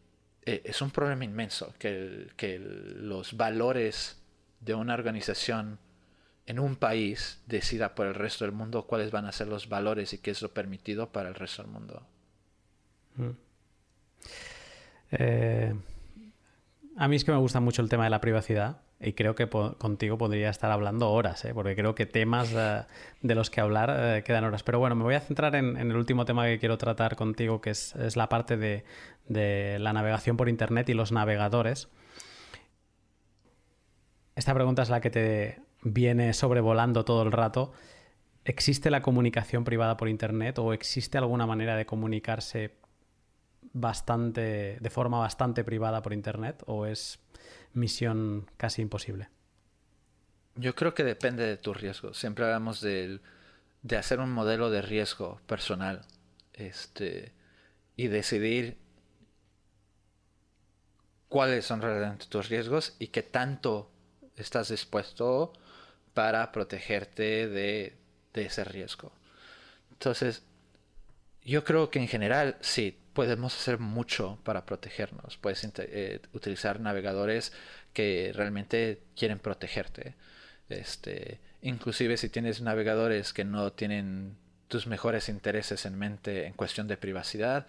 [0.44, 4.18] eh, es un problema inmenso que, que los valores
[4.60, 5.78] de una organización
[6.46, 10.12] en un país decida por el resto del mundo cuáles van a ser los valores
[10.12, 12.02] y qué es lo permitido para el resto del mundo.
[13.16, 13.30] Mm.
[15.12, 15.74] Eh,
[17.02, 19.48] a mí es que me gusta mucho el tema de la privacidad y creo que
[19.48, 21.52] contigo podría estar hablando horas, ¿eh?
[21.52, 22.84] porque creo que temas eh,
[23.22, 24.62] de los que hablar eh, quedan horas.
[24.62, 27.70] Pero bueno, me voy a centrar en, el último tema que quiero tratar contigo, que
[27.70, 28.84] es, la parte de,
[29.80, 31.88] la navegación por Internet y los navegadores.
[34.36, 37.72] Esta pregunta es la que te viene sobrevolando todo el rato.
[38.44, 42.76] ¿Existe la comunicación privada por Internet o existe alguna manera de comunicarse
[43.72, 47.18] bastante, de forma bastante privada por Internet o es
[47.72, 49.28] misión casi imposible?
[50.54, 52.12] Yo creo que depende de tu riesgo.
[52.12, 53.20] Siempre hablamos de,
[53.82, 56.02] de hacer un modelo de riesgo personal
[56.52, 57.32] este,
[57.96, 58.78] y decidir
[61.28, 63.90] cuáles son realmente tus riesgos y qué tanto
[64.36, 65.54] estás dispuesto
[66.12, 67.96] para protegerte de,
[68.34, 69.12] de ese riesgo.
[69.92, 70.42] Entonces,
[71.44, 75.36] yo creo que en general sí, podemos hacer mucho para protegernos.
[75.36, 77.52] Puedes eh, utilizar navegadores
[77.92, 80.14] que realmente quieren protegerte.
[80.68, 84.36] Este, inclusive si tienes navegadores que no tienen
[84.68, 87.66] tus mejores intereses en mente en cuestión de privacidad,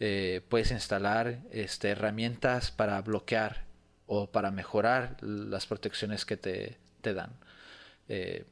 [0.00, 3.64] eh, puedes instalar este, herramientas para bloquear
[4.06, 7.32] o para mejorar las protecciones que te, dan.
[8.08, 8.44] Eh,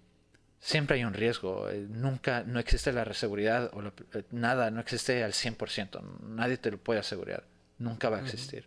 [0.62, 1.68] siempre hay un riesgo.
[1.68, 6.00] Eh, nunca, no existe la seguridad o eh, nada, no existe al 100%.
[6.22, 7.44] Nadie te lo puede asegurar.
[7.78, 8.66] Nunca va a existir.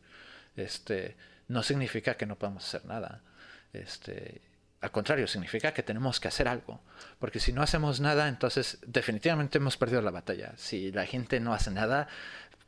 [0.56, 1.16] Este,
[1.48, 3.22] no significa que no podamos hacer nada.
[3.72, 4.42] Este,
[4.82, 6.82] al contrario, significa que tenemos que hacer algo.
[7.18, 10.54] Porque si no hacemos nada, entonces definitivamente hemos perdido la batalla.
[10.58, 12.10] Si la gente no hace nada,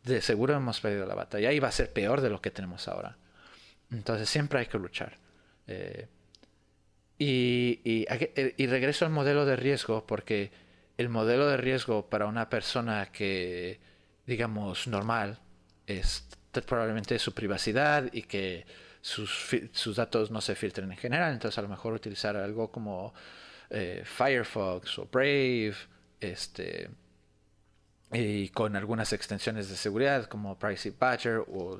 [0.03, 2.87] de seguro hemos perdido la batalla y va a ser peor de lo que tenemos
[2.87, 3.17] ahora.
[3.91, 5.17] Entonces siempre hay que luchar.
[5.67, 6.07] Eh,
[7.19, 10.51] y, y, regreso al modelo de riesgo porque
[10.97, 13.79] el modelo de riesgo para una persona que,
[14.25, 15.39] digamos, normal,
[15.87, 16.27] es
[16.65, 18.65] probablemente su privacidad y que
[19.01, 21.33] sus, sus datos no se filtren en general.
[21.33, 23.13] Entonces a lo mejor utilizar algo como
[23.69, 25.75] eh, Firefox o Brave,
[26.19, 26.89] este,
[28.11, 31.77] y con algunas extensiones de seguridad como Privacy Badger o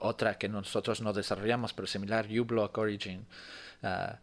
[0.00, 3.24] otra que nosotros no desarrollamos pero similar uBlock Origin
[3.82, 4.16] uh,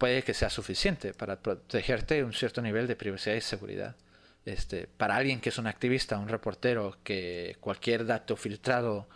[0.00, 3.96] puede que sea suficiente para protegerte un cierto nivel de privacidad y seguridad.
[4.46, 9.06] Este, para alguien que es un activista, un reportero, que cualquier dato filtrado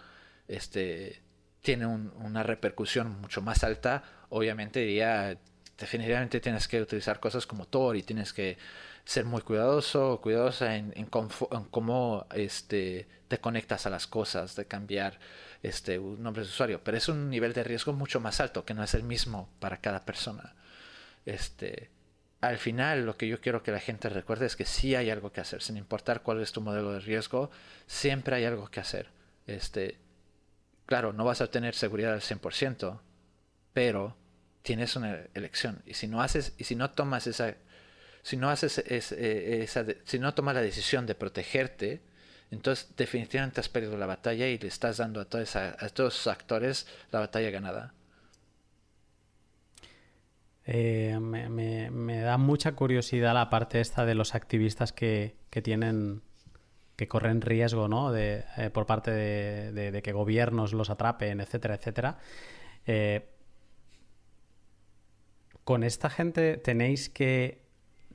[0.47, 1.23] este,
[1.63, 5.39] tiene una repercusión mucho más alta, obviamente diría,
[5.79, 8.59] definitivamente tienes que utilizar cosas como Tor y tienes que
[9.07, 15.19] ser muy cuidadoso, cuidadosa en, en, cómo este, te conectas a las cosas, de cambiar
[15.63, 16.85] este, un nombre de usuario.
[16.85, 19.79] Pero es un nivel de riesgo mucho más alto, que no es el mismo para
[19.79, 20.55] cada persona.
[21.27, 21.91] Este,
[22.41, 25.33] al final lo que yo quiero que la gente recuerde es que sí hay algo
[25.33, 27.51] que hacer, sin importar cuál es tu modelo de riesgo,
[27.87, 29.09] siempre hay algo que hacer.
[29.47, 29.99] Este,
[30.87, 33.01] claro, no vas a tener seguridad al 100%,
[33.73, 34.17] pero
[34.63, 37.55] tienes una elección y si no haces y si no tomas esa
[38.23, 42.01] si no haces eh, esa, si no tomas la decisión de protegerte,
[42.51, 46.29] entonces definitivamente has perdido la batalla y le estás dando a, todos a todos esos
[46.29, 47.93] actores la batalla ganada.
[50.67, 56.23] Eh, me, da mucha curiosidad la parte esta de los activistas que, tienen
[56.97, 58.13] que corren riesgo ¿no?
[58.13, 62.19] de, eh, por parte de, que gobiernos los atrapen, etcétera, etcétera.
[62.87, 63.29] Eh,
[65.65, 67.63] con esta gente tenéis que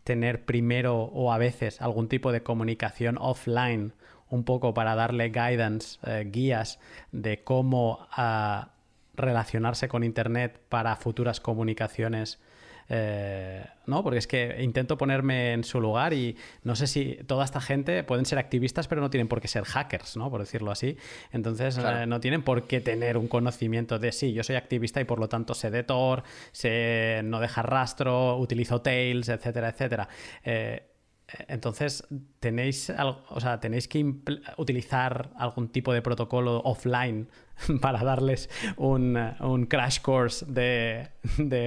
[0.04, 3.94] tener primero o a veces algún tipo de comunicación offline
[4.30, 6.80] un poco para darle guidance, guías
[7.12, 8.74] de cómo ah,
[9.20, 12.40] relacionarse con Internet para futuras comunicaciones.
[12.92, 14.04] Eh, ¿no?
[14.04, 18.04] Porque es que intento ponerme en su lugar y no sé si toda esta gente
[18.04, 20.32] pueden ser activistas, pero no tienen por qué ser hackers, ¿no?
[20.32, 20.98] Por decirlo así.
[21.32, 25.04] Entonces, eh, no tienen por qué tener un conocimiento de sí, yo soy activista y
[25.04, 30.10] por lo tanto sé de Tor, sé no dejar rastro, utilizo Tails, etcétera, etcétera.
[30.44, 30.89] Eh,
[31.48, 32.04] entonces,
[32.40, 34.14] tenéis, algo, o sea, tenéis que
[34.58, 37.30] utilizar algún tipo de protocolo offline
[37.82, 41.10] para darles un, crash course de,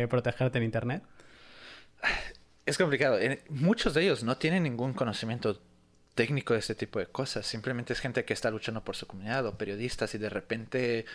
[0.09, 1.03] protegerte en Internet.
[2.67, 3.19] Es complicado.
[3.49, 5.61] Muchos de ellos no tienen ningún conocimiento
[6.15, 7.47] técnico de este tipo de cosas.
[7.47, 11.07] Simplemente es gente que está luchando por su comunidad o periodistas y de repente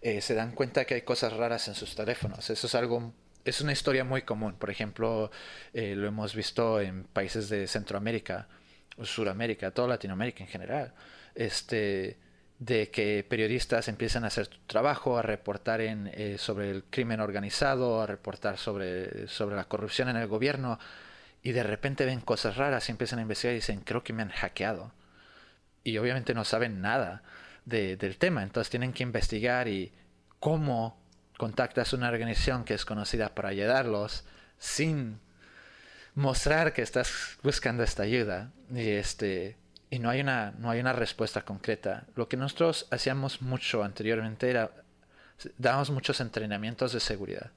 [0.00, 2.50] eh, se dan cuenta que hay cosas raras en sus teléfonos.
[2.50, 3.14] Eso es algo
[3.44, 4.54] es una historia muy común.
[4.54, 5.30] Por ejemplo,
[5.72, 8.48] eh, lo hemos visto en países de Centroamérica,
[9.02, 10.94] Suramérica, toda Latinoamérica en general.
[11.34, 12.18] Este,
[12.64, 18.00] de que periodistas empiezan a hacer trabajo, a reportar en, eh, sobre el crimen organizado,
[18.00, 20.78] a reportar sobre, sobre la corrupción en el gobierno,
[21.42, 24.22] y de repente ven cosas raras y empiezan a investigar y dicen, creo que me
[24.22, 24.92] han hackeado.
[25.82, 27.24] Y obviamente no saben nada
[27.64, 29.92] del tema, entonces tienen que investigar y
[30.38, 31.01] cómo
[31.42, 34.22] contactas una organización que es conocida para ayudarlos
[34.60, 35.18] sin
[36.14, 38.52] mostrar que estás buscando esta ayuda.
[38.72, 39.56] Y este
[39.90, 42.04] y no hay una no hay una respuesta concreta.
[42.14, 44.70] Lo que nosotros hacíamos mucho anteriormente era
[45.58, 47.50] dábamos muchos entrenamientos de seguridad.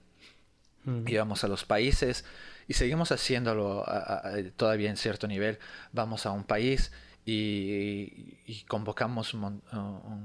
[1.06, 2.26] Íbamos a los países
[2.68, 3.86] y seguimos haciéndolo
[4.57, 5.60] todavía en cierto nivel.
[5.91, 6.91] Vamos a un país
[7.26, 9.62] y, convocamos un,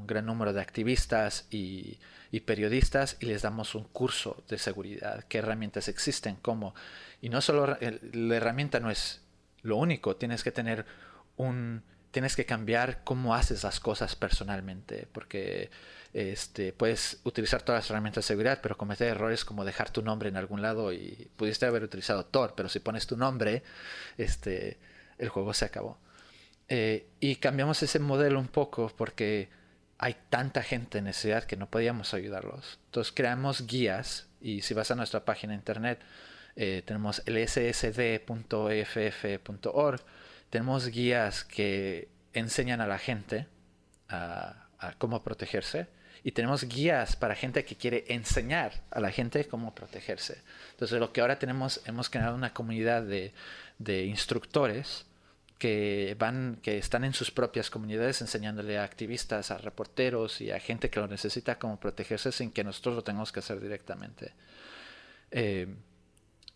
[0.06, 1.98] gran número de activistas y,
[2.44, 6.74] periodistas y les damos un curso de seguridad, qué herramientas existen, cómo.
[7.22, 9.22] Y no solo la herramienta no es
[9.62, 10.86] lo único, tienes que tener
[11.36, 15.70] un tienes que cambiar cómo haces las cosas personalmente, porque
[16.12, 20.28] este, puedes utilizar todas las herramientas de seguridad, pero cometer errores como dejar tu nombre
[20.28, 23.62] en algún lado y pudiste haber utilizado Tor, pero si pones tu nombre,
[24.18, 24.78] este,
[25.18, 25.98] el juego se acabó.
[26.72, 29.48] Eh, y cambiamos ese modelo un poco porque
[29.98, 32.78] hay tanta gente en necesidad que no podíamos ayudarlos.
[32.86, 36.00] Entonces creamos guías y si vas a nuestra página de internet
[36.54, 38.30] eh, tenemos el ssd.eff.org,
[40.48, 43.48] tenemos guías que enseñan a la gente
[44.08, 44.68] a,
[44.98, 45.88] cómo protegerse
[46.22, 50.40] y tenemos guías para gente que quiere enseñar a la gente cómo protegerse.
[50.70, 53.32] Entonces lo que ahora tenemos, hemos creado una comunidad de,
[53.78, 55.09] de instructores
[55.60, 60.58] que van, que están en sus propias comunidades enseñándole a activistas, a reporteros y a
[60.58, 64.32] gente que lo necesita cómo protegerse sin que nosotros lo tengamos que hacer directamente.
[65.30, 65.68] Eh,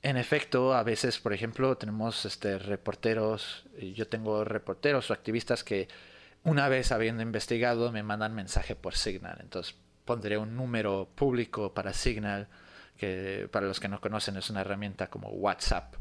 [0.02, 5.86] en efecto, a veces, por ejemplo, tenemos este, reporteros, yo tengo reporteros o activistas que
[6.42, 9.36] una vez habiendo investigado me mandan mensaje por Signal.
[9.42, 9.74] Entonces
[10.06, 12.48] pondré un número público para Signal,
[12.96, 15.94] que para los que no conocen es una herramienta como WhatsApp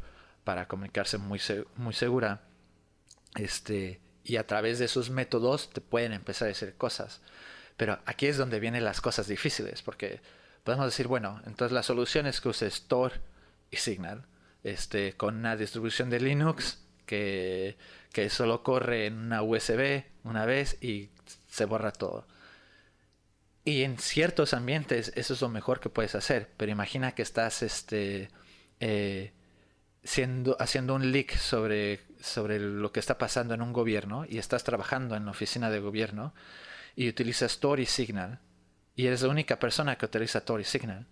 [0.46, 1.42] para comunicarse muy,
[1.76, 2.42] muy segura.
[3.36, 7.22] Este, y a través de esos métodos te pueden empezar a decir cosas.
[7.78, 10.22] Pero aquí es donde vienen las cosas difíciles, porque
[10.64, 13.14] podemos decir, bueno, entonces la solución es que uses Tor
[13.72, 14.26] y Signal,
[14.64, 17.78] este, con una distribución de Linux que,
[18.12, 21.10] que solo corre en una USB una vez y
[21.50, 22.28] se borra todo.
[23.66, 27.64] Y en ciertos ambientes eso es lo mejor que puedes hacer, pero imagina que estás
[27.64, 28.30] este,
[28.80, 29.32] eh,
[30.04, 34.64] siendo, haciendo un leak sobre, sobre lo que está pasando en un gobierno y estás
[34.64, 36.34] trabajando en la oficina de gobierno
[36.96, 38.40] y utilizas Tor y Signal
[38.96, 41.08] y eres la única persona que utiliza Tor y Signal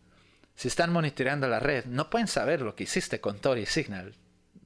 [0.56, 4.14] si están monitoreando la red, no pueden saber lo que hiciste con Tor y Signal.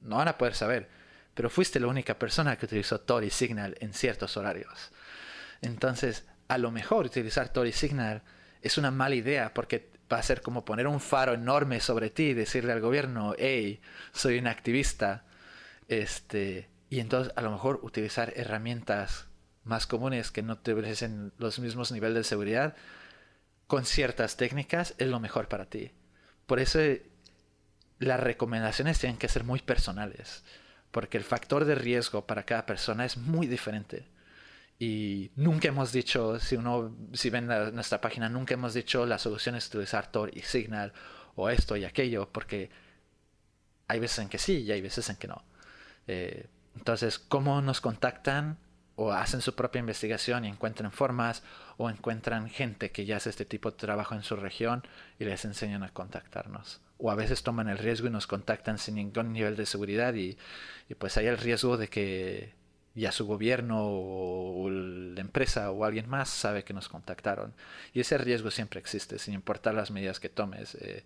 [0.02, 0.88] No van a poder saber.
[1.34, 4.92] Pero fuiste la única persona que utilizó Tor y Signal en ciertos horarios.
[5.62, 8.22] Entonces, a lo mejor utilizar Tor y Signal
[8.62, 12.24] es una mala idea porque va a ser como poner un faro enorme sobre ti
[12.24, 13.80] y decirle al gobierno, hey,
[14.12, 15.24] soy un activista.
[15.88, 19.26] Este, y entonces a lo mejor utilizar herramientas
[19.64, 22.76] más comunes que no te ofrecen los mismos niveles de seguridad
[23.66, 25.90] con ciertas técnicas es lo mejor para ti.
[26.46, 26.78] Por eso
[27.98, 30.44] las recomendaciones tienen que ser muy personales,
[30.90, 34.06] porque el factor de riesgo para cada persona es muy diferente.
[34.78, 39.54] Y nunca hemos dicho, si uno, si ven nuestra página, nunca hemos dicho la solución
[39.56, 40.92] es utilizar Tor y Signal
[41.34, 42.70] o esto y aquello, porque
[43.88, 45.42] hay veces en que sí y hay veces en que no.
[46.06, 48.58] Eh, entonces, ¿cómo nos contactan?
[48.96, 51.42] o hacen su propia investigación y encuentran formas
[51.76, 54.82] o encuentran gente que ya hace este tipo de trabajo en su región
[55.18, 56.80] y les enseñan a contactarnos.
[56.98, 60.38] O a veces toman el riesgo y nos contactan sin ningún nivel de seguridad y,
[60.98, 62.54] pues hay el riesgo de que
[62.94, 67.52] ya su gobierno o la empresa o alguien más sabe que nos contactaron.
[67.92, 70.74] Y ese riesgo siempre existe, sin importar las medidas que tomes.
[70.76, 71.04] Eh,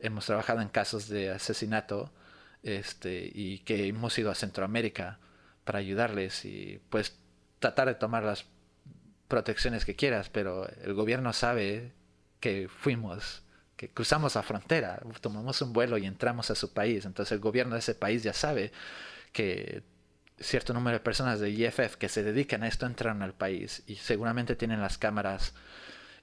[0.00, 2.10] hemos trabajado en casos de asesinato
[2.62, 5.18] este, y que hemos ido a Centroamérica
[5.64, 7.16] para ayudarles y pues
[7.58, 8.46] tratar de tomar las
[9.28, 11.92] protecciones que quieras, pero el gobierno sabe
[12.40, 13.42] que fuimos,
[13.76, 17.04] que cruzamos la frontera, tomamos un vuelo y entramos a su país.
[17.04, 18.72] Entonces el gobierno de ese país ya sabe
[19.32, 19.82] que
[20.38, 23.96] cierto número de personas de IFF que se dedican a esto entraron al país y
[23.96, 25.54] seguramente tienen las cámaras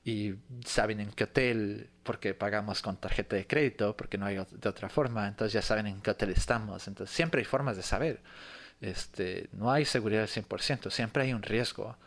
[0.03, 0.35] y
[0.65, 4.89] saben en qué hotel, porque pagamos con tarjeta de crédito, porque no hay de otra
[4.89, 6.87] forma, entonces ya saben en qué hotel estamos.
[6.87, 8.21] Entonces siempre hay formas de saber.
[8.81, 11.97] Este, no hay seguridad al 100%, siempre hay un riesgo.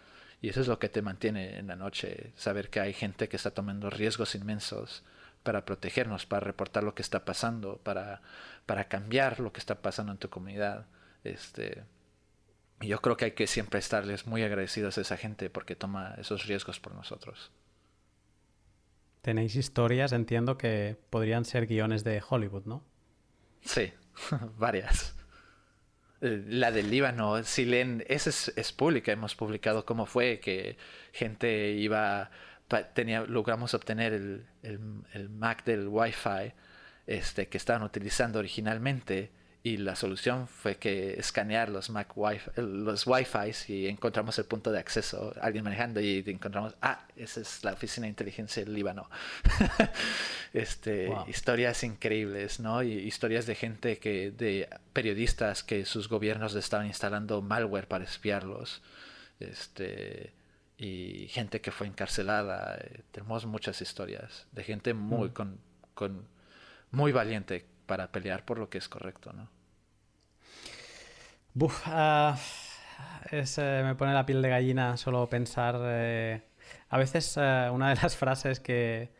[0.40, 3.36] Y eso es lo que te mantiene en la noche, saber que hay gente que
[3.36, 5.04] está tomando riesgos inmensos
[5.44, 8.22] para protegernos, para reportar lo que está pasando, para,
[8.66, 10.86] para cambiar lo que está pasando en tu comunidad.
[11.22, 11.84] Este,
[12.80, 16.46] yo creo que hay que siempre estarles muy agradecidos a esa gente porque toma esos
[16.46, 17.52] riesgos por nosotros.
[19.22, 22.84] Tenéis historias, entiendo que podrían ser guiones de Hollywood, ¿no?
[23.62, 23.92] Sí,
[24.58, 25.14] varias.
[26.20, 30.76] Eh, la del Líbano, si leen, esa es, pública, hemos publicado cómo fue que
[31.12, 32.30] gente iba,
[32.94, 34.80] tenía, logramos obtener el, el,
[35.12, 36.52] el Mac del Wi-Fi
[37.06, 39.30] este, que estaban utilizando originalmente
[39.64, 44.72] y la solución fue que escanear los Mac Wi-Fi, los Wi-Fi y encontramos el punto
[44.72, 49.08] de acceso, alguien manejando y encontramos, ah, esa es la oficina de inteligencia del Líbano.
[50.52, 52.82] este, historias increíbles, ¿no?
[52.82, 58.82] Y historias de gente que, de periodistas que sus gobiernos estaban instalando malware para espiarlos.
[59.38, 60.32] Este,
[60.76, 62.84] y gente que fue encarcelada.
[63.12, 65.32] Tenemos muchas historias de gente muy mm.
[65.32, 65.60] con,
[65.94, 66.26] con
[66.90, 69.48] muy valiente para pelear por lo que es correcto, ¿no?
[71.54, 72.36] Buf, ah,
[73.30, 75.78] eh, me pone la piel de gallina solo pensar.
[75.82, 76.40] Eh,
[76.88, 79.10] a veces eh, una de las frases que,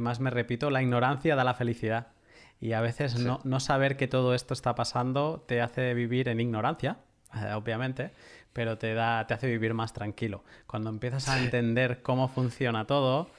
[0.00, 2.08] más me repito, la ignorancia da la felicidad.
[2.60, 6.40] Y a veces no, no, saber que todo esto está pasando te hace vivir en
[6.40, 6.98] ignorancia,
[7.56, 8.12] obviamente,
[8.52, 10.44] pero te, da, te hace vivir más tranquilo.
[10.68, 13.30] Cuando empiezas a entender cómo funciona todo,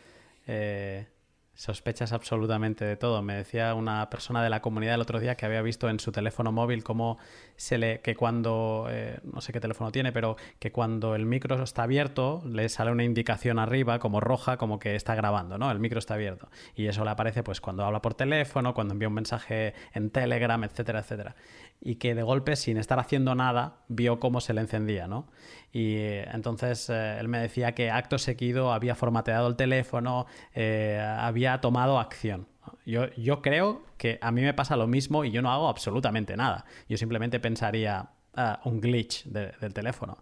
[1.56, 3.22] Sospechas absolutamente de todo.
[3.22, 6.12] Me decía una persona de la comunidad el otro día que había visto en su
[6.12, 7.20] teléfono móvil cómo
[7.58, 8.02] se le.
[8.02, 8.88] que cuando.
[8.90, 12.92] Eh, no sé qué teléfono tiene, pero que cuando el micro está abierto, le sale
[12.92, 15.70] una indicación arriba, como roja, como que está grabando, ¿no?
[15.70, 16.50] El micro está abierto.
[16.76, 20.64] Y eso le aparece pues cuando habla por teléfono, cuando envía un mensaje en Telegram,
[20.64, 21.36] etcétera, etcétera.
[21.85, 25.27] Y que de golpe, sin estar haciendo nada, vio cómo se le encendía, ¿no?
[25.73, 31.53] Y eh, entonces eh, él me decía que acto seguido había formateado el teléfono, había
[31.53, 32.47] ha tomado acción.
[32.85, 36.38] Yo, yo, creo que a mí me pasa lo mismo y yo no hago absolutamente
[36.38, 36.65] nada.
[36.88, 40.19] Yo simplemente pensaría ah, un glitch del teléfono.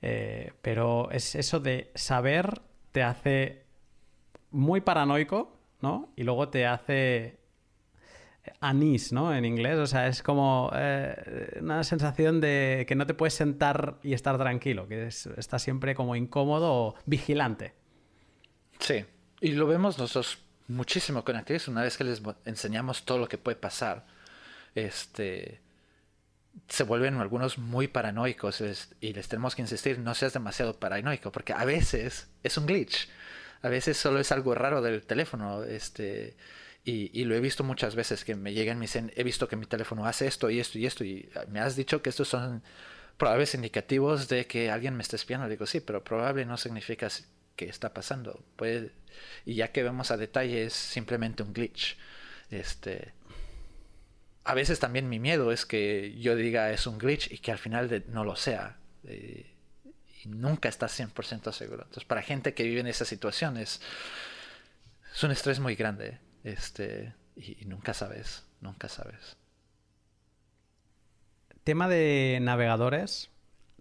[0.00, 2.60] Eh, pero es eso de saber
[2.92, 3.64] te hace
[4.50, 6.12] muy paranoico, ¿no?
[6.16, 7.37] Y luego te hace
[8.60, 9.34] anís, ¿no?
[9.34, 13.98] En inglés, o sea, es como eh, una sensación de que no te puedes sentar
[14.02, 17.74] y estar tranquilo, que estás siempre como incómodo o vigilante.
[18.78, 19.04] Sí,
[19.40, 20.38] y lo vemos nosotros
[20.68, 24.06] muchísimo con actrices una vez que les enseñamos todo lo que puede pasar.
[24.74, 25.60] Este
[26.68, 28.62] se vuelven algunos muy paranoicos
[29.00, 33.08] y les tenemos que insistir no seas demasiado paranoico porque a veces es un glitch
[33.62, 36.36] a veces solo es algo raro del teléfono este
[36.84, 39.56] y, lo he visto muchas veces que me llegan y me dicen he visto que
[39.56, 42.62] mi teléfono hace esto y esto y esto y me has dicho que estos son
[43.18, 47.10] probables indicativos de que alguien me está espiando digo sí pero probable no significa
[47.58, 48.42] que está pasando.
[48.56, 48.92] Puede,
[49.44, 51.98] y ya que vemos a detalle, es simplemente un glitch.
[52.50, 53.12] Este,
[54.44, 57.58] a veces también mi miedo es que yo diga es un glitch y que al
[57.58, 58.78] final no lo sea.
[59.04, 59.44] Eh,
[60.24, 61.82] y nunca estás 100% seguro.
[61.82, 63.80] Entonces, para gente que vive en esa situación es,
[65.22, 66.18] un estrés muy grande.
[66.44, 69.36] Este, y, y nunca sabes, nunca sabes.
[71.64, 73.30] Tema de navegadores,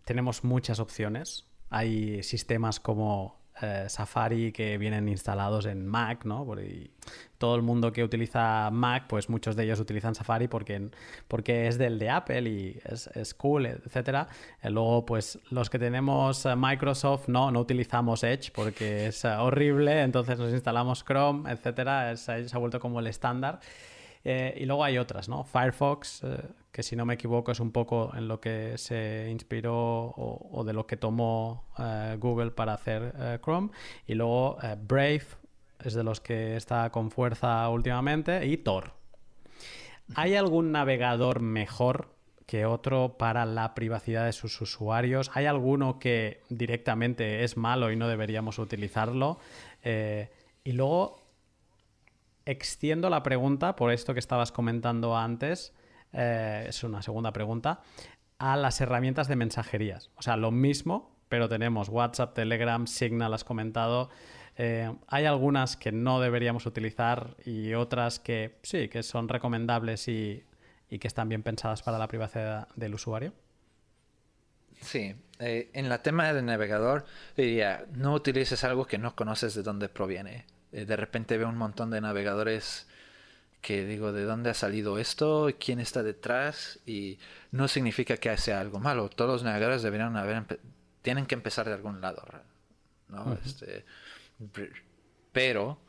[0.03, 1.45] tenemos muchas opciones.
[1.69, 6.45] Hay sistemas como eh, Safari que vienen instalados en Mac, ¿no?
[6.45, 6.91] Porque
[7.37, 10.89] todo el mundo que utiliza Mac, pues muchos de ellos utilizan Safari porque,
[11.27, 14.27] porque es del de Apple y es, es cool, etc.
[14.61, 20.01] Eh, luego, pues los que tenemos eh, Microsoft, no, no utilizamos Edge porque es horrible,
[20.01, 22.15] entonces nos instalamos Chrome, etc.
[22.15, 23.59] se ha vuelto como el estándar.
[24.27, 25.45] Y luego hay otras, ¿no?
[25.45, 26.23] Firefox,
[26.77, 30.73] que si no me equivoco es un poco en lo que se inspiró o, de
[30.73, 33.69] lo que tomó eh, Google para hacer eh, Chrome.
[34.05, 35.23] Y luego eh, Brave
[35.83, 38.93] es de los que está con fuerza últimamente y Tor.
[40.13, 42.13] ¿Hay algún navegador mejor
[42.45, 45.31] que otro para la privacidad de sus usuarios?
[45.33, 49.39] ¿Hay alguno que directamente es malo y no deberíamos utilizarlo?
[50.63, 51.26] y luego
[52.47, 55.73] extiendo la pregunta por esto que estabas comentando antes.
[56.13, 57.81] Eh, es una segunda pregunta,
[58.39, 60.09] a las herramientas de mensajerías.
[60.15, 64.09] O sea, lo mismo, pero tenemos WhatsApp, Telegram, Signal, has comentado.
[64.55, 70.43] Eh, hay algunas que no deberíamos utilizar y otras que sí, que son recomendables y,
[70.89, 73.33] que están bien pensadas para la privacidad del usuario.
[74.79, 77.05] Sí, eh, en la tema del navegador
[77.35, 80.45] diría, no utilices algo que no conoces de dónde proviene.
[80.71, 82.87] De repente veo un montón de navegadores
[83.61, 85.49] que digo, ¿de dónde ha salido esto?
[85.59, 86.79] ¿Quién está detrás?
[86.85, 87.19] Y
[87.51, 89.09] no significa que sea algo malo.
[89.09, 90.59] Todos los navegadores deberían haber,
[91.01, 92.23] tienen que empezar de algún lado,
[93.09, 93.37] ¿no?
[93.45, 93.85] este,
[95.31, 95.79] pero,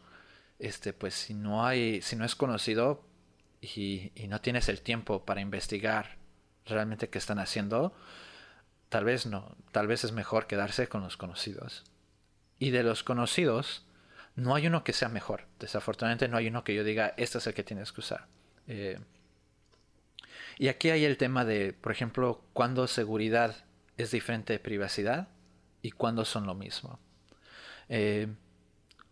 [0.58, 3.04] este, pues si no hay, si no es conocido
[3.60, 6.16] y, y no tienes el tiempo para investigar
[6.66, 7.94] realmente qué están haciendo,
[8.88, 11.84] tal vez no, tal vez es mejor quedarse con los conocidos.
[12.58, 13.84] Y de los conocidos,
[14.38, 15.46] no hay uno que sea mejor.
[15.58, 18.26] Desafortunadamente no hay uno que yo diga, este es el que tienes que usar.
[18.68, 19.00] Eh,
[20.58, 23.64] y aquí hay el tema de, por ejemplo, cuándo seguridad
[23.96, 25.28] es diferente de privacidad
[25.82, 27.00] y cuándo son lo mismo.
[27.88, 28.28] Eh,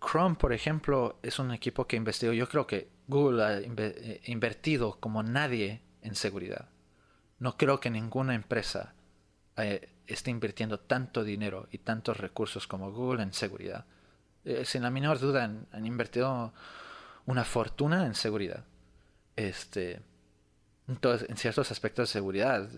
[0.00, 2.32] Chrome, por ejemplo, es un equipo que investigó.
[2.32, 6.68] Yo creo que Google ha eh, invertido como nadie en seguridad.
[7.40, 8.94] No creo que ninguna empresa
[10.06, 13.86] esté invirtiendo tanto dinero y tantos recursos como Google en seguridad.
[14.46, 16.54] Eh, sin la menor duda han, invertido
[17.26, 18.64] una fortuna en seguridad.
[19.34, 20.00] Este,
[20.86, 22.68] en ciertos aspectos de seguridad,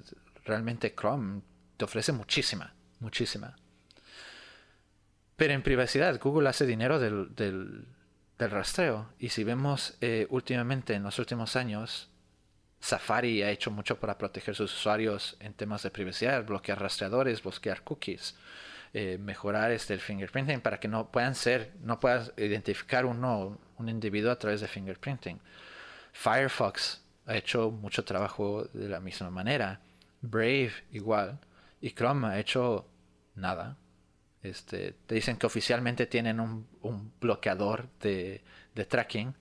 [0.46, 1.42] realmente Chrome
[1.76, 3.54] te ofrece muchísima, muchísima.
[5.36, 7.86] Pero en privacidad, Google hace dinero del, del,
[8.38, 9.10] rastreo.
[9.18, 12.08] Y si vemos eh, últimamente, en los últimos años,
[12.80, 17.82] Safari ha hecho mucho para proteger sus usuarios en temas de privacidad, bloquear rastreadores, bloquear
[17.82, 18.36] cookies.
[19.00, 23.88] Eh, mejorar este, el fingerprinting para que no puedan ser, no puedas identificar uno, un
[23.88, 25.38] individuo a través de fingerprinting.
[26.12, 29.80] Firefox ha hecho mucho trabajo de la misma manera.
[30.20, 31.38] Brave igual.
[31.80, 32.88] Y Chrome ha hecho
[33.36, 33.76] nada.
[34.42, 38.42] Este, te dicen que oficialmente tienen un, bloqueador de,
[38.74, 39.32] de tracking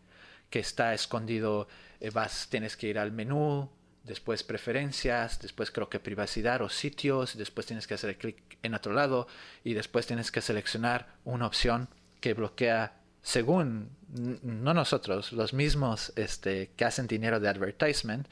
[0.52, 1.68] que está escondido,
[2.00, 3.72] eh, vas, tienes que ir al menú,
[4.08, 8.94] después preferencias, después creo que privacidad o sitios, después tienes que hacer clic en otro
[8.94, 9.28] lado
[9.64, 11.90] y después tienes que seleccionar una opción
[12.22, 18.26] que bloquea según no nosotros, los mismos este, que hacen dinero de advertisement,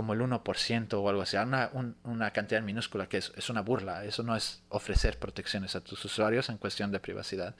[0.00, 1.70] como el 1% o algo así, una,
[2.04, 4.02] una cantidad minúscula que es, es, una burla.
[4.06, 7.54] Eso no es ofrecer protecciones a tus usuarios en cuestión de privacidad.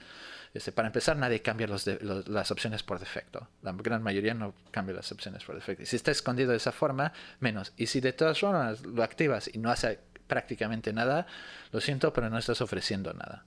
[0.51, 3.47] Este, para empezar, nadie cambia los las opciones por defecto.
[3.61, 5.83] La gran mayoría no cambia las opciones por defecto.
[5.83, 7.73] Y si está escondido de esa forma, menos.
[7.77, 11.27] Y si de todas formas lo activas y no hace prácticamente nada,
[11.71, 13.45] lo siento, pero no estás ofreciendo nada.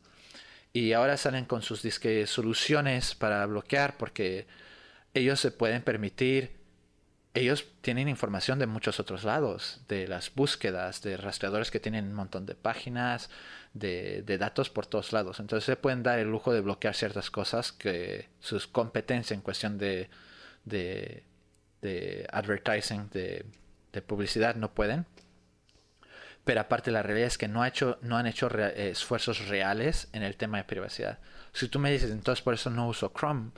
[0.73, 4.47] Y ahora salen con sus disque soluciones para bloquear porque
[5.15, 6.63] ellos se pueden permitir
[7.35, 12.15] ellos tienen información de muchos otros lados, de las búsquedas, de rastreadores que tienen un
[12.15, 13.29] montón de páginas,
[13.73, 15.41] de, datos por todos lados.
[15.41, 19.79] Entonces se pueden dar el lujo de bloquear ciertas cosas que sus competencias en cuestión
[19.79, 20.11] de,
[20.65, 21.25] de,
[22.31, 23.45] advertising, de,
[24.07, 25.05] publicidad, no pueden.
[26.45, 30.23] Pero aparte la realidad es que no, ha hecho, no han hecho esfuerzos reales en
[30.23, 31.19] el tema de privacidad.
[31.53, 33.51] Si tú me dices, entonces por eso no uso Chrome,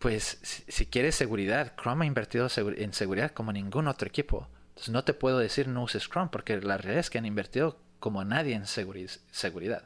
[0.00, 4.48] pues si, quieres seguridad, Chrome ha invertido en seguridad como ningún otro equipo.
[4.70, 7.78] Entonces no te puedo decir no uses Chrome porque la realidad es que han invertido
[8.00, 9.82] como nadie en seguridad.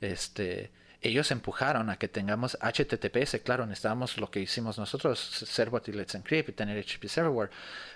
[0.00, 0.70] Este,
[1.00, 6.14] ellos empujaron a que tengamos HTTPS, claro, necesitábamos lo que hicimos nosotros, Servbot y Let's
[6.14, 7.50] Encrypt y tener HTTP Server,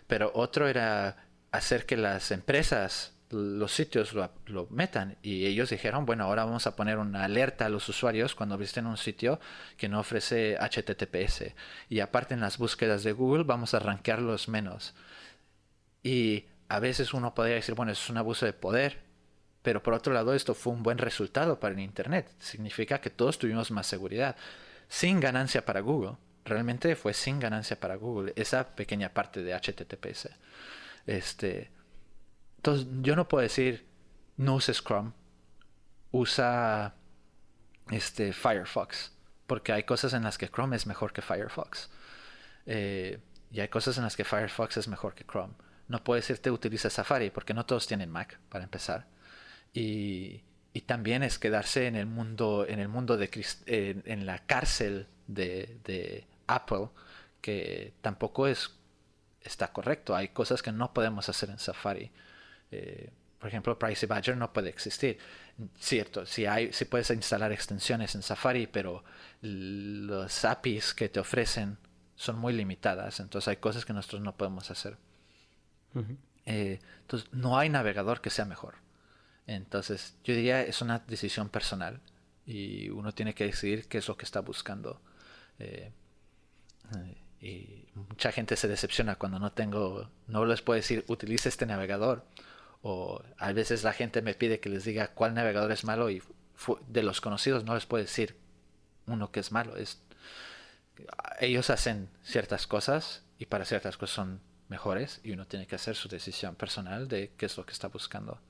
[0.09, 6.24] pero otro era hacer que las empresas los sitios lo, metan y ellos dijeron, bueno,
[6.24, 9.40] ahora vamos a poner una alerta a los usuarios cuando visiten un sitio
[9.77, 11.53] que no ofrece HTTPS.
[11.89, 14.94] Y aparte en las búsquedas de Google vamos a rankearlos menos.
[16.03, 19.01] Y a veces uno podría decir, bueno, es un abuso de poder,
[19.62, 22.31] pero por otro lado esto fue un buen resultado para el Internet.
[22.39, 24.36] Significa que todos tuvimos más seguridad,
[24.89, 26.16] sin ganancia para Google.
[26.44, 30.28] Realmente fue sin ganancia para Google esa pequeña parte de HTTPS.
[31.07, 31.70] Este,
[32.57, 33.87] entonces, yo no puedo decir,
[34.37, 35.12] no uses Chrome,
[36.11, 36.95] usa
[37.91, 39.12] este, Firefox,
[39.47, 41.91] porque hay cosas en las que Chrome es mejor que Firefox.
[42.66, 43.20] Eh,
[43.53, 45.55] y hay cosas en las que Firefox es mejor que Chrome.
[45.89, 49.07] No puedo decirte utiliza Safari, porque no todos tienen Mac, para empezar.
[49.73, 50.43] Y,
[50.85, 53.31] también es quedarse en el mundo, en el mundo de
[53.66, 56.91] en, la cárcel de, de Apple,
[57.41, 58.77] que tampoco es
[59.47, 60.15] está correcto.
[60.15, 62.11] Hay cosas que no podemos hacer en Safari.
[62.70, 65.18] Eh, por ejemplo, Privacy Badger no puede existir.
[65.78, 69.05] Cierto, si, hay, si puedes instalar extensiones en Safari, pero
[69.43, 71.78] los APIs que te ofrecen
[72.14, 74.97] son muy limitadas, entonces hay cosas que nosotros no podemos hacer.
[76.47, 78.74] Eh, entonces, no hay navegador que sea mejor.
[79.47, 82.01] Entonces, yo diría es una decisión personal
[82.47, 85.01] y uno tiene que decidir qué es lo que está buscando.
[85.59, 85.93] Eh,
[87.40, 92.24] y mucha gente se decepciona cuando no tengo, no les puedo decir utilice este navegador
[92.89, 96.23] o a veces la gente me pide que les diga cuál navegador es malo y
[96.87, 98.37] de los conocidos no les puedo decir
[99.09, 99.77] uno que es malo.
[99.77, 100.01] Es,
[101.41, 105.97] ellos hacen ciertas cosas y para ciertas cosas son mejores y uno tiene que hacer
[105.97, 108.41] su decisión personal de qué es lo que está buscando.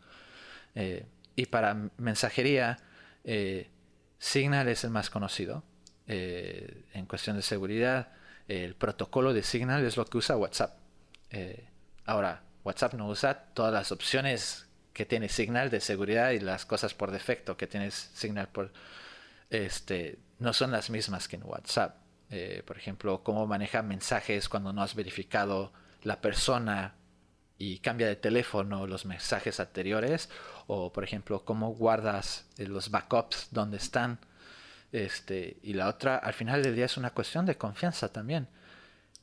[0.74, 2.76] Eh, y para mensajería,
[3.24, 3.70] eh,
[4.18, 5.64] Signal es el más conocido
[6.08, 8.12] eh, en cuestión de seguridad.
[8.48, 10.78] El protocolo de Signal es lo que usa WhatsApp.
[12.04, 16.94] ahora, WhatsApp no usa todas las opciones que tiene Signal de seguridad y las cosas
[16.94, 18.72] por defecto que tienes Signal por
[19.50, 21.96] este no son las mismas que en WhatsApp.
[22.28, 25.72] Eh, por ejemplo, cómo maneja mensajes cuando no has verificado
[26.02, 26.94] la persona
[27.56, 30.28] y cambia de teléfono los mensajes anteriores
[30.66, 34.18] o por ejemplo cómo guardas eh, los backups donde están
[34.90, 38.48] este y la otra al final del día es una cuestión de confianza también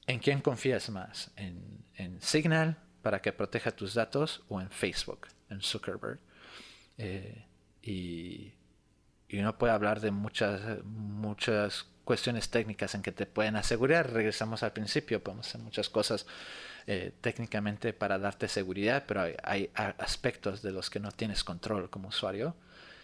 [0.07, 5.61] en quién confías más en Signal para que proteja tus datos o en Facebook, en
[5.61, 6.19] Zuckerberg.
[6.97, 7.45] Eh,
[7.83, 8.53] y,
[9.33, 14.13] uno puede hablar de muchas, muchas cuestiones técnicas en que te pueden asegurar.
[14.13, 16.27] Regresamos al principio, podemos hacer muchas cosas
[16.85, 22.09] eh, técnicamente para darte seguridad, pero hay, aspectos de los que no tienes control como
[22.09, 22.55] usuario.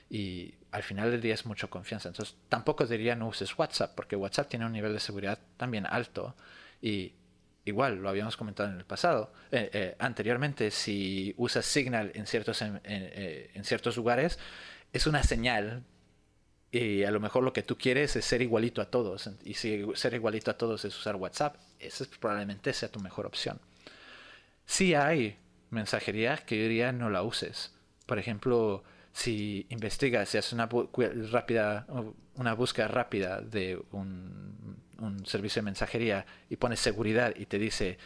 [0.07, 2.09] Y al final del día es mucha confianza.
[2.09, 6.35] Entonces tampoco diría no uses WhatsApp, porque WhatsApp tiene un nivel de seguridad también alto.
[6.79, 7.13] Y
[7.65, 12.61] igual lo habíamos comentado en el pasado, eh, eh, anteriormente, si usas Signal en ciertos,
[12.61, 14.39] eh, en, ciertos lugares,
[14.93, 15.83] es una señal
[16.71, 19.29] y a lo mejor lo que tú quieres es ser igualito a todos.
[19.43, 23.59] Y si ser igualito a todos es usar WhatsApp, esa probablemente sea tu mejor opción.
[24.65, 25.37] Si hay
[25.71, 27.73] mensajería que yo diría no la uses.
[28.05, 28.83] Por ejemplo,
[29.13, 30.69] si investigas, si haces una
[31.31, 31.87] rápida,
[32.35, 37.97] una búsqueda rápida de un un servicio de mensajería y pones seguridad y te dice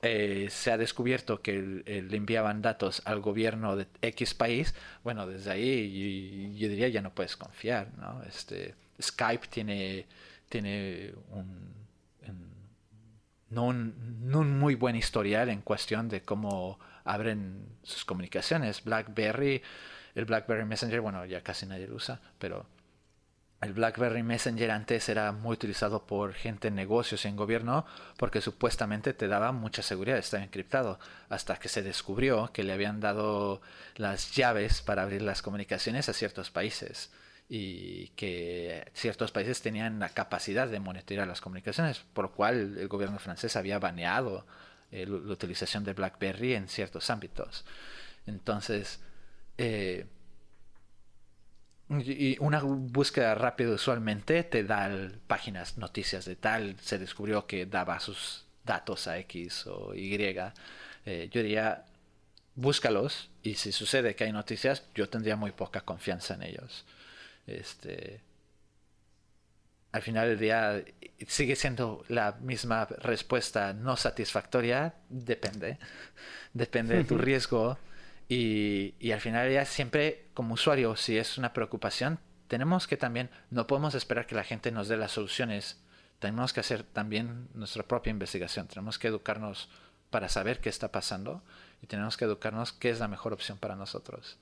[0.00, 5.50] eh, se ha descubierto que le enviaban datos al gobierno de X país, bueno, desde
[5.50, 8.22] ahí yo, diría ya no puedes confiar, ¿no?
[8.22, 10.06] Este, Skype tiene,
[10.48, 11.74] tiene un,
[13.50, 18.84] no, un, no un muy buen historial en cuestión de cómo abren sus comunicaciones.
[18.84, 19.62] BlackBerry,
[20.14, 22.66] el BlackBerry Messenger, bueno, ya casi nadie lo usa, pero
[23.60, 27.84] el BlackBerry Messenger antes era muy utilizado por gente en negocios y en gobierno
[28.16, 33.00] porque supuestamente te daba mucha seguridad, estaba encriptado, hasta que se descubrió que le habían
[33.00, 33.60] dado
[33.96, 37.10] las llaves para abrir las comunicaciones a ciertos países
[37.48, 42.88] y que ciertos países tenían la capacidad de monitorear las comunicaciones, por lo cual el
[42.88, 44.46] gobierno francés había baneado
[44.92, 47.64] eh, la utilización de BlackBerry en ciertos ámbitos.
[48.26, 49.00] Entonces,
[49.56, 50.06] eh,
[51.90, 54.90] y una búsqueda rápida usualmente te da
[55.26, 60.16] páginas, noticias de tal, se descubrió que daba sus datos a X o Y.
[61.06, 61.86] Eh, yo diría,
[62.54, 66.84] búscalos y si sucede que hay noticias, yo tendría muy poca confianza en ellos.
[67.46, 68.20] Este,
[69.92, 70.84] al final del día
[71.26, 75.78] sigue siendo la misma respuesta no satisfactoria, depende.
[76.52, 77.78] Depende de tu riesgo
[78.28, 83.66] y, al final ya siempre como usuario, si es una preocupación, tenemos que también, no
[83.66, 85.82] podemos esperar que la gente nos dé las soluciones,
[86.18, 89.70] tenemos que hacer también nuestra propia investigación, tenemos que educarnos
[90.10, 91.42] para saber qué está pasando
[91.82, 94.38] y tenemos que educarnos qué es la mejor opción para nosotros.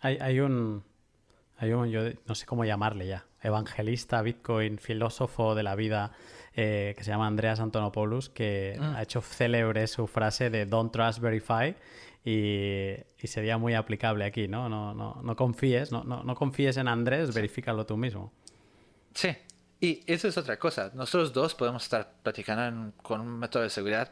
[0.00, 0.84] Hay, hay, un,
[1.58, 6.12] hay un, yo no sé cómo llamarle ya, evangelista, Bitcoin, filósofo de la vida,
[6.54, 8.96] eh, que se llama Andreas Antonopoulos, que mm.
[8.96, 11.74] ha hecho célebre su frase de Don't Trust, Verify
[12.24, 14.68] y, sería muy aplicable aquí, ¿no?
[14.68, 18.32] No, no, no confíes, no, no, confíes en Andrés, verifícalo tú mismo.
[19.14, 19.36] Sí,
[19.80, 20.90] y eso es otra cosa.
[20.94, 24.10] Nosotros dos podemos estar platicando con un método de seguridad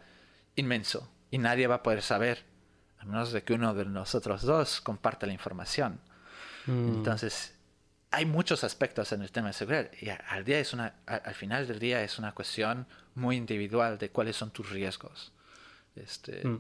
[0.57, 2.45] inmenso y nadie va a poder saber,
[2.99, 5.99] a menos de que uno de nosotros dos comparte la información.
[6.67, 6.97] Mm.
[6.97, 7.55] Entonces,
[8.11, 11.67] hay muchos aspectos en el tema de seguridad y al, día es una, al final
[11.67, 15.33] del día es una cuestión muy individual de cuáles son tus riesgos.
[15.97, 16.59] Este, mm.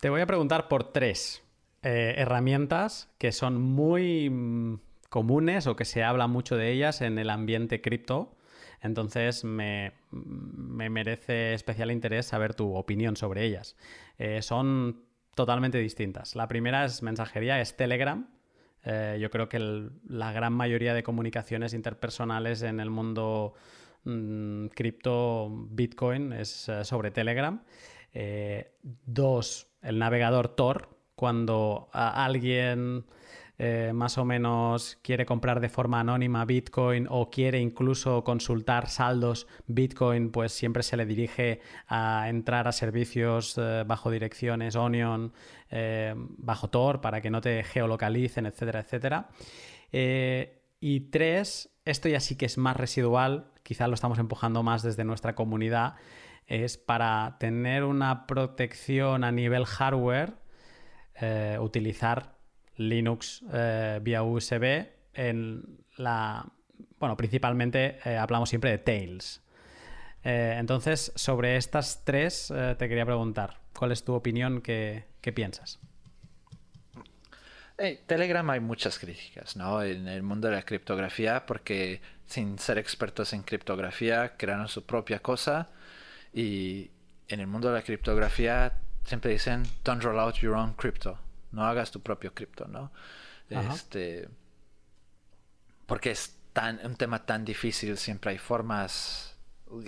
[0.00, 1.42] Te voy a preguntar por tres
[1.82, 7.18] eh, herramientas que son muy mm, comunes o que se habla mucho de ellas en
[7.18, 8.34] el ambiente cripto.
[8.80, 13.76] Entonces me, merece especial interés saber tu opinión sobre ellas.
[14.16, 15.04] Eh, son
[15.34, 16.34] totalmente distintas.
[16.34, 18.26] La primera es mensajería, es Telegram.
[18.84, 23.52] Eh, yo creo que la gran mayoría de comunicaciones interpersonales en el mundo
[24.04, 27.62] mm, cripto, Bitcoin, es sobre Telegram.
[29.04, 33.04] dos, el navegador Tor, cuando alguien
[33.62, 39.46] eh, más o menos quiere comprar de forma anónima Bitcoin o quiere incluso consultar saldos
[39.66, 45.34] Bitcoin, pues siempre se le dirige a entrar a servicios eh, bajo direcciones Onion,
[45.70, 49.28] eh, bajo Tor, para que no te geolocalicen, etcétera, etcétera.
[50.80, 55.04] y tres, esto ya sí que es más residual, quizá lo estamos empujando más desde
[55.04, 55.96] nuestra comunidad,
[56.50, 60.34] es para tener una protección a nivel hardware,
[61.14, 62.34] eh, utilizar
[62.76, 66.44] Linux eh, vía USB en la...
[66.98, 69.42] Bueno, principalmente eh, hablamos siempre de Tails.
[70.22, 74.60] entonces, sobre estas tres te quería preguntar, ¿cuál es tu opinión?
[74.60, 75.78] ¿Qué, piensas?
[78.06, 79.82] Telegram hay muchas críticas, ¿no?
[79.82, 85.20] En el mundo de la criptografía, porque sin ser expertos en criptografía, crearon su propia
[85.20, 85.70] cosa
[86.32, 86.90] y
[87.28, 88.72] en el mundo de la criptografía
[89.04, 91.18] siempre dicen, don't roll out your own crypto.
[91.52, 92.92] No hagas tu propio cripto, ¿no?
[93.48, 94.28] Este,
[95.86, 99.36] porque es tan, un tema tan difícil, siempre hay formas...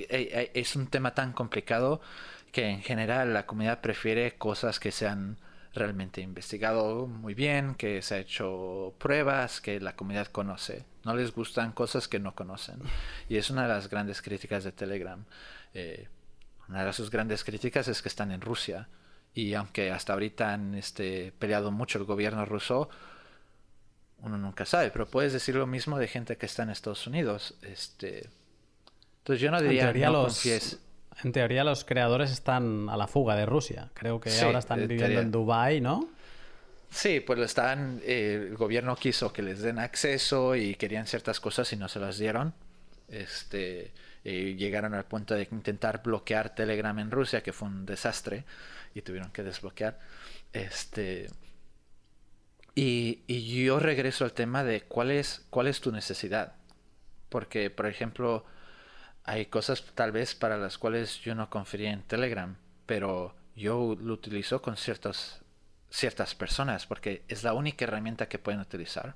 [0.09, 2.01] Es un tema tan complicado
[2.52, 5.39] que en general la comunidad prefiere cosas que se han
[5.74, 10.85] realmente investigado muy bien, que se ha hecho pruebas, que la comunidad conoce.
[11.05, 12.81] No les gustan cosas que no conocen.
[13.28, 15.24] Y es una de las grandes críticas de Telegram.
[15.74, 16.09] Eh,
[16.73, 18.89] una de sus grandes críticas es que están en Rusia.
[19.35, 22.89] Y aunque hasta ahorita han este, peleado mucho el gobierno ruso,
[24.20, 24.90] uno nunca sabe.
[24.90, 27.55] Pero puedes decir lo mismo de gente que está en Estados Unidos.
[27.61, 28.31] Este...
[29.19, 30.47] Entonces yo no diría en teoría, los,
[31.23, 33.90] en teoría los creadores están a la fuga de Rusia.
[33.93, 36.09] Creo que ahora están viviendo en Dubai, ¿no?
[36.90, 38.01] Sí, pues están.
[38.05, 42.01] Eh, el gobierno quiso que les den acceso y querían ciertas cosas y no se
[42.01, 42.55] las dieron.
[43.09, 43.93] Este
[44.24, 48.44] eh, llegaron al punto de intentar bloquear Telegram en Rusia, que fue un desastre,
[48.94, 49.99] y tuvieron que desbloquear.
[50.53, 51.28] Este,
[52.74, 56.55] y, yo regreso al tema de cuál es, cuál es tu necesidad.
[57.28, 58.44] Porque, por ejemplo,
[59.24, 64.15] hay cosas tal vez para las cuales yo no confiaría en Telegram, pero yo lo
[64.15, 65.43] utilizo con ciertos,
[65.90, 69.15] ciertas personas porque es la única herramienta que pueden utilizar.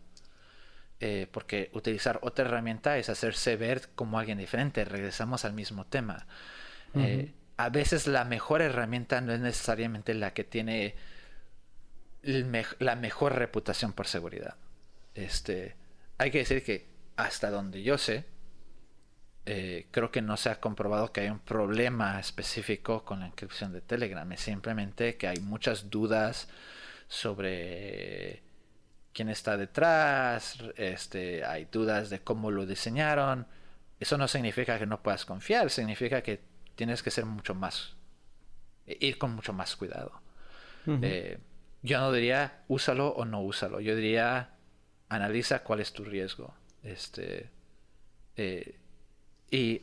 [0.98, 4.84] Eh, porque utilizar otra herramienta es hacerse ver como alguien diferente.
[4.84, 6.26] Regresamos al mismo tema.
[6.94, 10.94] Eh, a veces la mejor herramienta no es necesariamente la que tiene
[12.22, 14.56] la mejor reputación por seguridad.
[15.14, 15.76] Este,
[16.18, 18.24] hay que decir que hasta donde yo sé,
[19.44, 23.72] eh, creo que no se ha comprobado que hay un problema específico con la inscripción
[23.72, 24.30] de Telegram.
[24.32, 26.48] Es simplemente que hay muchas dudas
[27.08, 28.42] sobre
[29.16, 33.46] quién está detrás, este, hay dudas de cómo lo diseñaron.
[33.98, 36.42] Eso no significa que no puedas confiar, significa que
[36.74, 37.96] tienes que ser mucho más,
[38.84, 40.20] ir con mucho más cuidado.
[40.86, 41.38] Eh,
[41.82, 44.50] yo no diría úsalo o no úsalo, yo diría
[45.08, 46.54] analiza cuál es tu riesgo.
[46.82, 47.48] Este,
[48.36, 48.76] eh,
[49.50, 49.80] y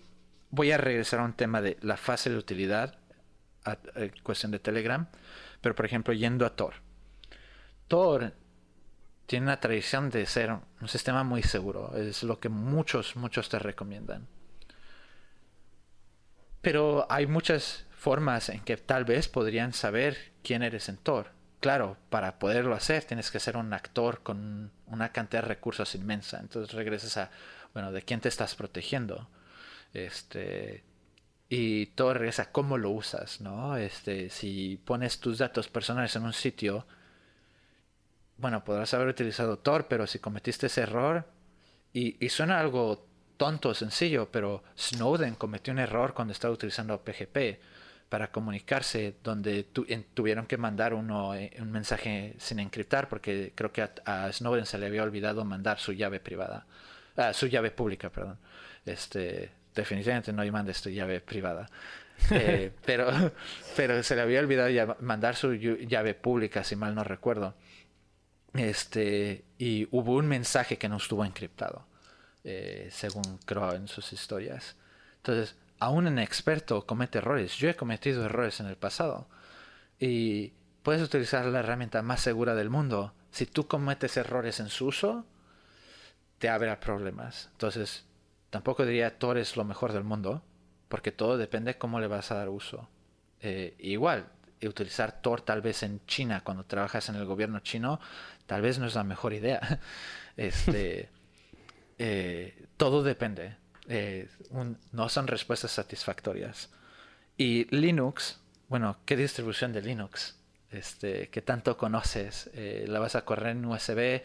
[0.52, 3.00] voy a regresar a un tema de la fase de utilidad,
[3.66, 3.78] a,
[4.22, 5.08] cuestión de Telegram,
[5.60, 6.76] pero por ejemplo yendo a Tor.
[7.88, 8.34] Tor
[9.26, 13.60] tiene una tradición de ser un sistema muy seguro, es lo que muchos, muchos te
[13.60, 14.28] recomiendan.
[16.62, 21.32] Pero hay muchas formas en que tal vez podrían saber quién eres en Tor.
[21.60, 26.40] Claro, para poderlo hacer tienes que ser un actor con una cantidad de recursos inmensa.
[26.40, 27.32] Entonces regresas a,
[27.74, 29.30] bueno, ¿de quién te estás protegiendo?
[29.94, 30.84] Este,
[31.50, 33.78] y todo regresa a cómo lo usas, ¿no?
[33.78, 36.86] Este, si pones tus datos personales en un sitio,
[38.38, 41.26] bueno, podrás haber utilizado Tor, pero si cometiste ese error,
[41.94, 43.06] y, y suena algo
[43.38, 47.60] tonto, sencillo, pero Snowden cometió un error cuando estaba utilizando PGP
[48.14, 53.82] para comunicarse, donde tuvieron que mandar uno, eh, un mensaje sin encriptar, porque creo que
[53.82, 56.68] a, Snowden se le había olvidado mandar su llave privada,
[57.18, 58.38] ah, su llave pública, perdón.
[58.86, 61.68] Este, definitivamente no mandes tu llave privada.
[62.30, 63.32] Eh, pero,
[63.76, 67.56] pero se le había olvidado mandar su llave pública, si mal no recuerdo.
[68.54, 71.86] Este, y hubo un mensaje que no estuvo encriptado.
[72.44, 74.76] Eh, según creo en sus historias.
[75.18, 77.56] Entonces, aún un experto comete errores.
[77.56, 79.28] Yo he cometido errores en el pasado.
[79.98, 80.52] Y
[80.84, 83.14] puedes utilizar la herramienta más segura del mundo.
[83.32, 85.26] Si tú cometes errores en su uso,
[86.38, 87.50] te habrá problemas.
[87.54, 88.06] Entonces,
[88.50, 90.44] tampoco diría Tor es lo mejor del mundo,
[90.90, 92.90] porque todo depende cómo le vas a dar uso.
[93.40, 94.28] Eh, igual,
[94.68, 98.00] utilizar Tor tal vez en China, cuando trabajas en el gobierno chino,
[98.46, 99.80] tal vez no es la mejor idea.
[100.38, 101.10] este.
[101.98, 103.56] Eh, todo depende.
[103.88, 104.28] Eh,
[104.92, 106.70] no son respuestas satisfactorias.
[107.38, 108.40] Y Linux,
[108.70, 110.36] bueno, ¿qué distribución de Linux?
[110.72, 112.50] Este, ¿Qué tanto conoces?
[112.54, 114.22] Eh, ¿La vas a correr en USB?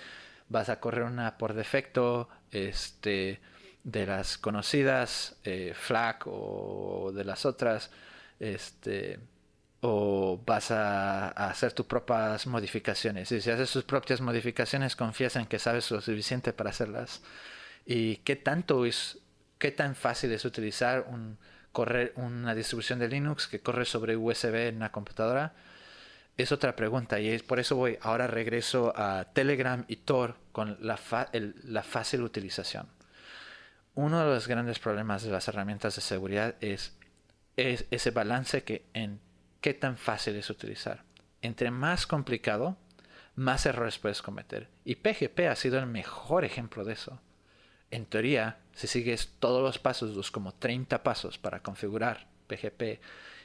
[0.49, 2.29] ¿Vas a correr una por defecto?
[2.51, 3.41] Este,
[3.85, 5.37] de las conocidas,
[5.75, 7.91] FLAC o de las otras.
[8.41, 9.19] Este,
[9.81, 13.31] o vas a, hacer tus propias modificaciones.
[13.33, 17.23] Y si haces tus propias modificaciones, confías en que sabes lo suficiente para hacerlas
[17.87, 19.19] y qué tanto es,
[19.59, 21.39] qué tan fácil es utilizar un,
[21.73, 25.55] correr una distribución de Linux que corre sobre USB en una computadora.
[26.37, 30.77] Es otra pregunta y es por eso voy, ahora regreso a Telegram y Tor con
[30.81, 30.99] la,
[31.65, 32.89] la fácil utilización.
[33.95, 36.97] Uno de los grandes problemas de las herramientas de seguridad es,
[37.57, 39.21] es ese balance que en
[39.61, 41.05] qué tan fácil es utilizar.
[41.43, 42.77] Entre más complicado,
[43.35, 44.69] más errores puedes cometer.
[44.85, 47.21] Y PGP ha sido el mejor ejemplo de eso
[47.91, 53.01] en teoría, si sigues todos los pasos, los como 30 pasos para configurar PGP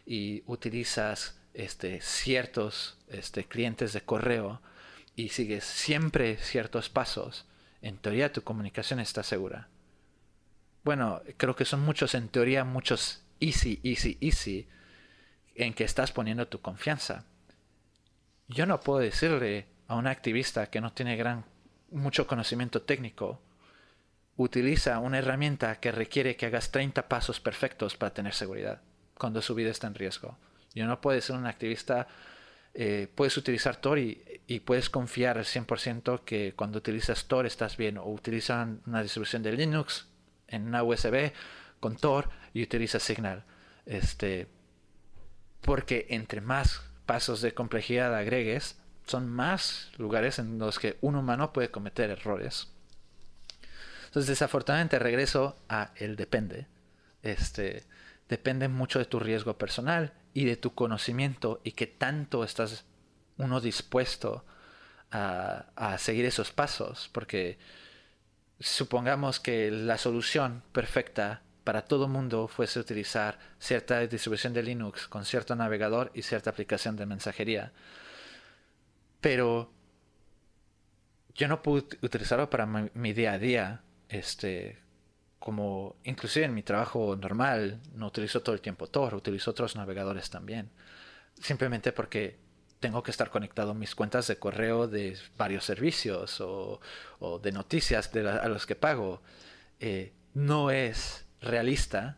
[0.05, 4.61] y utilizas este, ciertos este, clientes de correo
[5.15, 7.45] y sigues siempre ciertos pasos,
[7.81, 9.69] en teoría tu comunicación está segura.
[10.83, 14.67] Bueno, creo que son muchos, en teoría, muchos easy, easy, easy,
[15.55, 17.25] en que estás poniendo tu confianza.
[18.47, 21.45] Yo no puedo decirle a un activista que no tiene gran,
[21.91, 23.41] mucho conocimiento técnico,
[24.35, 28.81] utiliza una herramienta que requiere que hagas 30 pasos perfectos para tener seguridad
[29.17, 30.37] cuando su vida está en riesgo.
[30.73, 32.07] Yo no puedes ser un activista,
[32.73, 37.97] eh, puedes utilizar Tor y, puedes confiar al 100% que cuando utilizas Tor estás bien
[37.97, 40.07] o utilizan una distribución de Linux
[40.47, 41.31] en una USB
[41.79, 43.43] con Tor y utilizas Signal.
[43.85, 44.47] Este,
[45.63, 51.51] porque entre más pasos de complejidad agregues, son más lugares en los que un humano
[51.51, 52.69] puede cometer errores.
[54.05, 56.67] Entonces, desafortunadamente regreso a el depende.
[57.23, 57.83] Este,
[58.29, 62.85] depende mucho de tu riesgo personal y de tu conocimiento y qué tanto estás
[63.37, 64.45] uno dispuesto
[65.11, 67.09] a, seguir esos pasos.
[67.11, 67.57] Porque
[68.59, 75.25] supongamos que la solución perfecta para todo mundo fuese utilizar cierta distribución de Linux con
[75.25, 77.71] cierto navegador y cierta aplicación de mensajería.
[79.21, 79.71] Pero
[81.35, 83.81] yo no puedo utilizarlo para mi, día a día.
[84.09, 84.77] Este,
[85.39, 90.29] como inclusive en mi trabajo normal, no utilizo todo el tiempo Tor, utilizo otros navegadores
[90.29, 90.69] también.
[91.41, 92.37] Simplemente porque
[92.79, 96.81] tengo que estar conectado a mis cuentas de correo de varios servicios o,
[97.41, 99.21] de noticias a los que pago.
[99.79, 102.17] Eh, no es realista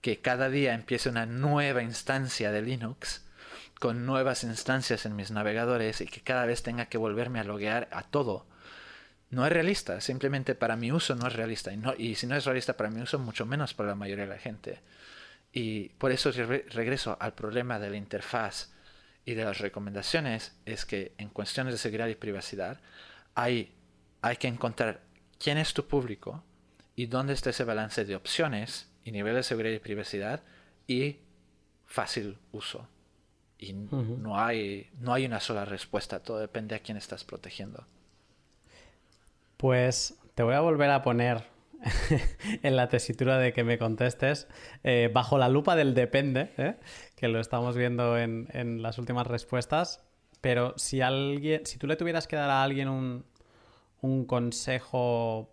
[0.00, 3.24] que cada día empiece una nueva instancia de Linux
[3.78, 7.88] con nuevas instancias en mis navegadores y que cada vez tenga que volverme a loguear
[7.92, 8.46] a todo.
[9.30, 11.72] No es realista, simplemente para mi uso no es realista.
[11.72, 14.24] Y, no, y si no es realista para mi uso, mucho menos para la mayoría
[14.24, 14.80] de la gente.
[15.52, 18.72] Y por eso regreso al problema de la interfaz
[19.24, 22.80] y de las recomendaciones es que en cuestiones de seguridad y privacidad
[23.34, 23.74] hay,
[24.20, 25.00] hay que encontrar
[25.38, 26.44] quién es tu público
[26.94, 30.42] y dónde está ese balance de opciones y nivel de seguridad y privacidad
[30.86, 31.18] y
[31.86, 32.88] fácil uso.
[33.58, 37.86] Y no, hay, no hay una sola respuesta, todo depende a quién estás protegiendo.
[39.56, 41.44] Pues te voy a volver a poner
[42.62, 44.48] en la tesitura de que me contestes
[44.82, 46.76] eh, bajo la lupa del depende, ¿eh?
[47.14, 50.04] que lo estamos viendo en, las últimas respuestas.
[50.40, 53.24] Pero si alguien, si tú le tuvieras que dar a alguien un,
[54.00, 55.51] un consejo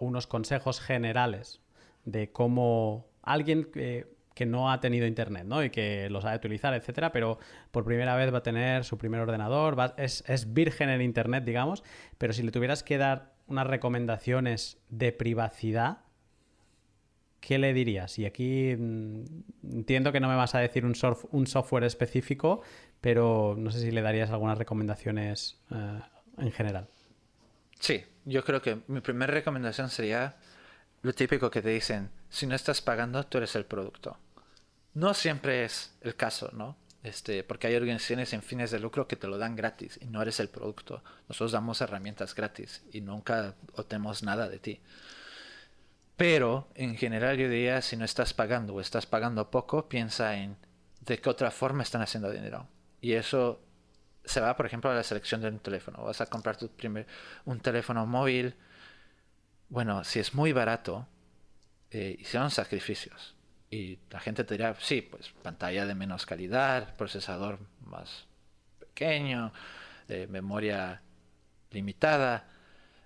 [0.00, 1.60] unos consejos generales
[2.04, 4.06] de cómo alguien que,
[4.46, 5.64] no ha tenido internet, ¿no?
[5.64, 7.40] Y que lo sabe utilizar, etcétera, pero
[7.72, 11.82] por primera vez va a tener su primer ordenador, es, es virgen en internet, digamos.
[12.18, 16.02] Pero si le tuvieras que dar unas recomendaciones de privacidad,
[17.40, 18.18] ¿qué le dirías?
[18.18, 19.24] Y aquí mm,
[19.72, 20.94] entiendo que no me vas a decir un,
[21.30, 22.62] un, software específico,
[23.00, 26.00] pero no sé si le darías algunas recomendaciones eh,
[26.38, 26.88] en general.
[27.78, 30.36] Sí, yo creo que mi primera recomendación sería
[31.02, 34.18] lo típico que te dicen, si no estás pagando, tú eres el producto.
[34.94, 36.76] No siempre es el caso, ¿no?
[37.02, 40.20] Este, porque hay organizaciones en fines de lucro que te lo dan gratis y no
[40.20, 41.02] eres el producto.
[41.28, 44.80] Nosotros damos herramientas gratis y nunca obtenemos nada de ti.
[46.16, 50.56] Pero en general yo diría, si no estás pagando o estás pagando poco, piensa en
[51.00, 52.66] de qué otra forma están haciendo dinero.
[53.00, 53.60] Y eso
[54.28, 56.04] se va, por ejemplo, a la selección de un teléfono.
[56.04, 57.06] Vas a comprar tu primer,
[57.44, 58.54] un teléfono móvil.
[59.68, 61.06] Bueno, si es muy barato,
[61.90, 63.34] eh, hicieron sacrificios
[63.70, 68.26] y la gente te dirá, sí, pues pantalla de menos calidad, procesador más
[68.78, 69.52] pequeño,
[70.28, 71.02] memoria
[71.70, 72.48] limitada.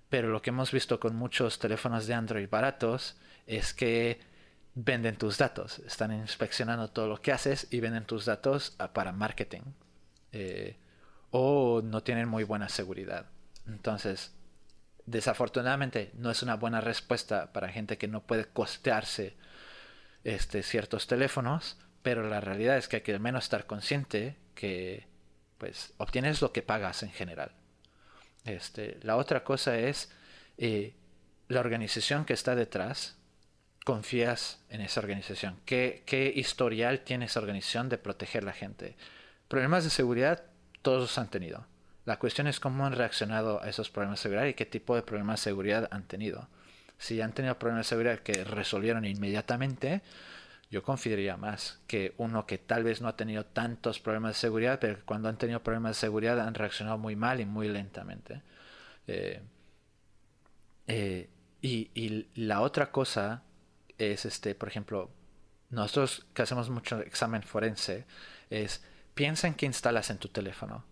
[0.08, 3.16] Pero lo que hemos visto con muchos teléfonos de Android baratos
[3.46, 4.20] es que
[4.74, 5.78] venden tus datos.
[5.80, 9.62] Están inspeccionando todo lo que haces y venden tus datos para marketing.
[10.32, 10.76] Eh,
[11.32, 13.26] o no tienen muy buena seguridad.
[13.66, 14.32] Entonces,
[15.06, 19.36] desafortunadamente, no es una buena respuesta para gente que no puede costearse
[20.22, 25.08] este, ciertos teléfonos, pero la realidad es que hay que al menos estar consciente que
[25.58, 27.52] pues obtienes lo que pagas en general.
[28.44, 30.12] Este, la otra cosa es
[30.58, 30.94] eh,
[31.48, 33.16] la organización que está detrás,
[33.84, 35.58] confías en esa organización.
[35.64, 38.96] ¿Qué, ¿Qué, historial tiene esa organización de proteger la gente?
[39.48, 40.51] Problemas de seguridad
[40.82, 41.66] todos han tenido.
[42.04, 45.02] La cuestión es cómo han reaccionado a esos problemas de seguridad y qué tipo de
[45.02, 46.48] problemas de seguridad han tenido
[47.02, 50.02] si han tenido problemas de seguridad que resolvieron inmediatamente,
[50.70, 54.78] yo confiaría más que uno que tal vez no ha tenido tantos problemas de seguridad,
[54.80, 58.42] pero cuando han tenido problemas de seguridad han reaccionado muy mal y muy lentamente.
[59.08, 59.42] Eh,
[60.86, 61.28] eh,
[61.60, 63.42] y, la otra cosa
[63.98, 65.10] es, este, por ejemplo,
[65.70, 68.06] nosotros que hacemos mucho examen forense,
[68.48, 70.84] es piensa en qué instalas en tu teléfono.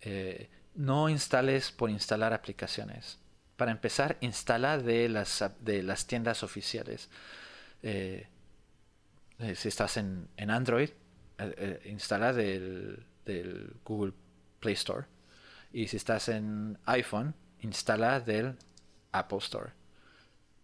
[0.00, 3.18] Eh, no instales por instalar aplicaciones
[3.62, 7.08] para empezar, instala de las, de las tiendas oficiales.
[7.82, 8.26] Eh,
[9.38, 10.90] eh, si estás en, Android,
[11.38, 13.06] eh, instala del,
[13.84, 14.14] Google
[14.58, 15.06] Play Store.
[15.72, 18.56] Y si estás en iPhone, instala del
[19.12, 19.70] Apple Store.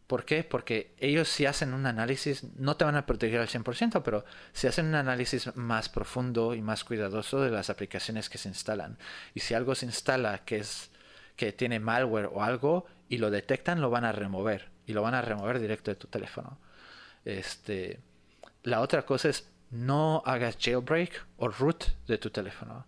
[0.09, 0.43] ¿Por qué?
[0.43, 4.25] Porque ellos si hacen un análisis, no te van a proteger al 100%, pero
[4.55, 8.97] si hacen un análisis más profundo y más cuidadoso de las aplicaciones que se instalan.
[9.35, 10.91] Y si algo se instala que es
[11.37, 14.71] que tiene malware o algo y lo detectan, lo van a remover.
[14.87, 16.59] Y lo van a remover directo de tu teléfono.
[17.27, 18.01] Este,
[18.63, 22.87] la otra cosa es no hagas jailbreak o root de tu teléfono.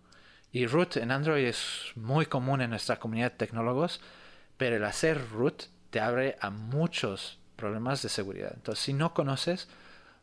[0.51, 4.01] Y root en Android es muy común en nuestra comunidad de tecnólogos,
[4.57, 8.51] pero el hacer root te abre a muchos problemas de seguridad.
[8.55, 9.69] Entonces, si no conoces,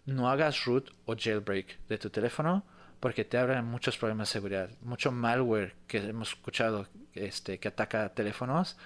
[0.07, 2.65] no hagas root o jailbreak de tu teléfono
[2.99, 4.70] porque te abren muchos problemas de seguridad.
[4.81, 8.77] Mucho malware que hemos escuchado este, que ataca teléfonos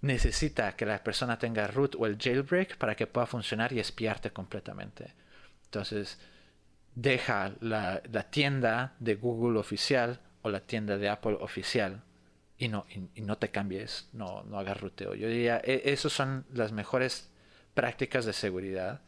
[0.00, 4.30] necesita que la persona tenga root o el jailbreak para que pueda funcionar y espiarte
[4.30, 5.14] completamente.
[5.66, 6.18] Entonces,
[6.94, 12.02] deja la, tienda de Google oficial o la tienda de Apple oficial
[12.62, 12.86] y no,
[13.16, 15.16] y, no te cambies, no, no hagas ruteo.
[15.16, 17.28] Yo diría, e, esas son las mejores
[17.74, 19.00] prácticas de seguridad.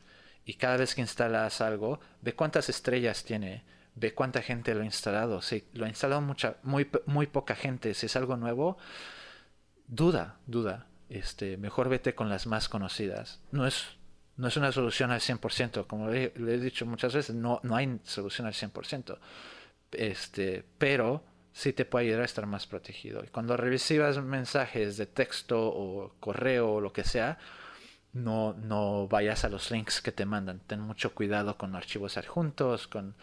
[0.45, 3.63] Y cada vez que instalas algo, ve cuántas estrellas tiene,
[3.95, 5.41] ve cuánta gente lo ha instalado.
[5.41, 8.77] Si lo ha instalado mucha, muy, muy poca gente, si es algo nuevo,
[9.87, 10.89] duda, duda.
[11.09, 13.41] Este, mejor vete con las más conocidas.
[13.53, 13.85] No es,
[14.37, 18.01] no es una solución al 100%, como le, he dicho muchas veces, no, no hay
[18.03, 19.17] solución al 100%.
[19.93, 21.23] Este, pero
[21.55, 23.25] sí te puede ayudar a estar más protegido.
[23.25, 27.39] Y cuando recibas mensajes de texto o correo o lo que sea,
[28.13, 30.61] no, no vayas a los links que te mandan.
[30.67, 33.15] Ten mucho cuidado con archivos adjuntos, con,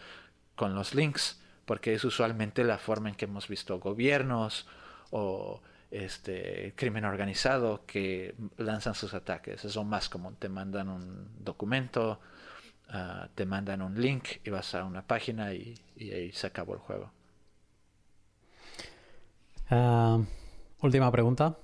[0.56, 4.66] con los links, porque es usualmente la forma en que hemos visto gobiernos
[5.10, 9.64] o este crimen organizado que lanzan sus ataques.
[9.64, 10.36] Es lo más común.
[10.38, 12.18] Te mandan un documento,
[12.88, 16.80] ah, te mandan un link y vas a una página y, ahí se acabó el
[16.80, 17.12] juego.
[19.74, 20.20] Ah,
[20.82, 21.56] última pregunta.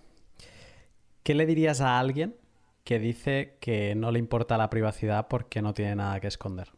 [1.22, 2.34] ¿Qué le dirías a alguien
[2.82, 6.72] que dice que no le importa la privacidad porque no tiene nada que esconder?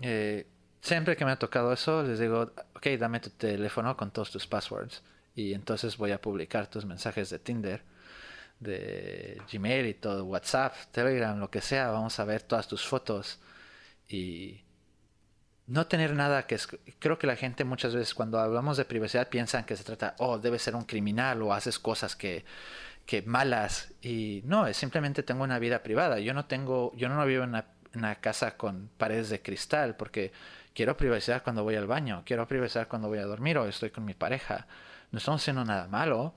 [0.00, 0.48] Eh,
[0.80, 4.48] siempre que me ha tocado eso, les digo, ok, dame tu teléfono con todos tus
[4.48, 5.04] passwords
[5.36, 7.82] y entonces voy a publicar tus mensajes de Tinder,
[8.58, 13.38] de Gmail y todo, WhatsApp, Telegram, lo que sea, vamos a ver todas tus fotos
[14.08, 14.62] y
[15.68, 16.68] no tener nada que es,
[16.98, 20.38] creo que la gente muchas veces cuando hablamos de privacidad piensan que se trata, oh,
[20.38, 22.44] debe ser un criminal o haces cosas que,
[23.06, 27.24] que malas y no, es simplemente tengo una vida privada, yo no tengo, yo no
[27.26, 30.32] vivo en una, una casa con paredes de cristal porque
[30.74, 34.04] quiero privacidad cuando voy al baño, quiero privacidad cuando voy a dormir o estoy con
[34.04, 34.66] mi pareja
[35.10, 36.34] no estamos haciendo nada malo,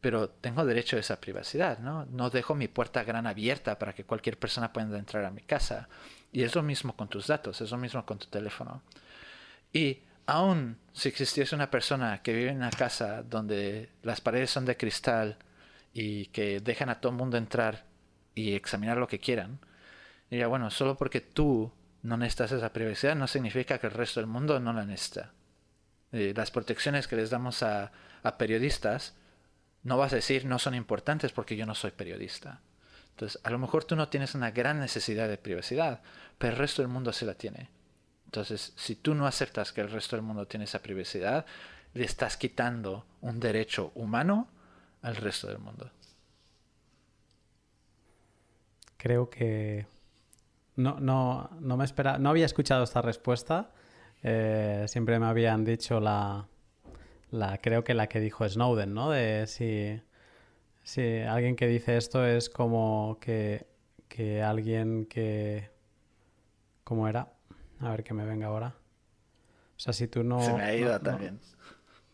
[0.00, 2.04] pero tengo derecho a esa privacidad, ¿no?
[2.06, 5.88] No dejo mi puerta gran abierta para que cualquier persona pueda entrar a mi casa.
[6.32, 8.82] Y es lo mismo con tus datos, es lo mismo con tu teléfono.
[9.72, 14.64] Y aún si existiese una persona que vive en una casa donde las paredes son
[14.64, 15.36] de cristal
[15.92, 17.84] y que dejan a todo el mundo entrar
[18.34, 19.58] y examinar lo que quieran,
[20.30, 21.70] diría, bueno, solo porque tú
[22.02, 25.32] no necesitas esa privacidad no significa que el resto del mundo no la necesita.
[26.10, 27.92] Eh, las protecciones que les damos a,
[28.38, 29.14] periodistas,
[29.82, 32.60] no vas a decir no son importantes porque yo no soy periodista.
[33.12, 36.02] Entonces, a lo mejor tú no tienes una gran necesidad de privacidad,
[36.38, 37.70] pero el resto del mundo sí la tiene.
[38.26, 41.46] Entonces, si tú no aceptas que el resto del mundo tiene esa privacidad,
[41.94, 44.48] le estás quitando un derecho humano
[45.02, 45.90] al resto del mundo.
[48.96, 49.86] Creo que
[50.76, 53.72] no, no, no me espera, no había escuchado esta respuesta
[54.22, 56.46] eh, siempre me habían dicho la,
[57.30, 59.10] la, creo que la que dijo Snowden, ¿no?
[59.10, 60.00] De si,
[60.82, 63.66] si alguien que dice esto es como que,
[64.08, 65.70] que alguien que...
[66.84, 67.32] ¿Cómo era?
[67.80, 68.74] A ver que me venga ahora.
[69.76, 70.40] O sea, si tú no...
[70.42, 71.40] Se me ha ido también.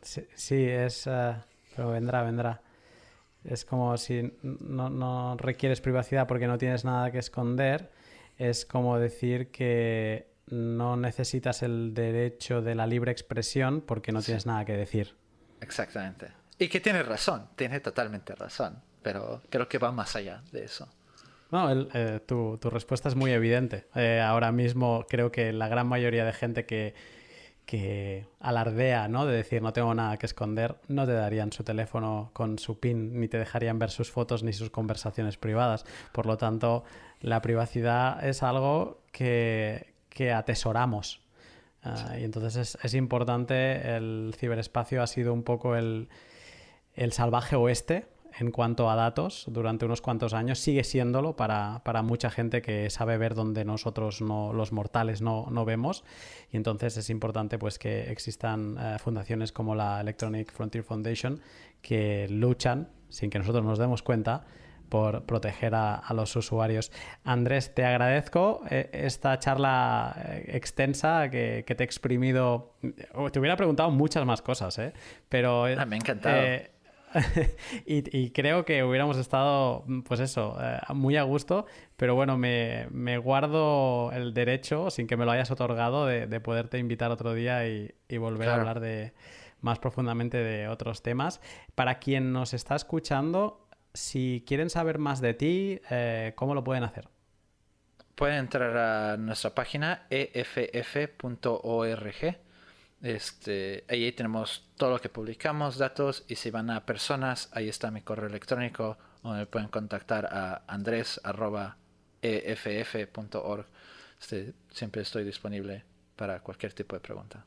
[0.02, 1.06] Sí, es...
[1.06, 1.34] Eh,
[1.74, 2.62] pero vendrá, vendrá.
[3.44, 7.90] Es como si no, no requieres privacidad porque no tienes nada que esconder.
[8.36, 14.46] Es como decir que no necesitas el derecho de la libre expresión porque no tienes
[14.46, 15.16] nada que decir.
[15.60, 16.37] Exactamente.
[16.58, 20.88] Y que tiene razón, tiene totalmente razón, pero creo que va más allá de eso.
[21.50, 23.86] No, eh, tu, respuesta es muy evidente.
[23.94, 26.94] Eh, ahora mismo creo que la gran mayoría de gente que,
[27.64, 29.24] que alardea, ¿no?
[29.24, 33.18] De decir no tengo nada que esconder, no te darían su teléfono con su PIN,
[33.18, 35.86] ni te dejarían ver sus fotos ni sus conversaciones privadas.
[36.12, 36.84] Por lo tanto,
[37.20, 41.20] la privacidad es algo que, que atesoramos.
[41.82, 46.08] Ah, y entonces es, importante, el ciberespacio ha sido un poco el,
[47.12, 48.06] salvaje oeste
[48.38, 53.18] en cuanto a datos durante unos cuantos años, sigue siéndolo para, mucha gente que sabe
[53.18, 56.04] ver donde nosotros no, los mortales no, vemos.
[56.52, 61.40] Y entonces es importante pues, que existan eh, fundaciones como la Electronic Frontier Foundation
[61.82, 64.44] que luchan, sin que nosotros nos demos cuenta,
[64.88, 66.90] por proteger a, los usuarios.
[67.24, 72.74] Andrés, te agradezco eh, esta charla eh, extensa que, te he exprimido.
[73.32, 74.92] Te hubiera preguntado muchas más cosas, ¿eh?
[75.28, 75.64] pero...
[75.64, 76.38] Ah, me ha encantado.
[77.86, 80.56] y, creo que hubiéramos estado, pues eso,
[80.94, 81.66] muy a gusto,
[81.96, 87.10] pero bueno, me, guardo el derecho, sin que me lo hayas otorgado, de, poderte invitar
[87.10, 89.12] otro día y, volver a hablar de
[89.60, 91.40] más profundamente de otros temas.
[91.74, 96.84] Para quien nos está escuchando, si quieren saber más de ti, eh, ¿cómo lo pueden
[96.84, 97.08] hacer?
[98.14, 100.88] Pueden entrar a nuestra página eff.org
[103.02, 107.90] Este, ahí tenemos todo lo que publicamos, datos, y si van a personas, ahí está
[107.90, 111.36] mi correo electrónico, donde pueden contactar a andres.eff.org.
[114.20, 115.84] Este, siempre estoy disponible
[116.16, 117.44] para cualquier tipo de pregunta.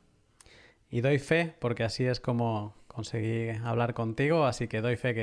[0.90, 5.14] Y doy fe, porque así es como conseguí hablar contigo, así que doy fe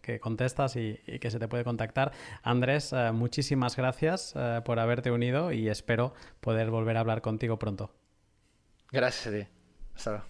[0.00, 2.12] que, contestas y, que se te puede contactar.
[2.42, 7.58] Andrés, eh, muchísimas gracias eh, por haberte unido y espero poder volver a hablar contigo
[7.58, 7.90] pronto.
[8.90, 9.57] Gracias a ti.
[9.98, 10.24] Hasta